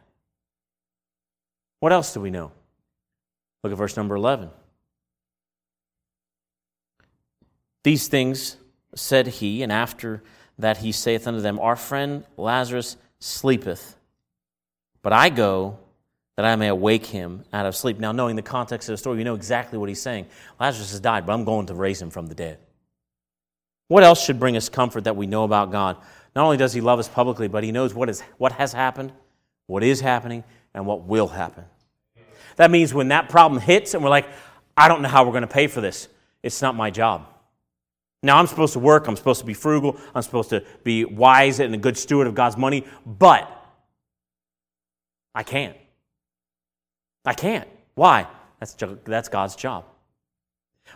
What 1.81 1.93
else 1.93 2.15
do 2.15 2.21
we 2.21 2.31
know? 2.31 2.51
Look 3.63 3.73
at 3.73 3.79
verse 3.79 3.97
number 3.97 4.15
11. 4.15 4.51
These 7.85 8.09
things 8.09 8.57
said 8.95 9.27
he, 9.29 9.63
and 9.63 9.71
after 9.71 10.23
that 10.59 10.79
he 10.79 10.91
saith 10.91 11.29
unto 11.29 11.41
them, 11.41 11.59
Our 11.61 11.77
friend 11.77 12.25
Lazarus 12.37 12.97
sleepeth, 13.21 13.97
but 15.03 15.13
I 15.13 15.29
go 15.29 15.79
that 16.37 16.45
I 16.45 16.57
may 16.57 16.69
awake 16.69 17.07
him 17.07 17.45
out 17.53 17.67
of 17.67 17.77
sleep. 17.77 18.01
Now, 18.01 18.11
knowing 18.11 18.35
the 18.35 18.43
context 18.43 18.89
of 18.89 18.95
the 18.95 18.97
story, 18.99 19.19
you 19.19 19.25
know 19.25 19.35
exactly 19.37 19.79
what 19.79 19.89
he's 19.89 20.03
saying. 20.03 20.27
Lazarus 20.59 20.91
has 20.91 21.01
died, 21.01 21.27
but 21.27 21.33
I'm 21.33 21.45
going 21.45 21.67
to 21.67 21.75
raise 21.75 22.03
him 22.03 22.11
from 22.11 22.27
the 22.27 22.35
dead. 22.35 22.59
What 23.87 24.03
else 24.03 24.25
should 24.25 24.41
bring 24.41 24.57
us 24.57 24.69
comfort 24.69 25.05
that 25.05 25.15
we 25.15 25.27
know 25.27 25.45
about 25.45 25.71
God? 25.71 25.99
Not 26.35 26.45
only 26.45 26.57
does 26.57 26.73
he 26.73 26.81
love 26.81 26.99
us 26.99 27.07
publicly, 27.07 27.47
but 27.47 27.63
he 27.63 27.71
knows 27.71 27.95
what, 27.95 28.09
is, 28.09 28.23
what 28.39 28.53
has 28.53 28.73
happened, 28.73 29.13
what 29.67 29.85
is 29.85 30.01
happening, 30.01 30.43
and 30.73 30.87
what 30.87 31.03
will 31.03 31.29
happen. 31.29 31.65
That 32.57 32.71
means 32.71 32.93
when 32.93 33.09
that 33.09 33.29
problem 33.29 33.61
hits 33.61 33.95
and 33.95 34.03
we're 34.03 34.11
like, 34.11 34.29
I 34.77 34.89
don't 34.89 35.03
know 35.03 35.09
how 35.09 35.25
we're 35.25 35.33
going 35.33 35.43
to 35.43 35.47
pay 35.47 35.69
for 35.69 35.81
this, 35.81 36.09
it's 36.43 36.61
not 36.63 36.75
my 36.75 36.91
job. 36.91 37.29
Now, 38.25 38.39
I'm 38.39 38.47
supposed 38.47 38.73
to 38.73 38.79
work, 38.79 39.07
I'm 39.07 39.17
supposed 39.17 39.41
to 39.41 39.47
be 39.47 39.53
frugal, 39.53 39.99
I'm 40.15 40.23
supposed 40.23 40.49
to 40.49 40.65
be 40.83 41.05
wise 41.05 41.61
and 41.61 41.75
a 41.75 41.79
good 41.79 41.99
steward 41.99 42.27
of 42.27 42.35
God's 42.35 42.57
money, 42.57 42.87
but 43.05 43.51
I 45.35 45.43
can't. 45.43 45.77
I 47.27 47.35
can't. 47.35 47.69
Why? 47.95 48.27
That's, 48.61 48.75
that's 49.05 49.29
God's 49.29 49.57
job. 49.57 49.85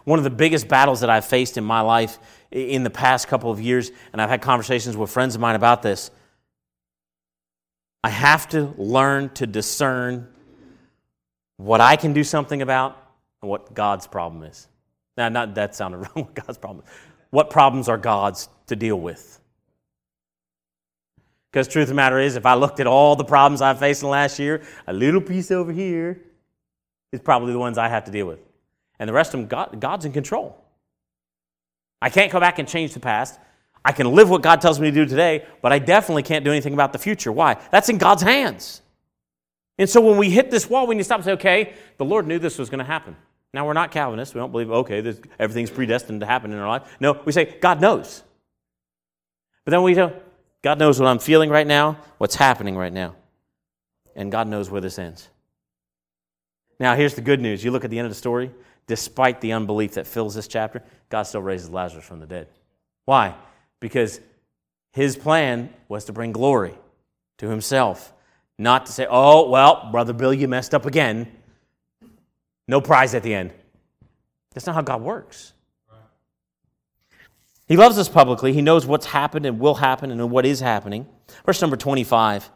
One 0.05 0.19
of 0.19 0.25
the 0.25 0.31
biggest 0.31 0.69
battles 0.69 1.01
that 1.01 1.11
I've 1.11 1.27
faced 1.27 1.59
in 1.59 1.65
my 1.65 1.83
life 1.83 2.19
in 2.51 2.83
the 2.83 2.91
past 2.91 3.29
couple 3.29 3.51
of 3.51 3.61
years, 3.61 3.91
and 4.13 4.23
I've 4.23 4.31
had 4.31 4.41
conversations 4.41 4.97
with 4.97 5.11
friends 5.11 5.35
of 5.35 5.41
mine 5.43 5.55
about 5.55 5.83
this, 5.83 6.11
I 8.03 8.09
have 8.09 8.49
to 8.51 8.73
learn 8.79 9.29
to 9.35 9.47
discern 9.47 10.29
what 11.59 11.83
I 11.83 11.97
can 11.97 12.15
do 12.15 12.25
something 12.25 12.63
about 12.63 12.97
and 13.43 13.51
what 13.51 13.75
God's 13.75 14.07
problem 14.07 14.45
is. 14.45 14.67
Now, 15.19 15.29
not 15.29 15.57
that 15.57 15.75
sounded 15.75 15.99
wrong, 16.17 16.25
what 16.25 16.35
God's 16.35 16.57
problem 16.57 16.85
What 17.31 17.51
problems 17.51 17.89
are 17.89 17.99
God's 17.99 18.49
to 18.67 18.77
deal 18.77 18.99
with? 18.99 19.41
Because 21.51 21.69
truth 21.69 21.85
of 21.85 21.89
the 21.89 21.95
matter 21.95 22.19
is, 22.19 22.37
if 22.37 22.47
I 22.47 22.55
looked 22.55 22.79
at 22.81 22.87
all 22.87 23.17
the 23.17 23.25
problems 23.25 23.63
I've 23.63 23.79
faced 23.79 24.03
in 24.03 24.07
the 24.07 24.11
last 24.11 24.39
year, 24.39 24.63
a 24.87 24.93
little 24.93 25.21
piece 25.21 25.51
over 25.51 25.73
here 25.73 26.21
is 27.11 27.21
probably 27.21 27.53
the 27.53 27.59
ones 27.59 27.79
I 27.79 27.89
have 27.89 28.05
to 28.05 28.11
deal 28.11 28.27
with. 28.27 28.41
And 28.99 29.09
the 29.09 29.15
rest 29.15 29.33
of 29.33 29.41
them, 29.41 29.49
God, 29.49 29.81
God's 29.81 30.05
in 30.05 30.13
control. 30.13 30.63
I 32.03 32.11
can't 32.11 32.31
go 32.31 32.39
back 32.39 32.59
and 32.59 32.69
change 32.69 32.93
the 32.93 33.01
past. 33.01 33.39
I 33.85 33.93
can 33.93 34.13
live 34.13 34.29
what 34.29 34.43
God 34.43 34.61
tells 34.61 34.79
me 34.79 34.91
to 34.91 34.95
do 34.95 35.07
today, 35.07 35.47
but 35.63 35.73
I 35.73 35.79
definitely 35.79 36.23
can't 36.23 36.45
do 36.45 36.51
anything 36.51 36.75
about 36.75 36.93
the 36.93 36.99
future. 36.99 37.33
Why? 37.33 37.57
That's 37.71 37.89
in 37.89 37.99
God's 37.99 38.23
hands. 38.23 38.83
And 39.79 39.89
so 39.89 40.01
when 40.01 40.19
we 40.19 40.31
hit 40.31 40.51
this 40.51 40.69
wall, 40.69 40.87
we 40.87 40.97
need 40.97 41.01
to 41.01 41.05
stop 41.05 41.19
and 41.19 41.25
say, 41.25 41.33
okay, 41.33 41.75
the 41.97 42.05
Lord 42.05 42.27
knew 42.27 42.39
this 42.39 42.59
was 42.59 42.69
going 42.69 42.81
to 42.81 42.85
happen. 42.85 43.17
Now, 43.55 43.67
we're 43.67 43.73
not 43.73 43.91
Calvinists. 43.91 44.35
We 44.35 44.41
don't 44.41 44.53
believe, 44.53 44.71
okay, 44.71 45.01
this, 45.01 45.21
everything's 45.39 45.71
predestined 45.71 46.21
to 46.21 46.27
happen 46.27 46.53
in 46.53 46.59
our 46.59 46.69
life. 46.69 46.97
No, 47.01 47.21
we 47.25 47.33
say, 47.33 47.57
God 47.61 47.81
knows. 47.81 48.23
But 49.65 49.71
then 49.71 49.83
we 49.83 49.95
go, 49.95 50.15
God 50.63 50.79
knows 50.79 51.01
what 51.01 51.09
I'm 51.09 51.19
feeling 51.19 51.51
right 51.51 51.67
now, 51.67 51.99
what's 52.19 52.35
happening 52.35 52.77
right 52.77 52.93
now. 52.93 53.15
And 54.15 54.31
God 54.31 54.49
knows 54.49 54.71
where 54.71 54.81
this 54.81 54.99
ends. 54.99 55.29
Now, 56.81 56.95
here's 56.95 57.15
the 57.15 57.21
good 57.21 57.41
news. 57.41 57.65
You 57.65 57.71
look 57.71 57.85
at 57.85 57.91
the 57.91 57.99
end 57.99 58.07
of 58.07 58.11
the 58.11 58.17
story, 58.17 58.51
despite 58.87 59.41
the 59.41 59.53
unbelief 59.53 59.95
that 59.95 60.07
fills 60.07 60.35
this 60.35 60.49
chapter, 60.49 60.83
God 61.09 61.23
still 61.23 61.43
raises 61.43 61.71
Lazarus 61.71 62.05
from 62.05 62.21
the 62.21 62.27
dead. 62.27 62.49
Why? 63.05 63.35
Because 63.81 64.21
his 64.93 65.17
plan 65.17 65.73
was 65.89 66.05
to 66.07 66.13
bring 66.13 66.33
glory 66.33 66.75
to 67.39 67.49
himself, 67.49 68.13
not 68.59 68.87
to 68.87 68.93
say, 68.93 69.07
oh, 69.09 69.49
well, 69.49 69.89
Brother 69.91 70.13
Bill, 70.13 70.35
you 70.35 70.49
messed 70.49 70.75
up 70.75 70.87
again. 70.87 71.31
No 72.69 72.81
prize 72.81 73.15
at 73.15 73.23
the 73.23 73.35
end. 73.35 73.53
That's 74.53 74.67
not 74.67 74.75
how 74.75 74.83
God 74.83 75.03
works. 75.03 75.55
He 77.67 77.77
loves 77.77 77.99
us 77.99 78.09
publicly. 78.09 78.53
He 78.53 78.63
knows 78.63 78.87
what's 78.87 79.07
happened 79.07 79.45
and 79.47 79.59
will 79.59 79.75
happen 79.75 80.11
and 80.11 80.31
what 80.31 80.47
is 80.47 80.61
happening. 80.61 81.07
Verse 81.45 81.61
number 81.61 81.77
25. 81.77 82.51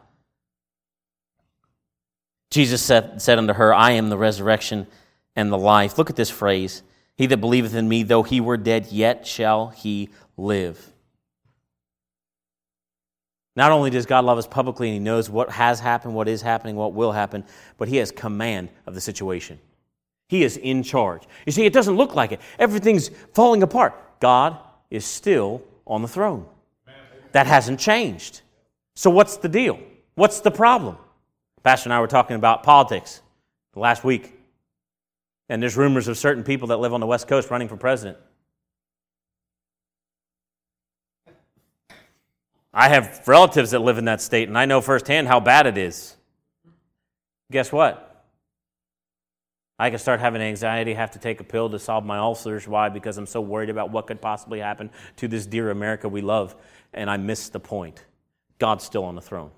Jesus 2.49 2.81
said, 2.81 3.21
said 3.21 3.37
unto 3.37 3.53
her, 3.53 3.73
I 3.73 3.91
am 3.91 4.09
the 4.09 4.17
resurrection 4.17 4.87
and 5.35 5.51
the 5.51 5.57
life. 5.57 5.97
Look 5.97 6.09
at 6.09 6.15
this 6.15 6.29
phrase. 6.29 6.83
He 7.15 7.27
that 7.27 7.37
believeth 7.37 7.75
in 7.75 7.87
me, 7.87 8.03
though 8.03 8.23
he 8.23 8.41
were 8.41 8.57
dead, 8.57 8.87
yet 8.91 9.25
shall 9.25 9.67
he 9.67 10.09
live. 10.37 10.91
Not 13.55 13.71
only 13.71 13.91
does 13.91 14.07
God 14.07 14.25
love 14.25 14.39
us 14.39 14.47
publicly 14.47 14.87
and 14.87 14.95
he 14.95 14.99
knows 14.99 15.29
what 15.29 15.51
has 15.51 15.79
happened, 15.79 16.15
what 16.15 16.27
is 16.27 16.41
happening, 16.41 16.75
what 16.75 16.93
will 16.93 17.11
happen, 17.11 17.43
but 17.77 17.87
he 17.87 17.97
has 17.97 18.11
command 18.11 18.69
of 18.87 18.95
the 18.95 19.01
situation. 19.01 19.59
He 20.33 20.43
is 20.43 20.57
in 20.57 20.81
charge. 20.81 21.21
You 21.45 21.51
see, 21.51 21.63
it 21.63 21.73
doesn't 21.73 21.95
look 21.95 22.15
like 22.15 22.31
it. 22.31 22.41
Everything's 22.57 23.11
falling 23.35 23.61
apart. 23.61 23.93
God 24.19 24.57
is 24.89 25.05
still 25.05 25.61
on 25.85 26.01
the 26.01 26.07
throne. 26.07 26.47
That 27.33 27.45
hasn't 27.45 27.79
changed. 27.79 28.41
So, 28.95 29.11
what's 29.11 29.37
the 29.37 29.47
deal? 29.47 29.79
What's 30.15 30.39
the 30.39 30.49
problem? 30.49 30.97
Pastor 31.61 31.89
and 31.89 31.93
I 31.93 31.99
were 31.99 32.07
talking 32.07 32.35
about 32.35 32.63
politics 32.63 33.21
last 33.75 34.03
week, 34.03 34.33
and 35.49 35.61
there's 35.61 35.77
rumors 35.77 36.07
of 36.07 36.17
certain 36.17 36.43
people 36.43 36.69
that 36.69 36.77
live 36.77 36.95
on 36.95 36.99
the 36.99 37.05
West 37.05 37.27
Coast 37.27 37.51
running 37.51 37.67
for 37.67 37.77
president. 37.77 38.17
I 42.73 42.89
have 42.89 43.21
relatives 43.27 43.69
that 43.69 43.83
live 43.83 43.99
in 43.99 44.05
that 44.05 44.19
state, 44.19 44.47
and 44.47 44.57
I 44.57 44.65
know 44.65 44.81
firsthand 44.81 45.27
how 45.27 45.39
bad 45.39 45.67
it 45.67 45.77
is. 45.77 46.15
Guess 47.51 47.71
what? 47.71 48.12
I 49.83 49.89
could 49.89 49.99
start 49.99 50.21
having 50.21 50.41
anxiety, 50.41 50.93
have 50.93 51.11
to 51.11 51.19
take 51.19 51.41
a 51.41 51.43
pill 51.43 51.69
to 51.69 51.77
solve 51.77 52.05
my 52.05 52.17
ulcers. 52.17 52.65
Why? 52.69 52.87
Because 52.87 53.17
I'm 53.17 53.25
so 53.25 53.41
worried 53.41 53.69
about 53.69 53.91
what 53.91 54.07
could 54.07 54.21
possibly 54.21 54.59
happen 54.59 54.89
to 55.17 55.27
this 55.27 55.45
dear 55.45 55.71
America 55.71 56.07
we 56.07 56.21
love, 56.21 56.55
and 56.93 57.09
I 57.09 57.17
miss 57.17 57.49
the 57.49 57.59
point. 57.59 58.05
God's 58.59 58.85
still 58.85 59.03
on 59.03 59.15
the 59.15 59.21
throne. 59.21 59.51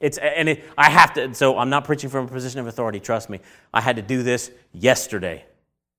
It's 0.00 0.16
and 0.16 0.48
it, 0.48 0.64
I 0.78 0.88
have 0.88 1.12
to. 1.14 1.34
So 1.34 1.58
I'm 1.58 1.68
not 1.68 1.84
preaching 1.84 2.08
from 2.08 2.24
a 2.24 2.28
position 2.28 2.60
of 2.60 2.66
authority. 2.66 2.98
Trust 2.98 3.28
me. 3.28 3.40
I 3.74 3.82
had 3.82 3.96
to 3.96 4.02
do 4.02 4.22
this 4.22 4.50
yesterday. 4.72 5.44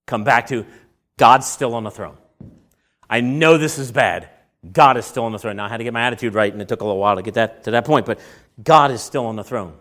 Come 0.07 0.23
back 0.23 0.47
to 0.47 0.65
God's 1.17 1.45
still 1.45 1.75
on 1.75 1.84
the 1.84 1.91
throne. 1.91 2.17
I 3.07 3.21
know 3.21 3.59
this 3.59 3.77
is 3.77 3.91
bad. 3.91 4.30
God 4.73 4.97
is 4.97 5.05
still 5.05 5.25
on 5.25 5.32
the 5.32 5.38
throne. 5.38 5.57
Now 5.57 5.65
I 5.65 5.69
had 5.69 5.77
to 5.77 5.84
get 5.84 5.93
my 5.93 6.01
attitude 6.01 6.34
right, 6.34 6.51
and 6.51 6.59
it 6.59 6.67
took 6.67 6.82
a 6.82 6.86
little 6.86 6.99
while 6.99 7.17
to 7.17 7.21
get 7.21 7.36
that 7.36 7.65
to 7.65 7.71
that 7.71 7.86
point. 7.86 8.07
But 8.07 8.19
God 8.63 8.89
is 8.89 9.03
still 9.03 9.27
on 9.27 9.36
the 9.36 9.43
throne. 9.43 9.75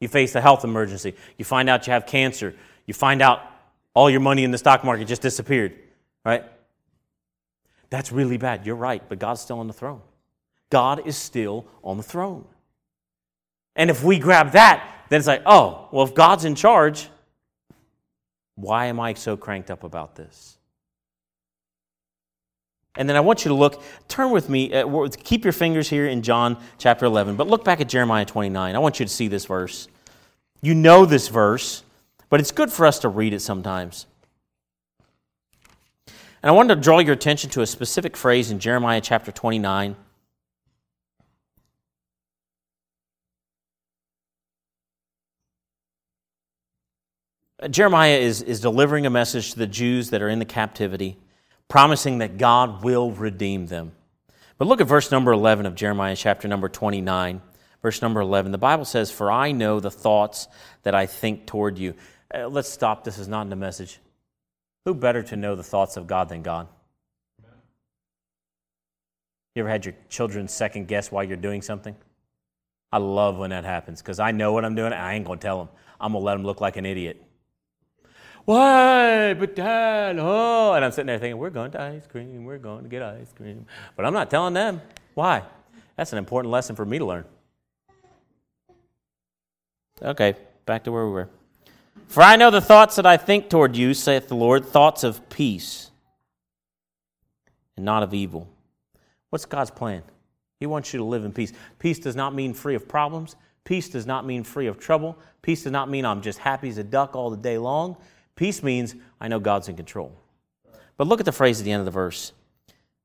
You 0.00 0.08
face 0.08 0.34
a 0.34 0.40
health 0.40 0.64
emergency. 0.64 1.14
You 1.38 1.44
find 1.44 1.68
out 1.68 1.86
you 1.86 1.92
have 1.92 2.06
cancer. 2.06 2.54
You 2.86 2.94
find 2.94 3.22
out 3.22 3.40
all 3.94 4.10
your 4.10 4.20
money 4.20 4.44
in 4.44 4.50
the 4.50 4.58
stock 4.58 4.84
market 4.84 5.06
just 5.06 5.22
disappeared, 5.22 5.78
right? 6.24 6.44
That's 7.90 8.10
really 8.10 8.36
bad. 8.36 8.66
You're 8.66 8.74
right, 8.76 9.02
but 9.08 9.18
God's 9.18 9.40
still 9.40 9.60
on 9.60 9.68
the 9.68 9.72
throne. 9.72 10.00
God 10.70 11.06
is 11.06 11.16
still 11.16 11.64
on 11.82 11.96
the 11.96 12.02
throne. 12.02 12.44
And 13.76 13.90
if 13.90 14.02
we 14.02 14.18
grab 14.18 14.52
that, 14.52 15.06
then 15.08 15.18
it's 15.18 15.28
like, 15.28 15.42
oh, 15.46 15.88
well, 15.92 16.04
if 16.04 16.14
God's 16.14 16.44
in 16.44 16.54
charge, 16.54 17.08
why 18.56 18.86
am 18.86 18.98
I 19.00 19.14
so 19.14 19.36
cranked 19.36 19.70
up 19.70 19.84
about 19.84 20.16
this? 20.16 20.58
And 22.96 23.08
then 23.08 23.16
I 23.16 23.20
want 23.20 23.44
you 23.44 23.48
to 23.48 23.54
look, 23.54 23.82
turn 24.06 24.30
with 24.30 24.48
me, 24.48 24.72
uh, 24.72 25.08
keep 25.24 25.44
your 25.44 25.52
fingers 25.52 25.90
here 25.90 26.06
in 26.06 26.22
John 26.22 26.56
chapter 26.78 27.06
11, 27.06 27.34
but 27.34 27.48
look 27.48 27.64
back 27.64 27.80
at 27.80 27.88
Jeremiah 27.88 28.24
29. 28.24 28.74
I 28.74 28.78
want 28.78 29.00
you 29.00 29.06
to 29.06 29.12
see 29.12 29.26
this 29.26 29.46
verse. 29.46 29.88
You 30.62 30.74
know 30.74 31.04
this 31.04 31.28
verse, 31.28 31.82
but 32.30 32.38
it's 32.38 32.52
good 32.52 32.70
for 32.70 32.86
us 32.86 33.00
to 33.00 33.08
read 33.08 33.32
it 33.32 33.40
sometimes. 33.40 34.06
And 36.06 36.50
I 36.50 36.52
wanted 36.52 36.76
to 36.76 36.80
draw 36.80 37.00
your 37.00 37.14
attention 37.14 37.50
to 37.50 37.62
a 37.62 37.66
specific 37.66 38.16
phrase 38.16 38.50
in 38.50 38.60
Jeremiah 38.60 39.00
chapter 39.00 39.32
29. 39.32 39.96
Jeremiah 47.70 48.18
is, 48.18 48.42
is 48.42 48.60
delivering 48.60 49.06
a 49.06 49.10
message 49.10 49.52
to 49.52 49.58
the 49.58 49.66
Jews 49.66 50.10
that 50.10 50.22
are 50.22 50.28
in 50.28 50.38
the 50.38 50.44
captivity 50.44 51.16
promising 51.68 52.18
that 52.18 52.38
God 52.38 52.84
will 52.84 53.10
redeem 53.10 53.66
them. 53.66 53.92
But 54.58 54.68
look 54.68 54.80
at 54.80 54.86
verse 54.86 55.10
number 55.10 55.32
11 55.32 55.66
of 55.66 55.74
Jeremiah 55.74 56.16
chapter 56.16 56.48
number 56.48 56.68
29. 56.68 57.42
Verse 57.82 58.00
number 58.00 58.20
11. 58.20 58.52
The 58.52 58.58
Bible 58.58 58.84
says, 58.84 59.10
For 59.10 59.30
I 59.30 59.52
know 59.52 59.80
the 59.80 59.90
thoughts 59.90 60.48
that 60.84 60.94
I 60.94 61.06
think 61.06 61.46
toward 61.46 61.78
you. 61.78 61.94
Uh, 62.34 62.48
let's 62.48 62.68
stop. 62.68 63.04
This 63.04 63.18
is 63.18 63.28
not 63.28 63.42
in 63.42 63.50
the 63.50 63.56
message. 63.56 64.00
Who 64.84 64.94
better 64.94 65.22
to 65.24 65.36
know 65.36 65.54
the 65.54 65.62
thoughts 65.62 65.96
of 65.96 66.06
God 66.06 66.28
than 66.28 66.42
God? 66.42 66.68
You 69.54 69.62
ever 69.62 69.68
had 69.68 69.84
your 69.84 69.94
children 70.08 70.48
second 70.48 70.88
guess 70.88 71.12
why 71.12 71.22
you're 71.24 71.36
doing 71.36 71.62
something? 71.62 71.94
I 72.90 72.98
love 72.98 73.36
when 73.36 73.50
that 73.50 73.64
happens 73.64 74.00
because 74.00 74.18
I 74.18 74.30
know 74.30 74.52
what 74.52 74.64
I'm 74.64 74.74
doing. 74.74 74.92
I 74.92 75.14
ain't 75.14 75.24
going 75.24 75.38
to 75.38 75.42
tell 75.42 75.58
them. 75.58 75.68
I'm 76.00 76.12
going 76.12 76.22
to 76.22 76.26
let 76.26 76.34
them 76.34 76.44
look 76.44 76.60
like 76.60 76.76
an 76.76 76.86
idiot. 76.86 77.22
Why? 78.44 79.34
But 79.34 79.56
dad, 79.56 80.18
oh. 80.18 80.72
And 80.74 80.84
I'm 80.84 80.92
sitting 80.92 81.06
there 81.06 81.18
thinking, 81.18 81.38
we're 81.38 81.50
going 81.50 81.70
to 81.72 81.80
ice 81.80 82.06
cream. 82.06 82.44
We're 82.44 82.58
going 82.58 82.82
to 82.82 82.88
get 82.88 83.02
ice 83.02 83.32
cream. 83.34 83.66
But 83.96 84.04
I'm 84.04 84.12
not 84.12 84.30
telling 84.30 84.54
them. 84.54 84.82
Why? 85.14 85.42
That's 85.96 86.12
an 86.12 86.18
important 86.18 86.50
lesson 86.52 86.76
for 86.76 86.84
me 86.84 86.98
to 86.98 87.04
learn. 87.04 87.24
Okay, 90.02 90.34
back 90.66 90.84
to 90.84 90.92
where 90.92 91.06
we 91.06 91.12
were. 91.12 91.30
For 92.08 92.22
I 92.22 92.36
know 92.36 92.50
the 92.50 92.60
thoughts 92.60 92.96
that 92.96 93.06
I 93.06 93.16
think 93.16 93.48
toward 93.48 93.76
you, 93.76 93.94
saith 93.94 94.28
the 94.28 94.36
Lord, 94.36 94.66
thoughts 94.66 95.04
of 95.04 95.28
peace 95.30 95.90
and 97.76 97.84
not 97.84 98.02
of 98.02 98.12
evil. 98.12 98.48
What's 99.30 99.46
God's 99.46 99.70
plan? 99.70 100.02
He 100.60 100.66
wants 100.66 100.92
you 100.92 100.98
to 100.98 101.04
live 101.04 101.24
in 101.24 101.32
peace. 101.32 101.52
Peace 101.78 101.98
does 101.98 102.16
not 102.16 102.34
mean 102.34 102.54
free 102.54 102.74
of 102.74 102.86
problems. 102.86 103.36
Peace 103.64 103.88
does 103.88 104.06
not 104.06 104.26
mean 104.26 104.44
free 104.44 104.66
of 104.66 104.78
trouble. 104.78 105.18
Peace 105.42 105.62
does 105.62 105.72
not 105.72 105.88
mean 105.88 106.04
I'm 106.04 106.22
just 106.22 106.38
happy 106.38 106.68
as 106.68 106.78
a 106.78 106.84
duck 106.84 107.16
all 107.16 107.30
the 107.30 107.36
day 107.36 107.58
long. 107.58 107.96
Peace 108.36 108.62
means 108.62 108.94
I 109.20 109.28
know 109.28 109.38
God's 109.38 109.68
in 109.68 109.76
control. 109.76 110.12
But 110.96 111.06
look 111.06 111.20
at 111.20 111.26
the 111.26 111.32
phrase 111.32 111.60
at 111.60 111.64
the 111.64 111.72
end 111.72 111.80
of 111.80 111.86
the 111.86 111.90
verse 111.90 112.32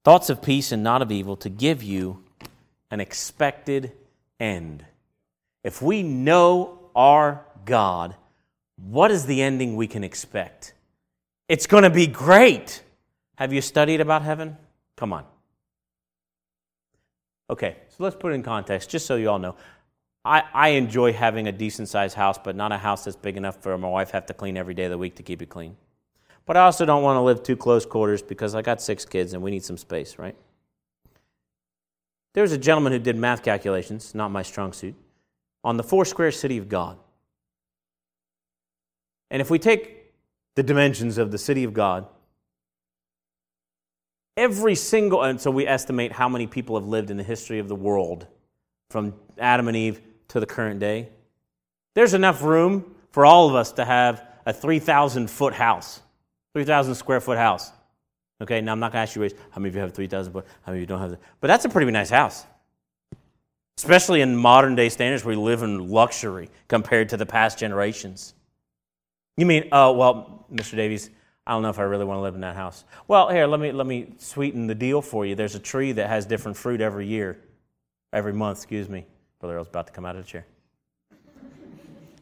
thoughts 0.03 0.29
of 0.29 0.41
peace 0.41 0.71
and 0.71 0.81
not 0.81 1.01
of 1.01 1.11
evil 1.11 1.35
to 1.35 1.49
give 1.49 1.83
you 1.83 2.23
an 2.89 2.99
expected 2.99 3.91
end. 4.39 4.85
If 5.63 5.81
we 5.81 6.03
know 6.03 6.89
our 6.95 7.45
God, 7.65 8.15
what 8.77 9.11
is 9.11 9.25
the 9.25 9.41
ending 9.41 9.75
we 9.75 9.87
can 9.87 10.03
expect? 10.03 10.73
It's 11.47 11.67
going 11.67 11.83
to 11.83 11.89
be 11.89 12.07
great. 12.07 12.81
Have 13.35 13.51
you 13.53 13.61
studied 13.61 14.01
about 14.01 14.21
heaven? 14.21 14.57
Come 14.95 15.13
on. 15.13 15.25
Okay, 17.49 17.75
so 17.89 18.03
let's 18.03 18.15
put 18.15 18.31
it 18.31 18.35
in 18.35 18.43
context, 18.43 18.89
just 18.89 19.05
so 19.05 19.15
you 19.15 19.29
all 19.29 19.39
know. 19.39 19.55
I, 20.25 20.43
I 20.53 20.69
enjoy 20.69 21.13
having 21.13 21.47
a 21.47 21.51
decent 21.51 21.87
sized 21.87 22.15
house, 22.15 22.37
but 22.37 22.55
not 22.55 22.71
a 22.71 22.77
house 22.77 23.05
that's 23.05 23.15
big 23.15 23.37
enough 23.37 23.61
for 23.61 23.77
my 23.77 23.87
wife 23.87 24.09
to 24.09 24.13
have 24.15 24.25
to 24.27 24.33
clean 24.33 24.57
every 24.57 24.73
day 24.73 24.85
of 24.85 24.91
the 24.91 24.97
week 24.97 25.15
to 25.15 25.23
keep 25.23 25.41
it 25.41 25.49
clean. 25.49 25.77
But 26.45 26.57
I 26.57 26.61
also 26.61 26.85
don't 26.85 27.03
want 27.03 27.17
to 27.17 27.21
live 27.21 27.43
too 27.43 27.55
close 27.55 27.85
quarters 27.85 28.21
because 28.21 28.55
I 28.55 28.61
got 28.61 28.81
six 28.81 29.05
kids 29.05 29.33
and 29.33 29.41
we 29.41 29.51
need 29.51 29.63
some 29.63 29.77
space, 29.77 30.17
right? 30.17 30.35
There 32.33 32.41
was 32.41 32.51
a 32.51 32.57
gentleman 32.57 32.91
who 32.91 32.99
did 32.99 33.15
math 33.15 33.43
calculations, 33.43 34.13
not 34.13 34.29
my 34.29 34.41
strong 34.41 34.73
suit, 34.73 34.95
on 35.63 35.77
the 35.77 35.83
four 35.83 36.05
square 36.05 36.31
city 36.31 36.57
of 36.57 36.67
God. 36.67 36.97
And 39.31 39.41
if 39.41 39.49
we 39.49 39.59
take 39.59 40.11
the 40.55 40.63
dimensions 40.63 41.17
of 41.17 41.31
the 41.31 41.37
city 41.37 41.63
of 41.63 41.73
God, 41.73 42.07
every 44.35 44.75
single, 44.75 45.21
and 45.21 45.39
so 45.39 45.51
we 45.51 45.67
estimate 45.67 46.11
how 46.11 46.27
many 46.27 46.47
people 46.47 46.79
have 46.79 46.87
lived 46.87 47.11
in 47.11 47.17
the 47.17 47.23
history 47.23 47.59
of 47.59 47.67
the 47.67 47.75
world 47.75 48.27
from 48.89 49.13
Adam 49.37 49.67
and 49.67 49.77
Eve 49.77 50.01
to 50.29 50.39
the 50.39 50.45
current 50.45 50.79
day. 50.79 51.09
There's 51.95 52.13
enough 52.13 52.41
room 52.41 52.95
for 53.11 53.25
all 53.25 53.49
of 53.49 53.55
us 53.55 53.71
to 53.73 53.85
have 53.85 54.25
a 54.45 54.53
3,000 54.53 55.29
foot 55.29 55.53
house, 55.53 56.01
3,000 56.53 56.95
square 56.95 57.19
foot 57.19 57.37
house. 57.37 57.71
Okay, 58.41 58.61
now 58.61 58.71
I'm 58.71 58.79
not 58.79 58.93
going 58.93 59.05
to 59.05 59.09
ask 59.09 59.15
you 59.15 59.37
how 59.51 59.59
many 59.59 59.69
of 59.69 59.75
you 59.75 59.81
have 59.81 59.93
3,000 59.93 60.31
foot, 60.31 60.45
how 60.63 60.71
many 60.71 60.79
of 60.79 60.81
you 60.81 60.87
don't 60.87 61.01
have 61.01 61.11
that. 61.11 61.19
But 61.41 61.47
that's 61.47 61.65
a 61.65 61.69
pretty 61.69 61.91
nice 61.91 62.09
house. 62.09 62.45
Especially 63.77 64.21
in 64.21 64.35
modern 64.35 64.75
day 64.75 64.89
standards, 64.89 65.25
we 65.25 65.35
live 65.35 65.63
in 65.63 65.89
luxury 65.89 66.49
compared 66.67 67.09
to 67.09 67.17
the 67.17 67.25
past 67.25 67.57
generations. 67.57 68.33
You 69.37 69.45
mean, 69.45 69.69
oh, 69.71 69.93
well, 69.93 70.45
Mr. 70.51 70.75
Davies, 70.75 71.09
I 71.47 71.51
don't 71.51 71.63
know 71.63 71.69
if 71.69 71.79
I 71.79 71.83
really 71.83 72.05
want 72.05 72.17
to 72.17 72.21
live 72.21 72.35
in 72.35 72.41
that 72.41 72.55
house. 72.55 72.83
Well, 73.07 73.29
here, 73.29 73.47
let 73.47 73.59
me, 73.59 73.71
let 73.71 73.87
me 73.87 74.13
sweeten 74.17 74.67
the 74.67 74.75
deal 74.75 75.01
for 75.01 75.25
you. 75.25 75.33
There's 75.33 75.55
a 75.55 75.59
tree 75.59 75.93
that 75.93 76.07
has 76.07 76.25
different 76.25 76.57
fruit 76.57 76.81
every 76.81 77.07
year, 77.07 77.39
every 78.13 78.33
month, 78.33 78.59
excuse 78.59 78.89
me. 78.89 79.05
Brother 79.39 79.57
Earl's 79.57 79.67
about 79.67 79.87
to 79.87 79.93
come 79.93 80.05
out 80.05 80.15
of 80.15 80.25
the 80.25 80.29
chair. 80.29 80.45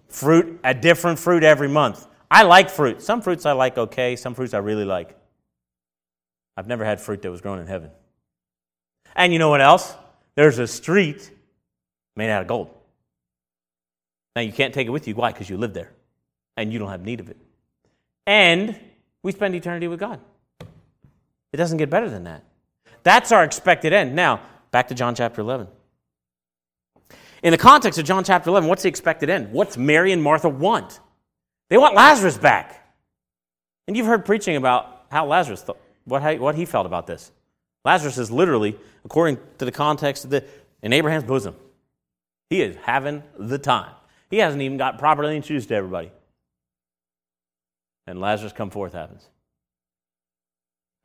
fruit, 0.08 0.60
a 0.64 0.74
different 0.74 1.20
fruit 1.20 1.44
every 1.44 1.68
month. 1.68 2.08
I 2.30 2.44
like 2.44 2.70
fruit. 2.70 3.02
Some 3.02 3.22
fruits 3.22 3.46
I 3.46 3.54
like 3.54 3.78
okay, 3.78 4.16
some 4.16 4.34
fruits 4.34 4.54
I 4.54 4.60
really 4.60 4.86
like. 4.86 5.16
I've 6.56 6.68
never 6.68 6.84
had 6.84 7.00
fruit 7.00 7.22
that 7.22 7.32
was 7.32 7.42
grown 7.42 7.60
in 7.60 7.68
heaven. 7.68 7.92
And 9.16 9.34
you 9.34 9.40
know 9.40 9.50
what 9.50 9.62
else? 9.62 9.96
There's 10.36 10.60
a 10.60 10.68
street 10.68 11.32
made 12.16 12.30
out 12.30 12.42
of 12.42 12.48
gold. 12.48 12.70
Now, 14.36 14.42
you 14.42 14.52
can't 14.52 14.74
take 14.74 14.88
it 14.88 14.92
with 14.92 15.08
you. 15.08 15.16
Why? 15.16 15.32
Because 15.32 15.50
you 15.50 15.58
live 15.58 15.74
there 15.74 15.92
and 16.56 16.72
you 16.72 16.80
don't 16.80 16.90
have 16.90 17.04
need 17.04 17.20
of 17.20 17.30
it. 17.30 17.38
And 18.26 18.80
we 19.24 19.32
spend 19.32 19.56
eternity 19.56 19.88
with 19.88 20.00
God. 20.00 20.20
It 21.54 21.58
doesn't 21.58 21.78
get 21.78 21.90
better 21.90 22.10
than 22.10 22.26
that. 22.26 22.44
That's 23.04 23.32
our 23.32 23.44
expected 23.44 23.94
end. 23.94 24.16
Now, 24.16 24.42
back 24.72 24.90
to 24.90 24.96
John 24.96 25.16
chapter 25.16 25.42
11. 25.42 25.68
In 27.48 27.52
the 27.52 27.58
context 27.58 27.98
of 27.98 28.04
John 28.04 28.26
chapter 28.26 28.50
11, 28.50 28.68
what's 28.68 28.84
the 28.84 28.90
expected 28.90 29.30
end? 29.30 29.54
What's 29.54 29.78
Mary 29.78 30.12
and 30.12 30.22
Martha 30.22 30.50
want? 30.50 31.00
They 31.70 31.78
want 31.78 31.96
Lazarus 31.96 32.38
back. 32.38 32.86
And 33.88 33.96
you've 33.96 34.06
heard 34.06 34.26
preaching 34.26 34.58
about 34.58 35.06
how 35.10 35.28
Lazarus, 35.28 35.62
thought, 35.62 35.78
what, 36.04 36.40
what 36.42 36.56
he 36.56 36.66
felt 36.66 36.86
about 36.86 37.08
this. 37.08 37.32
Lazarus 37.86 38.18
is 38.18 38.30
literally, 38.30 38.78
according 39.06 39.38
to 39.60 39.64
the 39.64 39.72
context 39.72 40.26
of 40.26 40.32
the, 40.32 40.44
in 40.82 40.92
Abraham's 40.92 41.24
bosom. 41.24 41.56
He 42.50 42.62
is 42.62 42.76
having 42.82 43.24
the 43.40 43.58
time. 43.58 43.94
He 44.30 44.40
hasn't 44.40 44.62
even 44.62 44.78
got 44.78 45.00
properly 45.00 45.38
introduced 45.38 45.70
to 45.70 45.76
everybody 45.76 46.12
and 48.08 48.20
Lazarus 48.20 48.52
come 48.52 48.72
forth 48.72 48.92
happens. 48.92 49.26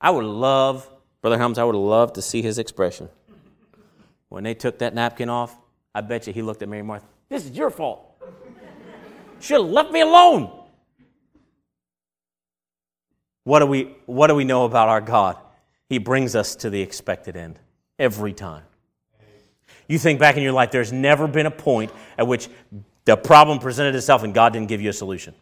I 0.01 0.11
would 0.11 0.25
love, 0.25 0.91
Brother 1.21 1.39
Helms, 1.39 1.57
I 1.57 1.63
would 1.63 1.77
love 1.77 2.15
to 2.15 2.23
see 2.23 2.43
his 2.43 2.59
expression. 2.59 3.11
When 4.29 4.43
they 4.43 4.55
took 4.55 4.81
that 4.81 4.93
napkin 4.93 5.29
off, 5.29 5.57
I 5.95 6.01
bet 6.01 6.27
you 6.27 6.33
he 6.33 6.43
looked 6.43 6.63
at 6.63 6.69
Mary 6.69 6.83
Martha. 6.83 7.07
This 7.29 7.45
is 7.45 7.51
your 7.53 7.71
fault. 7.71 8.09
Should 9.41 9.61
have 9.61 9.71
left 9.71 9.91
me 9.91 10.01
alone. 10.01 10.61
What 13.45 13.59
do, 13.59 13.67
we, 13.67 13.97
what 14.07 14.29
do 14.29 14.35
we 14.35 14.45
know 14.45 14.65
about 14.65 14.89
our 14.89 15.01
God? 15.01 15.37
He 15.89 15.99
brings 15.99 16.37
us 16.37 16.55
to 16.57 16.71
the 16.71 16.81
expected 16.81 17.37
end 17.37 17.59
every 17.99 18.33
time. 18.33 18.63
You 19.89 19.99
think 19.99 20.21
back 20.21 20.37
in 20.37 20.43
your 20.43 20.53
life, 20.53 20.71
there's 20.71 20.93
never 20.93 21.27
been 21.27 21.47
a 21.47 21.51
point 21.51 21.91
at 22.17 22.27
which 22.27 22.49
the 23.05 23.17
problem 23.17 23.59
presented 23.59 23.95
itself 23.95 24.23
and 24.23 24.33
God 24.33 24.53
didn't 24.53 24.69
give 24.69 24.81
you 24.81 24.91
a 24.91 24.93
solution. 24.93 25.35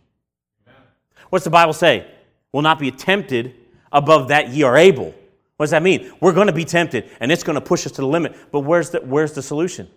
What's 1.28 1.44
the 1.44 1.51
Bible 1.51 1.74
say? 1.74 2.11
Will 2.53 2.62
not 2.62 2.78
be 2.78 2.90
tempted 2.90 3.55
above 3.92 4.28
that 4.28 4.48
ye 4.48 4.62
are 4.62 4.76
able. 4.76 5.14
What 5.57 5.64
does 5.64 5.70
that 5.70 5.82
mean? 5.82 6.11
We're 6.20 6.32
going 6.32 6.46
to 6.46 6.55
be 6.55 6.64
tempted, 6.64 7.11
and 7.20 7.30
it's 7.30 7.42
going 7.42 7.55
to 7.55 7.61
push 7.61 7.84
us 7.84 7.92
to 7.92 8.01
the 8.01 8.07
limit. 8.07 8.34
But 8.51 8.61
where's 8.61 8.90
the, 8.90 9.01
where's 9.01 9.34
the 9.34 9.42
solution? 9.42 9.90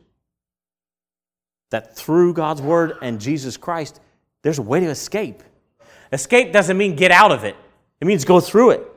That 1.74 1.96
through 1.96 2.36
God's 2.36 2.62
word 2.62 3.00
and 3.02 3.20
Jesus 3.20 3.58
Christ, 3.58 4.00
there's 4.44 4.60
a 4.60 4.62
way 4.62 4.80
to 4.80 4.86
escape. 4.86 5.42
Escape 6.12 6.54
doesn't 6.54 6.78
mean 6.78 6.96
get 6.96 7.10
out 7.10 7.32
of 7.32 7.46
it, 7.46 7.56
it 8.00 8.06
means 8.06 8.26
go 8.26 8.40
through 8.40 8.70
it. 8.70 8.88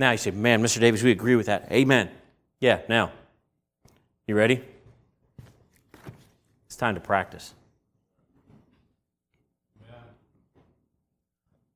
Now 0.00 0.10
you 0.10 0.18
say, 0.18 0.32
man, 0.32 0.60
Mr. 0.60 0.80
Davis, 0.80 1.00
we 1.00 1.12
agree 1.12 1.36
with 1.36 1.46
that. 1.46 1.70
Amen. 1.70 2.10
Yeah, 2.58 2.80
now, 2.88 3.12
you 4.26 4.34
ready? 4.34 4.64
It's 6.66 6.74
time 6.74 6.96
to 6.96 7.00
practice. 7.00 7.54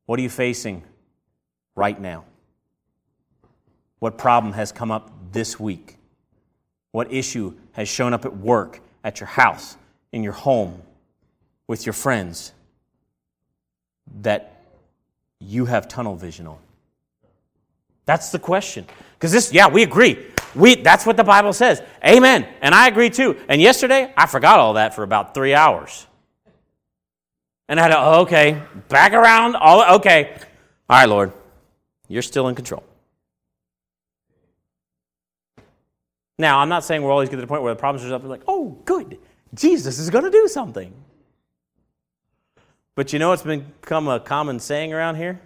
What 0.07 0.19
are 0.19 0.23
you 0.23 0.29
facing 0.29 0.83
right 1.77 2.01
now? 2.01 2.25
What 4.01 4.19
problem 4.19 4.55
has 4.55 4.73
come 4.73 4.91
up 4.91 5.13
this 5.31 5.61
week? 5.61 5.99
What 6.91 7.13
issue 7.13 7.55
has 7.77 7.89
shown 7.89 8.15
up 8.15 8.25
at 8.25 8.35
work, 8.35 8.81
at 9.05 9.21
your 9.21 9.27
house, 9.27 9.77
in 10.11 10.23
your 10.23 10.33
home, 10.33 10.81
with 11.69 11.85
your 11.85 11.93
friends 11.93 12.53
that 14.23 14.63
you 15.41 15.67
have 15.67 15.87
tunnel 15.87 16.17
vision 16.17 16.47
on? 16.47 16.57
That's 18.07 18.31
the 18.31 18.39
question. 18.39 18.87
Because 19.15 19.31
this, 19.31 19.53
yeah, 19.53 19.69
we 19.69 19.83
agree. 19.83 20.25
We, 20.55 20.77
that's 20.77 21.05
what 21.05 21.19
the 21.19 21.25
Bible 21.25 21.53
says. 21.53 21.83
Amen. 22.03 22.49
And 22.63 22.75
I 22.75 22.89
agree 22.89 23.11
too. 23.11 23.37
And 23.47 23.61
yesterday, 23.61 24.11
I 24.17 24.27
forgot 24.27 24.59
all 24.59 24.75
that 24.75 24.95
for 24.95 25.03
about 25.03 25.35
three 25.35 25.53
hours. 25.53 26.07
And 27.69 27.79
I 27.79 27.83
had 27.83 27.89
to, 27.91 28.07
okay, 28.21 28.63
back 28.89 29.13
around. 29.13 29.55
All, 29.57 29.97
okay. 29.97 30.35
All 30.89 30.99
right, 30.99 31.09
Lord, 31.09 31.33
you're 32.09 32.23
still 32.23 32.49
in 32.49 32.55
control. 32.55 32.85
Now, 36.39 36.59
I'm 36.59 36.69
not 36.69 36.85
saying 36.85 37.03
we're 37.03 37.13
always 37.13 37.29
get 37.29 37.37
to 37.37 37.43
the 37.43 37.47
point 37.47 37.63
where 37.63 37.73
the 37.75 37.79
problems 37.79 38.09
are 38.11 38.15
up. 38.15 38.23
We're 38.23 38.29
like, 38.29 38.43
oh, 38.47 38.79
good. 38.85 39.19
Jesus 39.55 39.99
is 39.99 40.11
going 40.11 40.25
to 40.25 40.31
do 40.31 40.49
something. 40.49 40.93
But 42.95 43.13
you 43.13 43.19
know 43.19 43.31
what's 43.31 43.43
become 43.43 44.09
a 44.09 44.21
common 44.21 44.59
saying 44.59 44.93
around 44.93 45.17
here? 45.17 45.41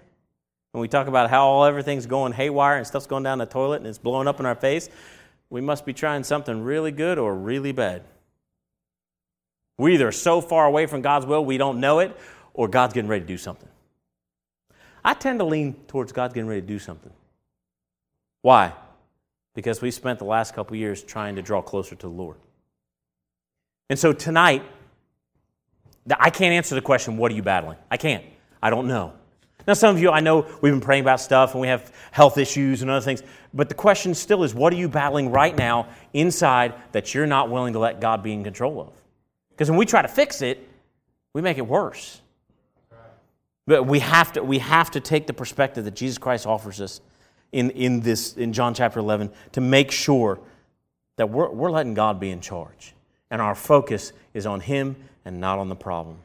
When 0.72 0.80
we 0.80 0.88
talk 0.88 1.09
about 1.09 1.30
how 1.30 1.47
all 1.47 1.64
everything's 1.64 2.07
going 2.07 2.32
haywire 2.32 2.76
and 2.76 2.86
stuff's 2.86 3.07
going 3.07 3.24
down 3.24 3.38
the 3.38 3.47
toilet 3.47 3.78
and 3.78 3.86
it's 3.86 3.99
blowing 3.99 4.28
up 4.28 4.38
in 4.38 4.47
our 4.47 4.55
face, 4.55 4.88
we 5.49 5.61
must 5.61 5.84
be 5.84 5.93
trying 5.93 6.22
something 6.22 6.62
really 6.62 6.93
good 6.93 7.18
or 7.18 7.34
really 7.34 7.72
bad. 7.72 8.05
We're 9.78 9.91
either 9.91 10.12
so 10.12 10.41
far 10.41 10.66
away 10.66 10.86
from 10.86 11.03
God's 11.03 11.26
will 11.26 11.45
we 11.45 11.57
don't 11.57 11.80
know 11.80 11.99
it, 11.99 12.16
or 12.55 12.68
God's 12.68 12.93
getting 12.93 13.09
ready 13.09 13.22
to 13.22 13.26
do 13.26 13.38
something. 13.38 13.68
I 15.05 15.14
tend 15.14 15.38
to 15.38 15.45
lean 15.45 15.74
towards 15.88 16.12
God's 16.12 16.34
getting 16.34 16.49
ready 16.49 16.61
to 16.61 16.66
do 16.66 16.78
something. 16.78 17.12
Why? 18.43 18.72
Because 19.61 19.82
we 19.82 19.90
spent 19.90 20.18
the 20.18 20.24
last 20.24 20.54
couple 20.54 20.74
years 20.74 21.02
trying 21.02 21.36
to 21.36 21.42
draw 21.42 21.61
closer 21.61 21.94
to 21.94 22.06
the 22.06 22.12
Lord. 22.12 22.38
And 23.90 23.98
so 23.98 24.14
tonight, 24.14 24.62
I 26.18 26.30
can't 26.30 26.54
answer 26.54 26.74
the 26.74 26.80
question, 26.80 27.18
what 27.18 27.30
are 27.30 27.34
you 27.34 27.42
battling? 27.42 27.76
I 27.90 27.98
can't. 27.98 28.24
I 28.62 28.70
don't 28.70 28.88
know. 28.88 29.12
Now, 29.68 29.74
some 29.74 29.94
of 29.94 30.00
you, 30.00 30.08
I 30.08 30.20
know 30.20 30.46
we've 30.62 30.72
been 30.72 30.80
praying 30.80 31.02
about 31.02 31.20
stuff 31.20 31.52
and 31.52 31.61
we 31.61 31.68
have 31.68 31.92
health 32.11 32.38
issues 32.38 32.80
and 32.80 32.90
other 32.90 33.04
things, 33.04 33.22
but 33.52 33.68
the 33.68 33.74
question 33.74 34.14
still 34.14 34.44
is, 34.44 34.54
what 34.54 34.72
are 34.72 34.76
you 34.76 34.88
battling 34.88 35.30
right 35.30 35.54
now 35.54 35.88
inside 36.14 36.72
that 36.92 37.12
you're 37.12 37.26
not 37.26 37.50
willing 37.50 37.74
to 37.74 37.80
let 37.80 38.00
God 38.00 38.22
be 38.22 38.32
in 38.32 38.42
control 38.42 38.80
of? 38.80 38.94
Because 39.50 39.68
when 39.68 39.78
we 39.78 39.84
try 39.84 40.00
to 40.00 40.08
fix 40.08 40.40
it, 40.40 40.66
we 41.34 41.42
make 41.42 41.58
it 41.58 41.66
worse. 41.66 42.22
But 43.66 43.82
we 43.82 43.98
have 43.98 44.32
to, 44.32 44.42
we 44.42 44.61
have 44.61 44.90
to 44.92 45.00
take 45.00 45.26
the 45.26 45.34
perspective 45.34 45.84
that 45.84 45.94
Jesus 45.94 46.16
Christ 46.16 46.46
offers 46.46 46.80
us. 46.80 47.02
In, 47.53 47.70
in, 47.70 48.01
this, 48.01 48.36
in 48.36 48.53
John 48.53 48.74
chapter 48.74 49.01
11 49.01 49.30
to 49.53 49.61
make 49.61 49.90
sure 49.90 50.40
that 51.16 51.30
we're, 51.30 51.51
we're 51.51 51.70
letting 51.70 51.94
God 51.94 52.20
be 52.20 52.30
in 52.30 52.40
charge. 52.40 52.94
And 53.30 53.42
our 53.42 53.55
focus 53.55 54.12
is 54.34 54.46
on 54.46 54.61
Him 54.61 54.96
and 55.24 55.40
not 55.40 55.59
on 55.59 55.68
the 55.68 55.76
problem. 55.76 56.18